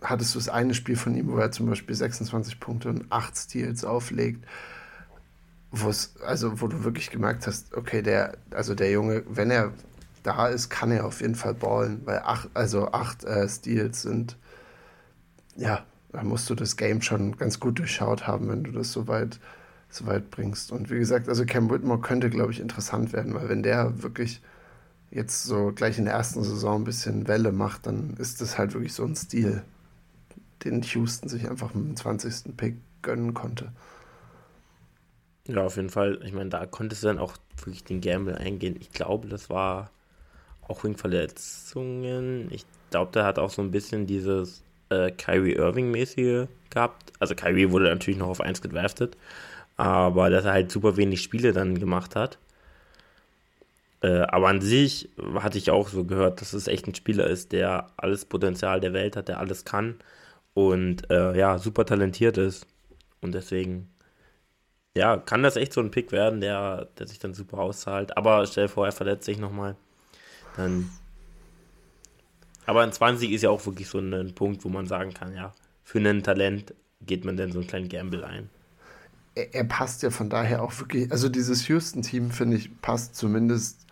[0.00, 3.36] hattest du das eine Spiel von ihm, wo er zum Beispiel 26 Punkte und 8
[3.36, 4.46] Steals auflegt,
[5.70, 9.72] wo es, also wo du wirklich gemerkt hast, okay, der, also der Junge, wenn er
[10.22, 14.36] da ist, kann er auf jeden Fall ballen, weil acht, also acht äh, Steals sind,
[15.56, 19.08] ja, da musst du das Game schon ganz gut durchschaut haben, wenn du das so
[19.08, 19.40] weit,
[19.88, 20.72] so weit bringst.
[20.72, 24.40] Und wie gesagt, also Cam Whitmore könnte, glaube ich, interessant werden, weil wenn der wirklich
[25.10, 28.72] jetzt so gleich in der ersten Saison ein bisschen Welle macht, dann ist das halt
[28.74, 29.62] wirklich so ein Stil,
[30.64, 32.56] den Houston sich einfach mit dem 20.
[32.56, 33.72] Pick gönnen konnte.
[35.46, 36.20] Ja, auf jeden Fall.
[36.24, 38.76] Ich meine, da konntest du dann auch wirklich den Gamble eingehen.
[38.80, 39.90] Ich glaube, das war
[40.62, 42.48] auch wegen Verletzungen.
[42.52, 47.12] Ich glaube, der hat auch so ein bisschen dieses äh, Kyrie Irving-mäßige gehabt.
[47.18, 49.16] Also Kyrie wurde natürlich noch auf 1 gedraftet,
[49.76, 52.38] aber dass er halt super wenig Spiele dann gemacht hat.
[54.02, 57.52] Äh, aber an sich hatte ich auch so gehört, dass es echt ein Spieler ist,
[57.52, 59.96] der alles Potenzial der Welt hat, der alles kann
[60.54, 62.66] und äh, ja, super talentiert ist.
[63.20, 63.88] Und deswegen,
[64.96, 68.16] ja, kann das echt so ein Pick werden, der, der sich dann super auszahlt.
[68.16, 69.76] Aber stell dir vor, er verletzt sich nochmal.
[70.56, 70.90] Dann.
[72.66, 75.52] Aber ein 20 ist ja auch wirklich so ein, Punkt, wo man sagen kann, ja,
[75.82, 78.48] für ein Talent geht man dann so einen kleinen Gamble ein.
[79.34, 83.82] Er, er passt ja von daher auch wirklich, also dieses Houston-Team, finde ich, passt zumindest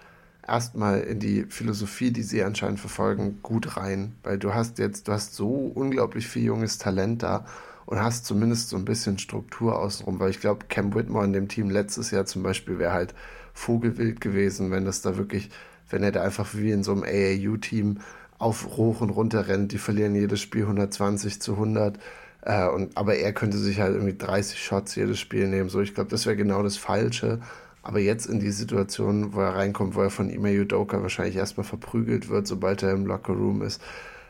[0.47, 4.14] erstmal in die Philosophie, die sie anscheinend verfolgen, gut rein.
[4.23, 7.47] Weil du hast jetzt, du hast so unglaublich viel junges Talent da
[7.87, 10.18] und hast zumindest so ein bisschen Struktur außenrum.
[10.21, 13.14] Weil ich glaube, Cam Whitmore in dem Team letztes Jahr zum Beispiel wäre halt
[13.55, 15.51] vogelwild gewesen, wenn das da wirklich,
[15.89, 17.99] wenn er da einfach wie in so einem AAU-Team
[18.41, 19.70] auf hoch und runter rennt.
[19.70, 22.01] Die verlieren jedes Spiel 120 zu 100.
[22.43, 25.68] Äh, und, aber er könnte sich halt irgendwie 30 Shots jedes Spiel nehmen.
[25.68, 27.41] So, ich glaube, das wäre genau das Falsche.
[27.82, 31.64] Aber jetzt in die Situation, wo er reinkommt, wo er von Ime Udoka wahrscheinlich erstmal
[31.66, 33.80] verprügelt wird, sobald er im Lockerroom ist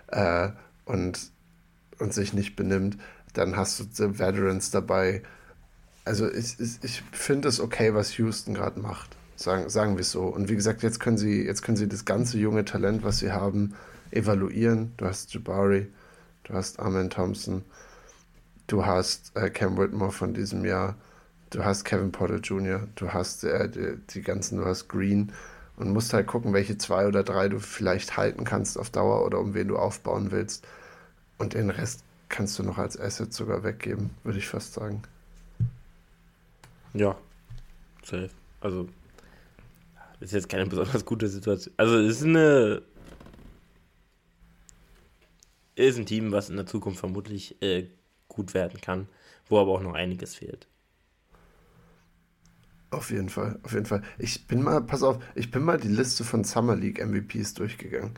[0.08, 0.50] äh,
[0.84, 1.30] und,
[1.98, 2.98] und sich nicht benimmt,
[3.32, 5.22] dann hast du die Veterans dabei.
[6.04, 9.16] Also ich, ich, ich finde es okay, was Houston gerade macht.
[9.36, 10.24] Sagen, sagen wir es so.
[10.24, 13.32] Und wie gesagt, jetzt können sie, jetzt können sie das ganze junge Talent, was sie
[13.32, 13.74] haben,
[14.10, 14.92] evaluieren.
[14.96, 15.88] Du hast Jabari,
[16.44, 17.64] du hast Armin Thompson,
[18.66, 20.96] du hast äh, Cam Whitmore von diesem Jahr
[21.50, 25.32] du hast Kevin Porter Jr., du hast äh, die, die, ganzen, du hast Green
[25.76, 29.38] und musst halt gucken, welche zwei oder drei du vielleicht halten kannst auf Dauer oder
[29.38, 30.66] um wen du aufbauen willst.
[31.38, 35.02] Und den Rest kannst du noch als Asset sogar weggeben, würde ich fast sagen.
[36.94, 37.16] Ja,
[38.04, 38.30] safe.
[38.60, 38.88] Also,
[40.20, 41.72] ist jetzt keine besonders gute Situation.
[41.76, 42.82] Also, es ist eine.
[45.80, 47.86] Ist ein Team, was in der Zukunft vermutlich äh,
[48.28, 49.08] gut werden kann,
[49.48, 50.66] wo aber auch noch einiges fehlt.
[52.90, 54.02] Auf jeden Fall, auf jeden Fall.
[54.18, 58.12] Ich bin mal, pass auf, ich bin mal die Liste von Summer League MVPs durchgegangen.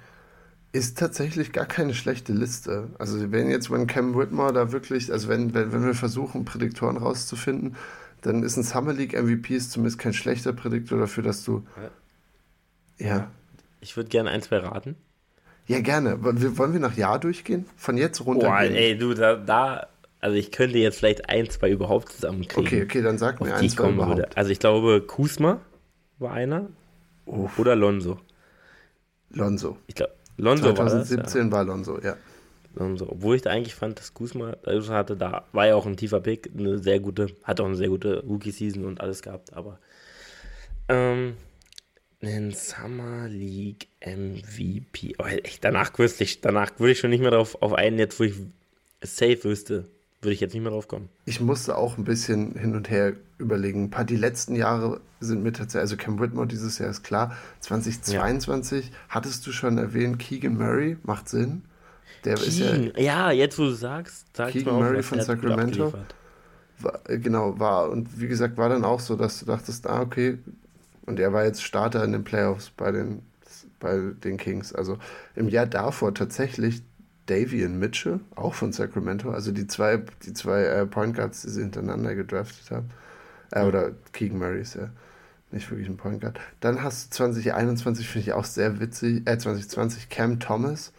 [0.72, 2.88] Ist tatsächlich gar keine schlechte Liste.
[2.98, 6.96] Also wenn jetzt, wenn Cam Whitmore da wirklich, also wenn, wenn, wenn wir versuchen, Prädiktoren
[6.96, 7.76] rauszufinden,
[8.22, 11.64] dann ist ein Summer League MVP zumindest kein schlechter Prädiktor dafür, dass du.
[12.98, 13.06] Ja.
[13.06, 13.30] ja.
[13.80, 14.96] Ich würde gerne ein, zwei raten.
[15.66, 16.22] Ja, gerne.
[16.22, 17.66] Wollen wir nach Jahr durchgehen?
[17.76, 18.48] Von jetzt runter.
[18.48, 19.86] Boah, ey, du, da, da
[20.22, 22.64] also ich könnte jetzt vielleicht ein, zwei überhaupt zusammenkriegen.
[22.64, 24.18] Okay, okay, dann sag mir ein, zwei überhaupt.
[24.18, 24.36] Würde.
[24.36, 25.60] Also ich glaube, Kusma
[26.18, 26.68] war einer.
[27.26, 27.58] Uff.
[27.58, 28.20] Oder Lonzo.
[29.30, 29.78] Lonzo.
[29.88, 31.50] Ich glaube, Lonzo 2017 war, das, ja.
[31.50, 32.16] war Lonzo, ja.
[32.74, 33.06] Lonzo.
[33.10, 36.20] Obwohl ich da eigentlich fand, dass Kusma also hatte, da war ja auch ein tiefer
[36.20, 39.78] Pick, eine sehr gute, hat auch eine sehr gute Rookie-Season und alles gehabt, aber
[40.88, 41.34] ähm,
[42.22, 45.16] einen Summer League MVP.
[45.18, 48.18] Oh, echt, danach wüsste ich, danach würde ich schon nicht mehr drauf auf einen jetzt,
[48.20, 48.34] wo ich
[49.02, 49.86] safe wüsste,
[50.20, 51.08] würde ich jetzt nicht mehr drauf kommen.
[51.24, 53.84] Ich musste auch ein bisschen hin und her überlegen.
[53.84, 57.36] Ein paar die letzten Jahre sind mir tatsächlich, also Cam Whitmore dieses Jahr ist klar.
[57.60, 58.92] 2022 ja.
[59.08, 61.62] hattest du schon erwähnt, Keegan Murray macht Sinn.
[62.24, 65.92] Der Keegan, ist ja, ja, jetzt wo du sagst, sagst Keegan Murray auch, von Sacramento.
[66.78, 67.90] War, äh, genau, war.
[67.90, 70.38] Und wie gesagt, war dann auch so, dass du dachtest, ah, okay.
[71.06, 73.22] Und er war jetzt Starter in den Playoffs bei den,
[73.80, 74.72] bei den Kings.
[74.72, 74.98] Also
[75.34, 76.82] im Jahr davor tatsächlich
[77.26, 81.62] Davian Mitchell, auch von Sacramento, also die zwei, die zwei äh, Point Guards, die sie
[81.62, 82.90] hintereinander gedraftet haben.
[83.50, 84.90] Äh, oder Keegan Murray ist ja
[85.52, 86.40] nicht wirklich ein Point Guard.
[86.60, 90.92] Dann hast du 2021, finde ich auch sehr witzig, äh, 2020 Cam Thomas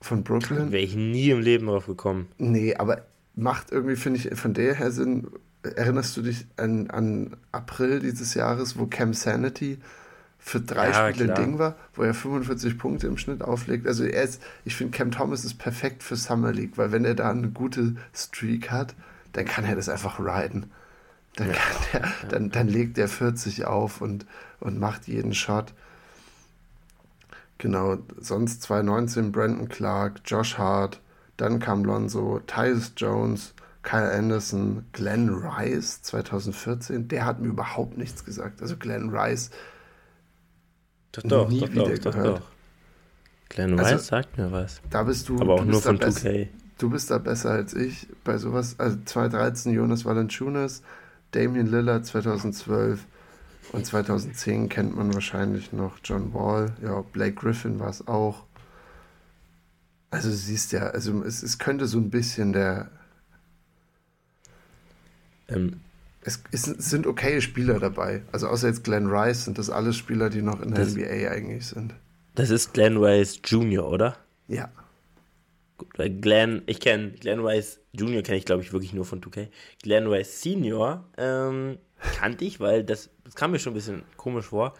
[0.00, 0.72] von Brooklyn.
[0.72, 2.28] Wäre ich nie im Leben drauf gekommen.
[2.38, 5.28] Nee, aber macht irgendwie, finde ich, von der her Sinn.
[5.62, 9.78] Erinnerst du dich an, an April dieses Jahres, wo Cam Sanity
[10.38, 11.38] für drei ja, Spiele klar.
[11.38, 13.86] Ding war, wo er 45 Punkte im Schnitt auflegt.
[13.86, 17.14] Also er ist, ich finde, Cam Thomas ist perfekt für Summer League, weil wenn er
[17.14, 18.94] da eine gute Streak hat,
[19.32, 20.70] dann kann er das einfach riden.
[21.36, 21.54] Dann, ja.
[21.92, 24.26] der, dann, dann legt er 40 auf und,
[24.58, 25.72] und macht jeden Shot.
[27.58, 31.00] Genau, sonst 2019 Brandon Clark, Josh Hart,
[31.36, 38.24] dann kam Lonzo, Tyus Jones, Kyle Anderson, Glenn Rice 2014, der hat mir überhaupt nichts
[38.24, 38.62] gesagt.
[38.62, 39.50] Also Glenn Rice
[41.12, 42.26] doch, doch, nie doch, wieder doch, gehört.
[42.28, 42.52] Doch, doch.
[43.48, 44.80] Glenn also, Rice sagt mir was.
[44.90, 45.40] Da bist du.
[45.40, 46.48] Aber auch du nur von 2K.
[46.78, 48.76] Du bist da besser als ich bei sowas.
[48.78, 50.82] Also 2013 Jonas Valanciunas,
[51.32, 53.04] Damian Lillard 2012
[53.72, 56.72] und 2010 kennt man wahrscheinlich noch John Wall.
[56.82, 58.44] Ja, Blake Griffin war es auch.
[60.10, 62.90] Also du siehst ja, also es, es könnte so ein bisschen der.
[65.54, 65.80] Ähm,
[66.24, 68.22] es, es, sind okay Spieler dabei.
[68.30, 71.30] Also außer jetzt Glenn Rice sind das alles Spieler, die noch in der das, NBA
[71.30, 71.94] eigentlich sind.
[72.34, 74.16] Das ist Glenn Rice Jr., oder?
[74.46, 74.70] Ja.
[75.78, 78.22] Gut, weil Glenn, ich kenne Glenn Rice Jr.
[78.22, 79.48] kenne ich glaube ich wirklich nur von 2K.
[79.82, 81.78] Glenn Rice Senior ähm,
[82.16, 84.74] kannte ich, weil das, das kam mir schon ein bisschen komisch vor.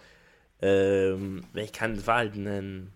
[0.60, 2.92] Ähm, ich kann, das war halt ein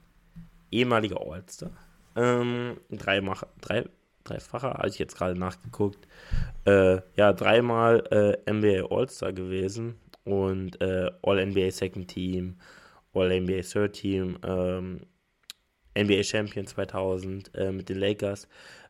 [0.70, 1.70] ehemaliger All-Star.
[2.14, 3.84] Ähm, dreimal, drei,
[4.30, 6.06] dreifacher, habe ich jetzt gerade nachgeguckt.
[6.66, 12.56] Äh, ja, dreimal äh, NBA All-Star gewesen und äh, All-NBA Second Team,
[13.14, 15.00] All-NBA Third Team, ähm,
[15.96, 18.48] NBA Champion 2000 äh, mit den Lakers.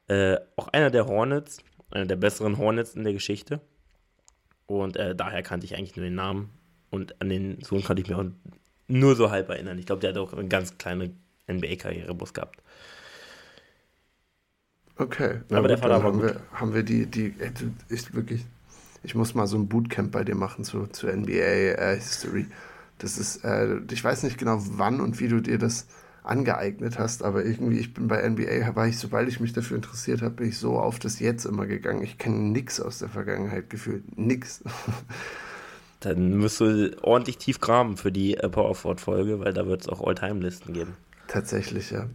[0.09, 1.59] Äh, auch einer der Hornets,
[1.91, 3.61] einer der besseren Hornets in der Geschichte.
[4.67, 6.51] Und äh, daher kannte ich eigentlich nur den Namen.
[6.91, 8.25] Und an den Sohn konnte ich mich auch
[8.89, 9.79] nur so halb erinnern.
[9.79, 11.13] Ich glaube, der hat auch eine ganz kleine
[11.49, 12.63] NBA-Karriere bloß gehabt.
[14.99, 16.31] Okay, Na aber gut, der Vater war haben gut.
[16.31, 17.35] Wir, haben wir die, die,
[17.89, 18.47] ist wirklich,
[19.03, 22.47] ich muss mal so ein Bootcamp bei dir machen zu, zu NBA äh, History.
[22.99, 25.87] Das ist, äh, ich weiß nicht genau, wann und wie du dir das
[26.27, 30.23] angeeignet hast, aber irgendwie, ich bin bei NBA, war ich, sobald ich mich dafür interessiert
[30.23, 32.03] habe, bin ich so auf das Jetzt immer gegangen.
[32.03, 34.19] Ich kenne nichts aus der Vergangenheit gefühlt.
[34.19, 34.63] Nix.
[36.01, 39.89] Dann musst du ordentlich tief graben für die äh, Power Forward-Folge, weil da wird es
[39.89, 40.95] auch All-Time-Listen geben.
[41.29, 42.09] Tatsächlich, ja.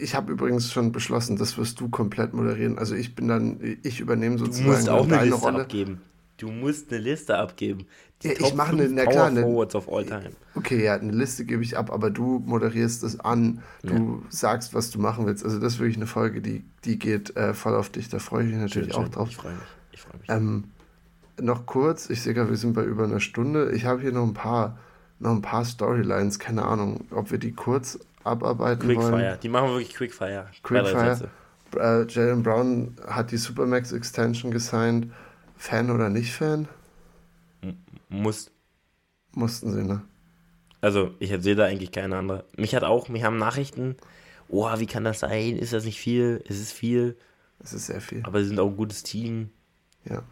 [0.00, 2.78] Ich habe übrigens schon beschlossen, das wirst du komplett moderieren.
[2.78, 5.60] Also ich bin dann, ich übernehme sozusagen du musst auch eine Liste Rolle.
[5.62, 6.00] abgeben.
[6.38, 7.86] Du musst eine Liste abgeben.
[8.22, 10.30] Die ja, ich mache eine, na klar, eine, of all time.
[10.54, 14.30] Okay, ja, eine Liste gebe ich ab, aber du moderierst es an, du ja.
[14.30, 15.44] sagst, was du machen willst.
[15.44, 18.08] Also das ist wirklich eine Folge, die, die geht äh, voll auf dich.
[18.08, 19.12] Da freue ich mich natürlich schön, auch schön.
[19.12, 19.28] drauf.
[19.30, 19.62] Ich freue mich.
[19.92, 20.28] Ich freue mich.
[20.30, 20.64] Ähm,
[21.38, 23.72] noch kurz, ich sehe gerade, wir sind bei über einer Stunde.
[23.72, 24.78] Ich habe hier noch ein paar,
[25.18, 29.12] noch ein paar Storylines, keine Ahnung, ob wir die kurz abarbeiten Quickfire.
[29.12, 29.22] wollen.
[29.22, 30.46] Quickfire, die machen wir wirklich Quickfire.
[30.62, 31.30] Quickfire.
[31.76, 35.12] Äh, Jalen Brown hat die Supermax Extension gesigned.
[35.56, 36.68] Fan oder nicht Fan?
[38.08, 38.50] Muss.
[39.32, 40.02] Mussten sie, ne?
[40.80, 42.44] Also, ich sehe da eigentlich keine andere.
[42.56, 43.96] Mich hat auch, mich haben Nachrichten,
[44.48, 45.56] oh, wie kann das sein?
[45.56, 46.42] Ist das nicht viel?
[46.48, 47.16] Es ist viel.
[47.58, 48.22] Es ist sehr viel.
[48.24, 49.50] Aber sie sind auch ein gutes Team.
[50.04, 50.22] Ja.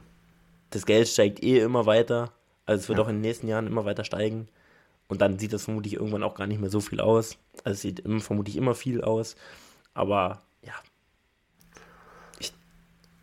[0.71, 2.33] Das Geld steigt eh immer weiter.
[2.67, 3.05] Also es wird ja.
[3.05, 4.49] auch in den nächsten Jahren immer weiter steigen.
[5.15, 7.39] Und dann sieht das vermutlich irgendwann auch gar nicht mehr so viel aus.
[7.63, 9.37] Also es sieht immer, vermutlich immer viel aus.
[9.95, 10.73] Aber ja.
[12.41, 12.53] Ich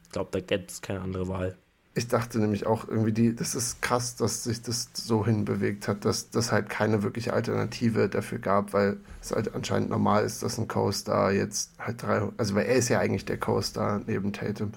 [0.09, 1.57] glaube, da gibt es keine andere Wahl.
[1.93, 6.05] Ich dachte nämlich auch irgendwie, die, das ist krass, dass sich das so hinbewegt hat,
[6.05, 10.57] dass das halt keine wirkliche Alternative dafür gab, weil es halt anscheinend normal ist, dass
[10.57, 14.71] ein Co-Star jetzt halt drei, also weil er ist ja eigentlich der Co-Star neben Tatum,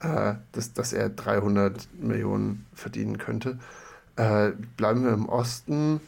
[0.00, 3.60] äh, dass, dass er 300 Millionen verdienen könnte.
[4.16, 6.00] Äh, bleiben wir im Osten.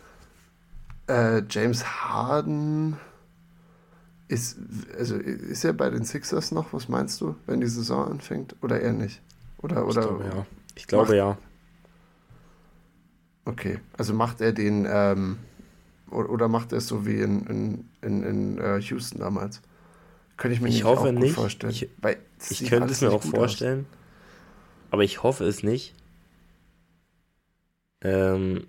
[1.09, 2.97] Äh, James Harden
[4.29, 4.59] ist,
[4.99, 6.73] also ist er bei den Sixers noch?
[6.73, 8.57] Was meinst du, wenn die Saison anfängt?
[8.63, 9.21] Oder eher nicht?
[9.59, 10.47] Oder, oder ich glaube ja.
[10.75, 11.39] Ich glaube macht, ja.
[13.45, 15.39] Okay, also macht er den, ähm,
[16.11, 19.63] oder, oder macht er es so wie in, in, in, in uh, Houston damals?
[20.37, 21.35] Könnte ich mir ich hoffe auch nicht.
[21.35, 21.73] vorstellen.
[21.73, 21.89] Ich,
[22.51, 24.93] ich könnte es mir auch vorstellen, aus.
[24.93, 25.95] aber ich hoffe es nicht.
[28.03, 28.67] Ähm,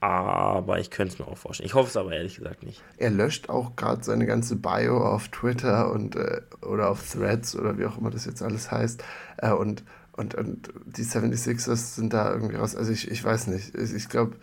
[0.00, 1.66] aber ich könnte es mir auch vorstellen.
[1.66, 2.82] Ich hoffe es aber ehrlich gesagt nicht.
[2.96, 7.76] Er löscht auch gerade seine ganze Bio auf Twitter und äh, oder auf Threads oder
[7.78, 9.04] wie auch immer das jetzt alles heißt.
[9.36, 12.74] Äh, und, und, und die 76ers sind da irgendwie raus.
[12.74, 13.74] Also ich, ich weiß nicht.
[13.74, 14.36] Ich, ich glaube,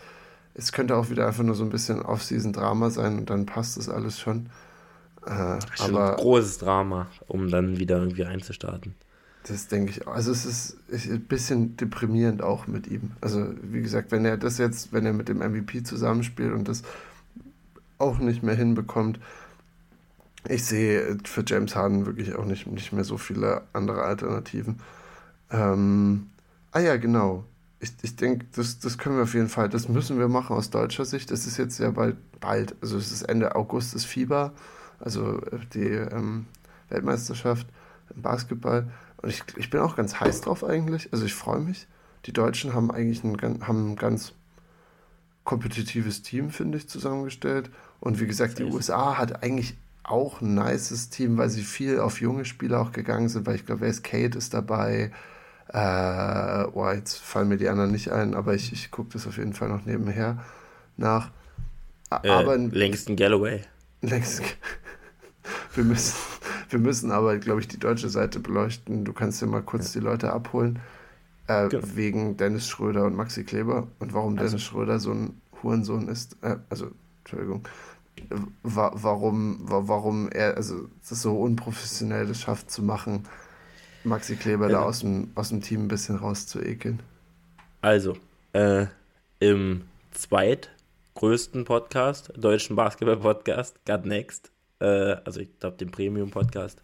[0.54, 3.90] es könnte auch wieder einfach nur so ein bisschen Off-Season-Drama sein und dann passt das
[3.90, 4.50] alles schon.
[5.26, 8.94] Äh, schon aber ein großes Drama, um dann wieder irgendwie einzustarten.
[9.48, 10.14] Das denke ich auch.
[10.14, 10.78] Also es ist,
[11.10, 13.12] ein bisschen deprimierend auch mit ihm.
[13.22, 16.84] Also wie gesagt, wenn er das jetzt, wenn er mit dem MVP zusammenspielt und das
[17.98, 19.20] auch nicht mehr hinbekommt,
[20.48, 24.80] ich sehe für James Harden wirklich auch nicht, nicht mehr so viele andere Alternativen.
[25.52, 26.28] Ähm,
[26.72, 27.44] ah ja, genau.
[27.80, 30.70] Ich, ich denke, das, das können wir auf jeden Fall, das müssen wir machen aus
[30.70, 31.32] deutscher Sicht.
[31.32, 34.54] Es ist jetzt ja bald, bald, also es ist Ende August, ist Fieber,
[35.00, 35.42] also
[35.74, 36.48] die ähm,
[36.90, 37.68] Weltmeisterschaft
[38.16, 38.88] im Basketball.
[39.22, 41.12] Und ich, ich bin auch ganz heiß drauf eigentlich.
[41.12, 41.88] Also ich freue mich.
[42.26, 44.34] Die Deutschen haben eigentlich ein, haben ein ganz
[45.44, 47.70] kompetitives Team, finde ich, zusammengestellt.
[48.00, 52.22] Und wie gesagt, die USA hat eigentlich auch ein nices Team, weil sie viel auf
[52.22, 55.12] junge Spieler auch gegangen sind, weil ich glaube, Wes Kate ist dabei.
[55.70, 59.38] Äh, oh, jetzt fallen mir die anderen nicht ein, aber ich, ich gucke das auf
[59.38, 60.44] jeden Fall noch nebenher
[60.96, 61.32] nach.
[62.10, 63.62] Äh, aber Langston Galloway.
[64.02, 64.46] Langston.
[65.78, 66.16] wir müssen.
[66.70, 69.06] Wir müssen aber, glaube ich, die deutsche Seite beleuchten.
[69.06, 70.02] Du kannst ja mal kurz ja.
[70.02, 70.80] die Leute abholen.
[71.48, 71.88] Äh, genau.
[71.96, 74.50] Wegen Dennis Schröder und Maxi Kleber und warum also.
[74.50, 76.36] Dennis Schröder so ein Hurensohn ist.
[76.42, 77.66] Äh, also, Entschuldigung.
[78.64, 83.26] Wa warum, wa warum er also das so unprofessionell das schafft zu machen,
[84.04, 84.80] Maxi Kleber ja.
[84.80, 87.02] da aus dem, aus dem Team ein bisschen rauszuekeln.
[87.82, 88.18] Also,
[88.54, 88.88] äh,
[89.40, 96.82] im zweitgrößten Podcast, deutschen Basketball-Podcast, Got Next, äh, also ich glaube den Premium-Podcast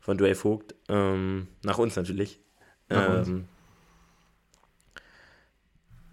[0.00, 2.40] von Dwayne Vogt, ähm, nach uns natürlich.
[2.88, 3.44] Nach ähm, uns.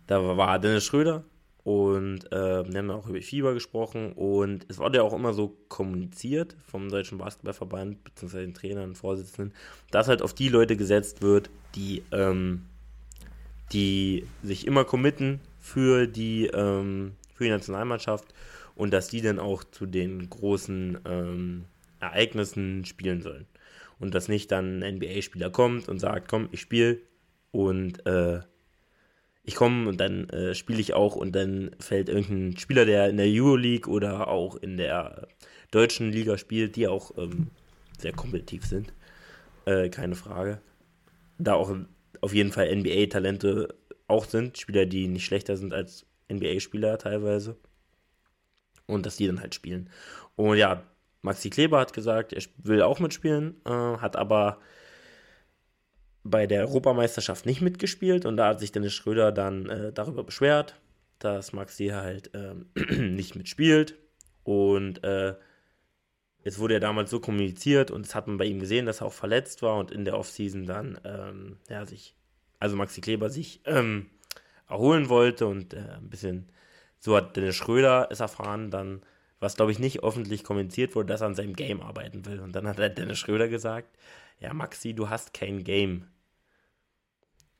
[0.08, 1.24] Da war Dennis Schröder
[1.64, 5.56] und äh, wir haben auch über Fieber gesprochen und es wurde ja auch immer so
[5.70, 8.42] kommuniziert vom Deutschen Basketballverband bzw.
[8.42, 9.54] den Trainern und Vorsitzenden,
[9.90, 12.66] dass halt auf die Leute gesetzt wird, die, ähm,
[13.72, 18.34] die sich immer committen für die, ähm, für die Nationalmannschaft
[18.76, 21.66] und dass die dann auch zu den großen ähm,
[22.00, 23.48] Ereignissen spielen sollen.
[24.00, 27.00] Und dass nicht dann ein NBA-Spieler kommt und sagt, komm, ich spiele
[27.52, 28.42] und äh,
[29.44, 33.18] ich komme und dann äh, spiele ich auch und dann fällt irgendein Spieler, der in
[33.18, 35.28] der Euroleague oder auch in der
[35.72, 37.48] deutschen Liga spielt, die auch ähm,
[38.00, 38.94] sehr kompetitiv sind,
[39.66, 40.62] äh, keine Frage.
[41.38, 41.76] Da auch
[42.22, 43.76] auf jeden Fall NBA-Talente
[44.08, 47.58] auch sind, Spieler, die nicht schlechter sind als NBA-Spieler teilweise.
[48.88, 49.90] Und dass die dann halt spielen.
[50.36, 50.84] Und ja,
[51.22, 54.60] Maxi Kleber hat gesagt, er will auch mitspielen, äh, hat aber
[56.24, 60.76] bei der Europameisterschaft nicht mitgespielt und da hat sich Dennis Schröder dann äh, darüber beschwert,
[61.20, 62.68] dass Maxi halt ähm,
[63.16, 63.96] nicht mitspielt
[64.44, 65.36] und äh,
[66.44, 69.08] es wurde ja damals so kommuniziert und es hat man bei ihm gesehen, dass er
[69.08, 72.16] auch verletzt war und in der Offseason dann ähm, ja sich,
[72.60, 74.08] also Maxi Kleber sich ähm,
[74.68, 76.50] erholen wollte und äh, ein bisschen,
[77.04, 79.02] so hat Dennis Schröder es erfahren, dann
[79.42, 82.54] was glaube ich nicht öffentlich kommentiert wurde, dass er an seinem Game arbeiten will und
[82.54, 83.98] dann hat Dennis Schröder gesagt,
[84.40, 86.08] ja Maxi, du hast kein Game.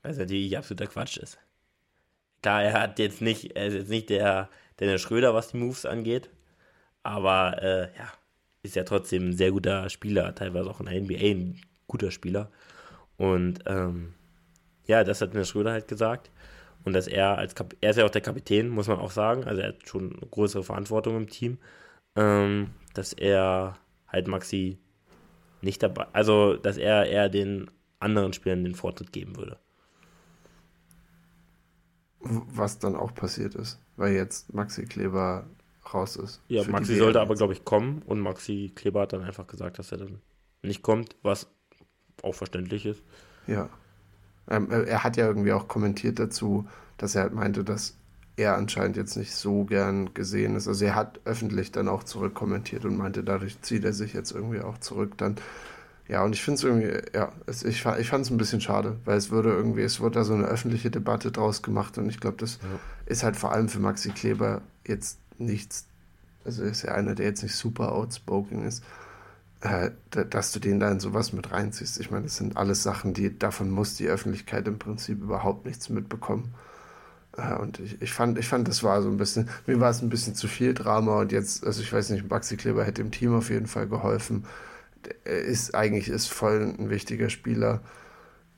[0.02, 1.38] Was natürlich absoluter Quatsch ist.
[2.40, 4.48] Klar, er hat jetzt nicht, er ist jetzt nicht der
[4.80, 6.30] Dennis Schröder, was die Moves angeht.
[7.02, 8.10] Aber äh, ja,
[8.62, 12.50] ist ja trotzdem ein sehr guter Spieler, teilweise auch in der NBA ein guter Spieler.
[13.18, 14.14] Und ähm,
[14.86, 16.30] ja, das hat Dennis Schröder halt gesagt.
[16.84, 19.44] Und dass er als Kap er ist ja auch der Kapitän, muss man auch sagen.
[19.44, 21.58] Also er hat schon eine größere Verantwortung im Team.
[22.16, 24.78] Ähm, dass er halt Maxi
[25.62, 29.58] nicht dabei, also dass er eher den anderen Spielern den Vortritt geben würde
[32.24, 35.46] was dann auch passiert ist, weil jetzt Maxi Kleber
[35.92, 36.42] raus ist.
[36.48, 39.92] Ja, Maxi sollte aber, glaube ich, kommen und Maxi Kleber hat dann einfach gesagt, dass
[39.92, 40.20] er dann
[40.62, 41.48] nicht kommt, was
[42.22, 43.02] auch verständlich ist.
[43.46, 43.68] Ja.
[44.48, 46.66] Ähm, er hat ja irgendwie auch kommentiert dazu,
[46.98, 47.94] dass er halt meinte, dass
[48.36, 50.66] er anscheinend jetzt nicht so gern gesehen ist.
[50.66, 54.60] Also er hat öffentlich dann auch zurückkommentiert und meinte, dadurch zieht er sich jetzt irgendwie
[54.60, 55.16] auch zurück.
[55.16, 55.36] Dann
[56.06, 58.96] ja, und ich finde es irgendwie, ja, es, ich, ich fand es ein bisschen schade,
[59.06, 62.20] weil es würde irgendwie, es wurde da so eine öffentliche Debatte draus gemacht und ich
[62.20, 62.68] glaube, das ja.
[63.06, 65.86] ist halt vor allem für Maxi Kleber jetzt nichts,
[66.44, 68.84] also ist ja einer, der jetzt nicht super outspoken ist,
[69.64, 71.98] äh, dass du den da in sowas mit reinziehst.
[72.00, 75.88] Ich meine, das sind alles Sachen, die, davon muss die Öffentlichkeit im Prinzip überhaupt nichts
[75.88, 76.54] mitbekommen.
[77.36, 80.02] Äh, und ich, ich, fand, ich fand, das war so ein bisschen, mir war es
[80.02, 83.10] ein bisschen zu viel Drama und jetzt, also ich weiß nicht, Maxi Kleber hätte dem
[83.10, 84.44] Team auf jeden Fall geholfen
[85.24, 87.80] ist eigentlich ist voll ein wichtiger Spieler.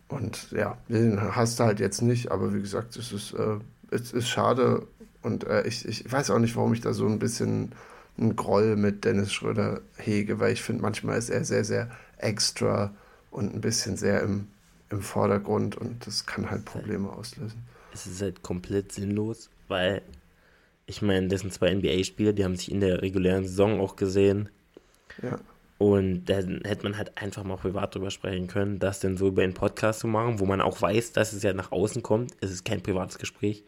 [0.09, 3.59] Und ja, den hast du halt jetzt nicht, aber wie gesagt, es ist, äh,
[3.91, 4.87] es ist schade.
[5.23, 7.73] Und äh, ich, ich weiß auch nicht, warum ich da so ein bisschen
[8.18, 12.94] einen Groll mit Dennis Schröder hege, weil ich finde, manchmal ist er sehr, sehr extra
[13.30, 14.48] und ein bisschen sehr im,
[14.90, 17.64] im Vordergrund und das kann halt Probleme auslösen.
[17.93, 20.02] Es ist halt komplett sinnlos, weil
[20.86, 24.48] ich meine, das sind zwei NBA-Spieler, die haben sich in der regulären Saison auch gesehen.
[25.22, 25.38] Ja.
[25.78, 29.43] Und dann hätte man halt einfach mal privat drüber sprechen können, das denn so über
[29.43, 32.32] einen Podcast zu machen, wo man auch weiß, dass es ja nach außen kommt.
[32.40, 33.64] Es ist kein privates Gespräch.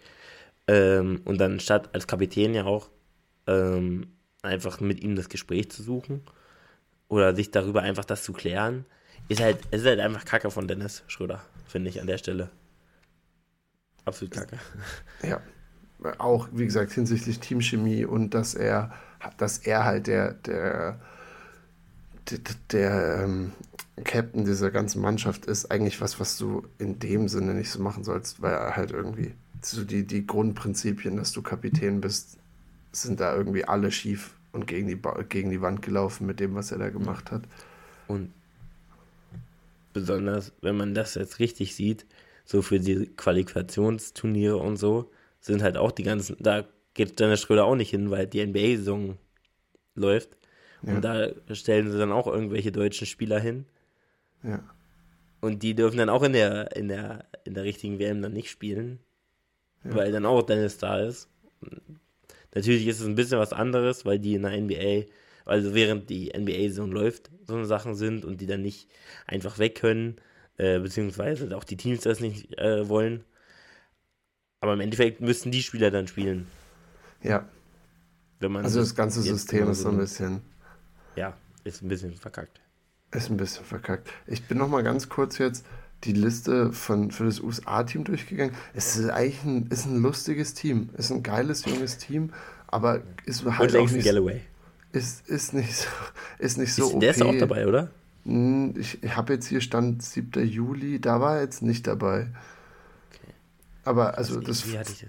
[0.68, 2.88] Ähm, und dann statt als Kapitän ja auch
[3.46, 4.06] ähm,
[4.42, 6.22] einfach mit ihm das Gespräch zu suchen
[7.08, 8.84] oder sich darüber einfach das zu klären,
[9.28, 12.50] ist halt, ist halt einfach Kacke von Dennis Schröder, finde ich an der Stelle.
[14.04, 14.58] Absolut Kacke.
[15.22, 15.40] Ja.
[16.18, 18.94] Auch, wie gesagt, hinsichtlich Teamchemie und dass er,
[19.36, 21.00] dass er halt der, der
[22.30, 22.38] der,
[22.70, 23.52] der ähm,
[24.04, 28.04] Captain dieser ganzen Mannschaft ist eigentlich was, was du in dem Sinne nicht so machen
[28.04, 32.38] sollst, weil er halt irgendwie so die, die Grundprinzipien, dass du Kapitän bist,
[33.02, 34.98] sind da irgendwie alle schief und gegen die,
[35.28, 37.42] gegen die Wand gelaufen mit dem, was er da gemacht hat.
[38.06, 38.32] Und
[39.92, 42.06] besonders, wenn man das jetzt richtig sieht,
[42.44, 45.10] so für die Qualifikationsturniere und so,
[45.40, 46.64] sind halt auch die ganzen, da
[46.94, 49.18] geht Dennis Schröder auch nicht hin, weil die NBA-Saison
[49.94, 50.30] läuft.
[50.82, 50.94] Ja.
[50.94, 53.66] Und da stellen sie dann auch irgendwelche deutschen Spieler hin.
[54.42, 54.62] Ja.
[55.40, 58.50] Und die dürfen dann auch in der, in der, in der richtigen WM dann nicht
[58.50, 58.98] spielen,
[59.84, 59.94] ja.
[59.94, 61.28] weil dann auch Dennis da ist.
[62.54, 65.10] Natürlich ist es ein bisschen was anderes, weil die in der NBA,
[65.44, 68.88] also während die NBA-Saison läuft, so eine Sachen sind und die dann nicht
[69.26, 70.16] einfach weg können,
[70.56, 73.24] äh, beziehungsweise auch die Teams das nicht äh, wollen.
[74.60, 76.48] Aber im Endeffekt müssten die Spieler dann spielen.
[77.22, 77.48] Ja.
[78.40, 80.42] also das ganze System ist so ein bisschen.
[81.16, 82.60] Ja, ist ein bisschen verkackt.
[83.12, 84.08] Ist ein bisschen verkackt.
[84.26, 85.64] Ich bin noch mal ganz kurz jetzt
[86.04, 88.54] die Liste von, für das USA-Team durchgegangen.
[88.74, 90.90] Es ist eigentlich ein, ist ein lustiges Team.
[90.94, 92.32] Es ist ein geiles, junges Team,
[92.66, 94.40] aber ist halt Und auch nicht, Galloway.
[94.92, 95.88] Ist, ist nicht so,
[96.38, 97.00] ist nicht so ist, okay.
[97.00, 97.90] Der ist auch dabei, oder?
[98.24, 100.46] Hm, ich, ich habe jetzt hier Stand 7.
[100.46, 102.28] Juli, da war er jetzt nicht dabei.
[103.10, 103.32] Okay.
[103.84, 105.04] Aber also das, das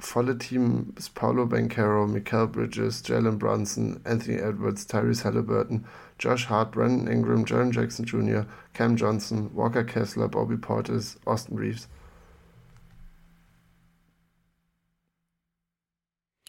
[0.00, 5.84] volle Team ist Paulo Bancaro, Mikael Bridges, Jalen Brunson, Anthony Edwards, Tyrese Halliburton,
[6.18, 11.88] Josh Hart, Brandon Ingram, Jaron Jackson Jr., Cam Johnson, Walker Kessler, Bobby Portis, Austin Reeves.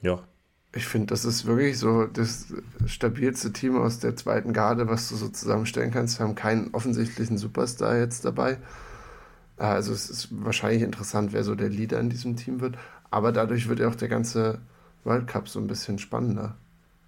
[0.01, 0.23] Ja.
[0.73, 2.53] Ich finde, das ist wirklich so das
[2.85, 6.17] stabilste Team aus der zweiten Garde, was du so zusammenstellen kannst.
[6.17, 8.57] Wir haben keinen offensichtlichen Superstar jetzt dabei.
[9.57, 12.77] Also es ist wahrscheinlich interessant, wer so der Leader in diesem Team wird.
[13.11, 14.59] Aber dadurch wird ja auch der ganze
[15.03, 16.55] World Cup so ein bisschen spannender.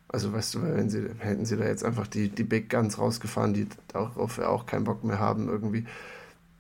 [0.10, 3.56] Also weißt du, wenn sie, hätten sie da jetzt einfach die, die Big Guns rausgefahren,
[3.56, 5.88] die darauf ja auch keinen Bock mehr haben irgendwie,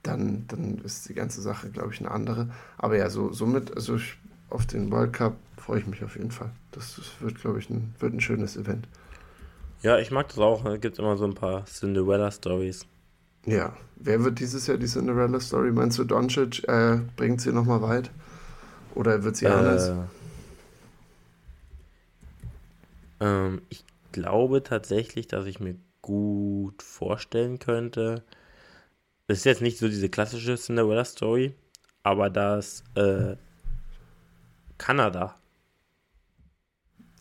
[0.01, 2.49] dann, dann ist die ganze Sache, glaube ich, eine andere.
[2.77, 4.17] Aber ja, so, somit, also ich,
[4.49, 6.49] auf den World Cup freue ich mich auf jeden Fall.
[6.71, 8.87] Das, das wird, glaube ich, ein, wird ein schönes Event.
[9.81, 10.65] Ja, ich mag das auch.
[10.65, 12.85] Es gibt immer so ein paar Cinderella-Stories.
[13.45, 15.71] Ja, wer wird dieses Jahr die Cinderella-Story?
[15.71, 18.09] Meinst du, Doncic äh, bringt sie nochmal weit?
[18.95, 19.89] Oder wird sie anders?
[23.19, 28.23] Äh, ähm, ich glaube tatsächlich, dass ich mir gut vorstellen könnte.
[29.27, 31.53] Es ist jetzt nicht so diese klassische Cinderella-Story,
[32.03, 33.35] aber dass äh,
[34.77, 35.35] Kanada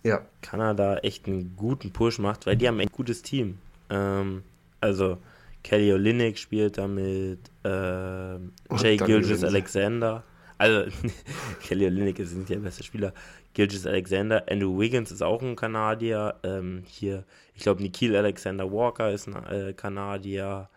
[0.02, 0.22] ja.
[0.40, 3.58] Kanada echt einen guten Push macht, weil die haben ein gutes Team.
[3.88, 4.42] Ähm,
[4.80, 5.18] also
[5.62, 8.34] Kelly Olynyk spielt damit, äh,
[8.76, 10.24] Jay Gilgis Alexander.
[10.62, 10.88] Also,
[11.64, 13.12] Kelly Olynyk ist nicht der beste Spieler.
[13.52, 14.44] Gilgis Alexander.
[14.48, 16.36] Andrew Wiggins ist auch ein Kanadier.
[16.44, 20.68] Ähm, hier, ich glaube, Nikhil Alexander Walker ist ein äh, Kanadier.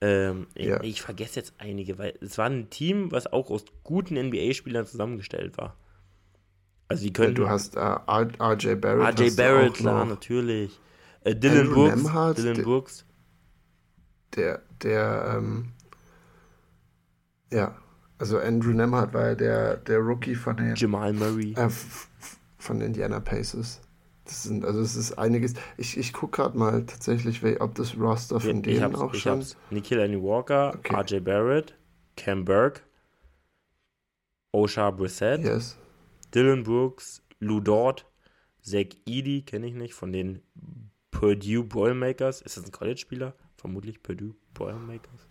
[0.00, 0.82] Ähm, ja.
[0.82, 4.84] ich, ich, vergesse jetzt einige, weil es war ein Team, was auch aus guten NBA-Spielern
[4.84, 5.76] zusammengestellt war.
[6.88, 7.36] Also die können.
[7.36, 9.20] Ja, du hast äh, RJ Barrett.
[9.20, 10.80] RJ Barrett, klar, natürlich.
[11.22, 11.94] Äh, Dylan Andrew Brooks.
[11.94, 13.06] Nemhard, Dylan Brooks.
[14.34, 15.68] Der, der, ähm,
[17.52, 17.76] ja,
[18.18, 21.54] also Andrew Nemhard war ja der, der Rookie von den Jamal Murray.
[21.54, 21.68] Äh,
[22.58, 23.80] von den Indiana Pacers.
[24.24, 25.54] Das sind, also es ist einiges.
[25.76, 29.38] Ich, ich gucke gerade mal tatsächlich, ob das Roster von ja, denen hab's, auch schon.
[29.40, 29.56] Hab's.
[29.70, 30.94] Nikhil Annie Walker, okay.
[30.94, 31.74] RJ Barrett,
[32.16, 32.80] Cam Burke,
[34.52, 35.76] Osha Brissett, yes.
[36.34, 38.06] Dylan Brooks, Lou Dort,
[38.62, 40.40] Zach Edey, kenne ich nicht, von den
[41.10, 42.40] Purdue Boilermakers.
[42.40, 43.34] Ist das ein College-Spieler?
[43.56, 45.28] Vermutlich Purdue Boilermakers.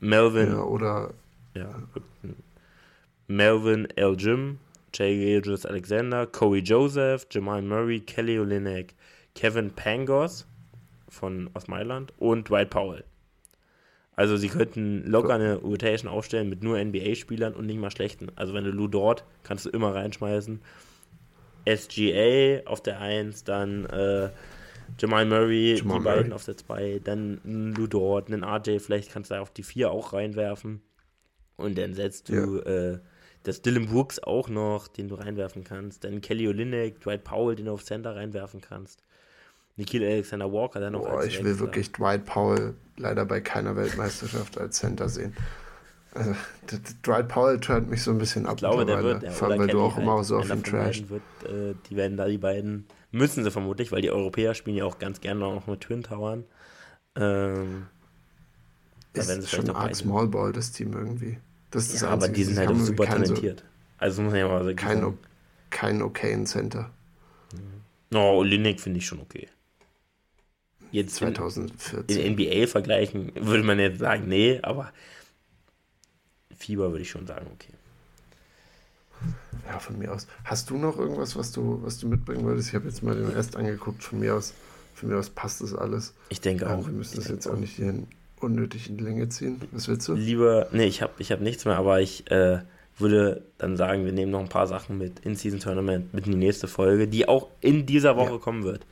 [0.00, 0.50] Melvin.
[0.50, 1.14] Ja, oder
[1.58, 1.82] ja,
[3.26, 4.16] Melvin L.
[4.18, 4.58] Jim,
[4.94, 8.94] Jay Gilgis Alexander, Corey Joseph, Jamal Murray, Kelly Olynyk,
[9.34, 10.46] Kevin Pangos
[11.08, 13.04] von aus Mailand und Dwight Powell.
[14.16, 18.32] Also sie könnten locker eine Rotation aufstellen mit nur NBA-Spielern und nicht mal schlechten.
[18.34, 20.60] Also wenn du Lou dort, kannst du immer reinschmeißen.
[21.64, 24.30] SGA auf der 1, dann äh,
[24.98, 26.16] Jamal Murray, Jamal die Murray.
[26.16, 29.62] beiden auf der 2, dann Lou Dort, einen RJ, vielleicht kannst du da auf die
[29.62, 30.80] 4 auch reinwerfen.
[31.58, 32.92] Und dann setzt du ja.
[32.92, 32.98] äh,
[33.42, 36.04] das Dylan Brooks auch noch, den du reinwerfen kannst.
[36.04, 39.02] Dann Kelly Olynyk, Dwight Powell, den du auf Center reinwerfen kannst.
[39.76, 44.58] Nikhil Alexander Walker dann noch Boah, ich will wirklich Dwight Powell leider bei keiner Weltmeisterschaft
[44.58, 45.34] als Center sehen.
[46.14, 46.34] Also,
[47.06, 48.54] Dwight Powell turnt mich so ein bisschen ab.
[48.54, 51.04] Ich glaube, der wird, Vor allem, weil du auch halt, immer so auf ihn trash.
[51.08, 54.84] Wird, äh, die werden da die beiden, müssen sie vermutlich, weil die Europäer spielen ja
[54.84, 56.44] auch ganz gerne noch mit Twin Towern.
[57.14, 57.86] Ähm,
[59.12, 61.38] ist schon arg Small Ball, das Team irgendwie.
[61.70, 63.60] Das ist ja, das aber die sind halt auch super talentiert.
[63.60, 63.66] So,
[63.98, 64.76] also muss man ja mal sagen.
[64.76, 65.18] Kein,
[65.70, 66.90] kein okayen Center.
[68.14, 69.48] Oh, Linek finde ich schon okay.
[70.90, 72.18] Jetzt 2014.
[72.18, 74.92] In NBA vergleichen würde man jetzt sagen, nee, aber
[76.56, 77.72] Fieber würde ich schon sagen, okay.
[79.66, 80.26] Ja, von mir aus.
[80.44, 82.68] Hast du noch irgendwas, was du, was du mitbringen würdest?
[82.68, 84.02] Ich habe jetzt mal den Rest angeguckt.
[84.02, 84.54] Von mir aus,
[84.94, 86.14] von mir aus passt das alles.
[86.30, 86.86] Ich denke ja, auch.
[86.86, 87.92] Wir müssen das jetzt auch nicht hier
[88.42, 89.60] unnötig in die Länge ziehen.
[89.72, 90.14] Was willst du?
[90.14, 92.60] Lieber, nee, ich habe ich hab nichts mehr, aber ich äh,
[92.98, 96.38] würde dann sagen, wir nehmen noch ein paar Sachen mit In-Season Tournament mit in die
[96.38, 98.38] nächste Folge, die auch in dieser Woche ja.
[98.38, 98.84] kommen wird.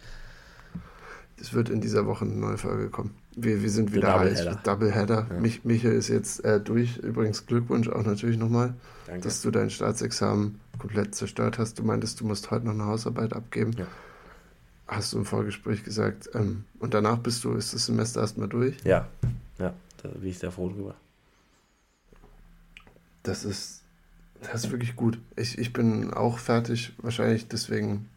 [1.38, 3.14] Es wird in dieser Woche eine neue Folge kommen.
[3.36, 4.44] Wir, wir sind Der wieder heiß.
[4.44, 4.60] Doubleheader.
[4.64, 5.26] Doubleheader.
[5.30, 5.40] Ja.
[5.40, 6.96] Mich, Michael ist jetzt äh, durch.
[6.98, 8.74] Übrigens Glückwunsch auch natürlich nochmal,
[9.22, 11.78] dass du dein Staatsexamen komplett zerstört hast.
[11.78, 13.72] Du meintest, du musst heute noch eine Hausarbeit abgeben.
[13.76, 13.86] Ja.
[14.86, 16.30] Hast du im Vorgespräch gesagt.
[16.34, 18.76] Ähm, und danach bist du, ist das Semester erstmal durch.
[18.84, 19.08] ja,
[19.58, 19.72] ja,
[20.02, 20.94] da bin ich sehr froh drüber.
[23.22, 23.82] Das ist,
[24.40, 25.18] das ist wirklich gut.
[25.34, 28.08] Ich, ich bin auch fertig, wahrscheinlich deswegen,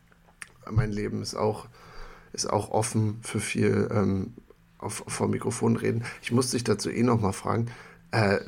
[0.69, 1.67] mein Leben ist auch,
[2.33, 4.33] ist auch offen für viel ähm,
[4.77, 6.03] auf, vor Mikrofon reden.
[6.21, 7.71] Ich muss dich dazu eh nochmal fragen.
[8.11, 8.39] Äh,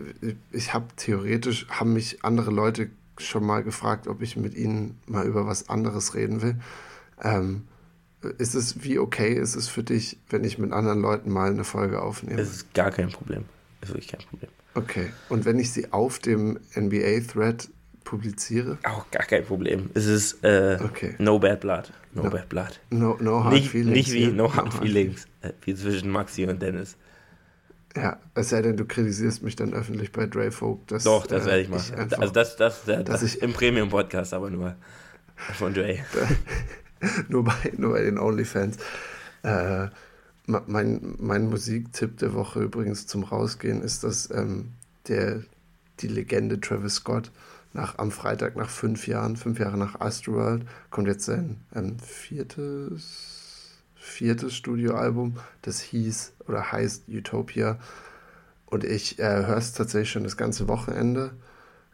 [0.51, 5.25] ich habe theoretisch, haben mich andere Leute schon mal gefragt, ob ich mit ihnen mal
[5.25, 6.59] über was anderes reden will.
[7.21, 7.67] Ähm,
[8.37, 11.63] ist es, wie okay ist es für dich, wenn ich mit anderen Leuten mal eine
[11.63, 12.37] Folge aufnehme?
[12.37, 13.45] Das ist gar kein Problem.
[13.79, 14.49] Das ist wirklich kein Problem.
[14.75, 15.11] Okay.
[15.29, 17.69] Und wenn ich sie auf dem NBA-Thread
[18.03, 18.77] publiziere?
[18.83, 19.89] Auch gar kein Problem.
[19.93, 21.15] Es ist äh, Okay.
[21.19, 21.91] no bad blood.
[22.13, 22.29] No, No.
[22.29, 22.79] bad blood.
[22.89, 23.95] No, no hard Nicht, feelings.
[23.95, 24.31] nicht wie hier.
[24.33, 25.25] no hard feelings.
[25.41, 26.97] Äh, wie zwischen Maxi und Dennis.
[27.95, 30.87] Ja, es sei denn, du kritisierst mich dann öffentlich bei Dre Folk.
[30.87, 31.95] Dass, Doch, das äh, werde ich machen.
[31.95, 34.75] einfach- also das, das, das, dass das ich- im Premium-Podcast, aber nur
[35.57, 35.99] von Dre.
[37.29, 38.77] nur, bei, nur bei den OnlyFans.
[39.43, 39.87] Äh,
[40.47, 44.69] mein, mein Musiktipp der Woche übrigens zum Rausgehen ist, dass ähm,
[45.07, 45.41] der,
[45.99, 47.31] die Legende Travis Scott
[47.73, 53.77] nach, am Freitag nach fünf Jahren, fünf Jahre nach Astroworld, kommt jetzt sein ähm, viertes,
[53.95, 55.37] viertes Studioalbum.
[55.61, 57.79] Das hieß oder heißt Utopia.
[58.65, 61.31] Und ich äh, höre es tatsächlich schon das ganze Wochenende.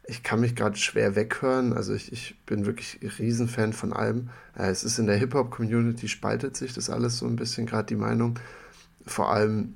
[0.10, 1.74] Ich kann mich gerade schwer weghören.
[1.74, 4.30] Also ich, ich bin wirklich Riesenfan von allem.
[4.58, 7.96] Äh, es ist in der Hip-Hop-Community spaltet sich das alles so ein bisschen gerade die
[7.96, 8.40] Meinung.
[9.06, 9.76] Vor allem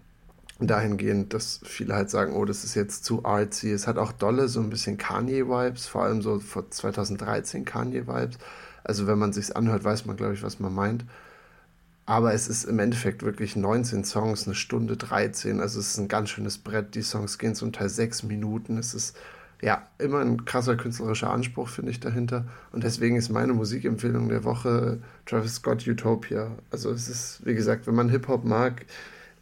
[0.59, 3.71] dahingehend, dass viele halt sagen, oh, das ist jetzt zu artsy.
[3.71, 8.37] Es hat auch dolle so ein bisschen Kanye-Vibes, vor allem so vor 2013 Kanye-Vibes.
[8.83, 11.05] Also wenn man sich's anhört, weiß man, glaube ich, was man meint.
[12.05, 15.59] Aber es ist im Endeffekt wirklich 19 Songs, eine Stunde 13.
[15.59, 16.95] Also es ist ein ganz schönes Brett.
[16.95, 18.77] Die Songs gehen zum Teil sechs Minuten.
[18.77, 19.15] Es ist
[19.61, 22.45] ja immer ein krasser künstlerischer Anspruch, finde ich, dahinter.
[22.71, 26.51] Und deswegen ist meine Musikempfehlung der Woche Travis Scott Utopia.
[26.71, 28.85] Also es ist, wie gesagt, wenn man Hip-Hop mag,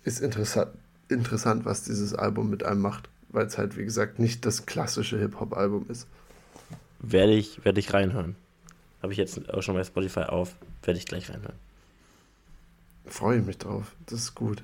[0.04, 0.72] ist interessant,
[1.08, 3.10] interessant, was dieses Album mit einem macht.
[3.30, 6.08] Weil es halt, wie gesagt, nicht das klassische Hip-Hop-Album ist.
[7.00, 8.36] Werde ich, werde ich reinhören.
[9.02, 10.56] Habe ich jetzt auch schon bei Spotify auf.
[10.84, 11.56] Werde ich gleich reinhören.
[13.06, 13.94] Freue ich mich drauf.
[14.08, 14.64] Das ist gut.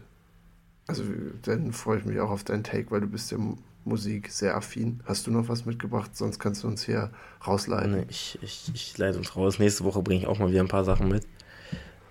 [0.87, 1.03] Also
[1.43, 3.37] dann freue ich mich auch auf deinen Take, weil du bist ja
[3.85, 5.01] Musik sehr affin.
[5.05, 6.15] Hast du noch was mitgebracht?
[6.15, 7.11] Sonst kannst du uns hier
[7.45, 7.91] rausleiten.
[7.91, 9.59] Nee, ich, ich, ich leite uns raus.
[9.59, 11.27] Nächste Woche bringe ich auch mal wieder ein paar Sachen mit.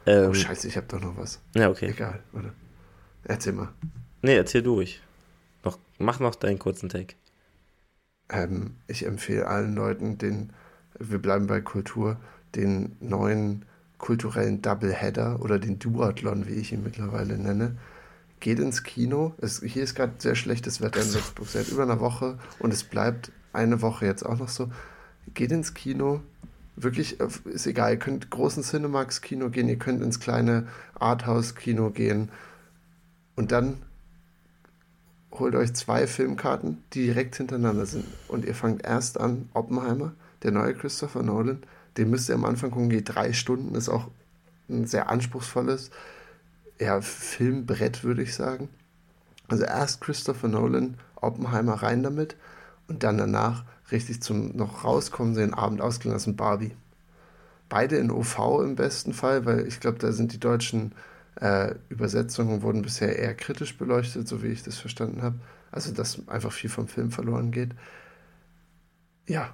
[0.07, 1.41] Ähm, Oh scheiße, ich habe doch noch was.
[1.55, 1.91] ja, okay.
[1.91, 2.53] Egal, warte.
[3.25, 3.71] Erzähl mal.
[4.23, 5.03] Nee, erzähl durch.
[5.65, 7.15] Noch, mach noch deinen kurzen Take.
[8.29, 10.53] Ähm, ich empfehle allen Leuten den,
[10.99, 12.19] wir bleiben bei Kultur,
[12.55, 13.65] den neuen
[13.99, 17.79] kulturellen Doubleheader oder den Duathlon, wie ich ihn mittlerweile nenne.
[18.45, 19.33] Geht ins Kino.
[19.39, 22.85] Es, hier ist gerade sehr schlechtes Wetter in Würzburg seit über einer Woche und es
[22.85, 24.71] bleibt eine Woche jetzt auch noch so.
[25.33, 26.21] Geht ins Kino.
[26.77, 27.93] Wirklich, äh, ist egal.
[27.93, 32.29] Ihr könnt großen Cinemax-Kino gehen, ihr könnt ins kleine Arthouse-Kino gehen
[33.35, 33.79] und dann
[35.33, 38.05] holt euch zwei Filmkarten, die direkt hintereinander sind.
[38.29, 40.13] Und ihr fangt erst an, Oppenheimer,
[40.43, 41.63] der neue Christopher Nolan.
[41.97, 44.09] Den müsst ihr am Anfang gucken, geht drei Stunden, ist auch
[44.69, 45.91] ein sehr anspruchsvolles
[46.81, 48.69] ja, Filmbrett, würde ich sagen.
[49.49, 52.37] Also erst Christopher Nolan, Oppenheimer rein damit
[52.89, 56.73] und dann danach richtig zum noch rauskommen, den Abend ausklingen lassen, Barbie.
[57.69, 60.93] Beide in OV im besten Fall, weil ich glaube, da sind die deutschen
[61.41, 65.37] äh, Übersetzungen wurden bisher eher kritisch beleuchtet, so wie ich das verstanden habe.
[65.73, 67.71] Also, dass einfach viel vom Film verloren geht.
[69.27, 69.53] Ja,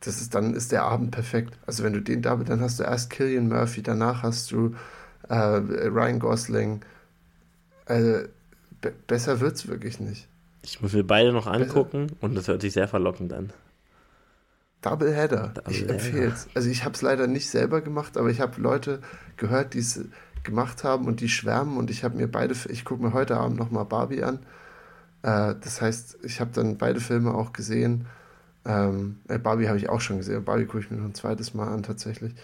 [0.00, 1.58] das ist, dann ist der Abend perfekt.
[1.66, 4.74] Also, wenn du den da, dann hast du erst Killian Murphy, danach hast du
[5.28, 6.80] äh, Ryan Gosling.
[7.86, 8.26] Also,
[8.80, 10.28] be besser wird's wirklich nicht.
[10.62, 13.52] Ich muss mir beide noch angucken und das hört sich sehr verlockend an.
[14.80, 15.52] Doubleheader.
[15.68, 15.94] Ich Doubleheader.
[15.94, 16.48] empfehle es.
[16.54, 19.00] Also ich habe es leider nicht selber gemacht, aber ich habe Leute
[19.36, 20.00] gehört, die es
[20.42, 23.58] gemacht haben und die schwärmen und ich habe mir beide, ich gucke mir heute Abend
[23.58, 24.40] nochmal Barbie an.
[25.22, 28.06] Äh, das heißt, ich habe dann beide Filme auch gesehen.
[28.66, 30.44] Ähm, äh, Barbie habe ich auch schon gesehen.
[30.44, 32.34] Barbie gucke ich mir noch ein zweites Mal an tatsächlich.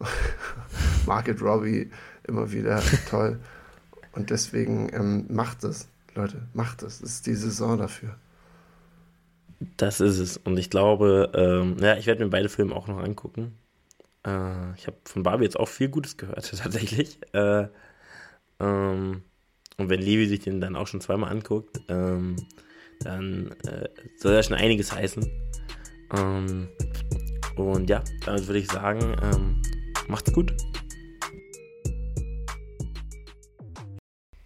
[1.06, 1.90] Market Robbie
[2.24, 3.38] immer wieder toll.
[4.12, 7.00] Und deswegen ähm, macht das, Leute, macht das.
[7.00, 8.16] Das ist die Saison dafür.
[9.76, 10.36] Das ist es.
[10.38, 13.58] Und ich glaube, ähm, ja, ich werde mir beide Filme auch noch angucken.
[14.26, 17.18] Äh, ich habe von Barbie jetzt auch viel Gutes gehört, tatsächlich.
[17.32, 17.68] Äh,
[18.58, 19.22] ähm,
[19.76, 22.36] und wenn Levi sich den dann auch schon zweimal anguckt, ähm,
[23.00, 25.26] dann äh, soll das schon einiges heißen.
[26.16, 26.68] Ähm,
[27.56, 29.62] und ja, damit würde ich sagen, ähm,
[30.10, 30.52] Macht's gut.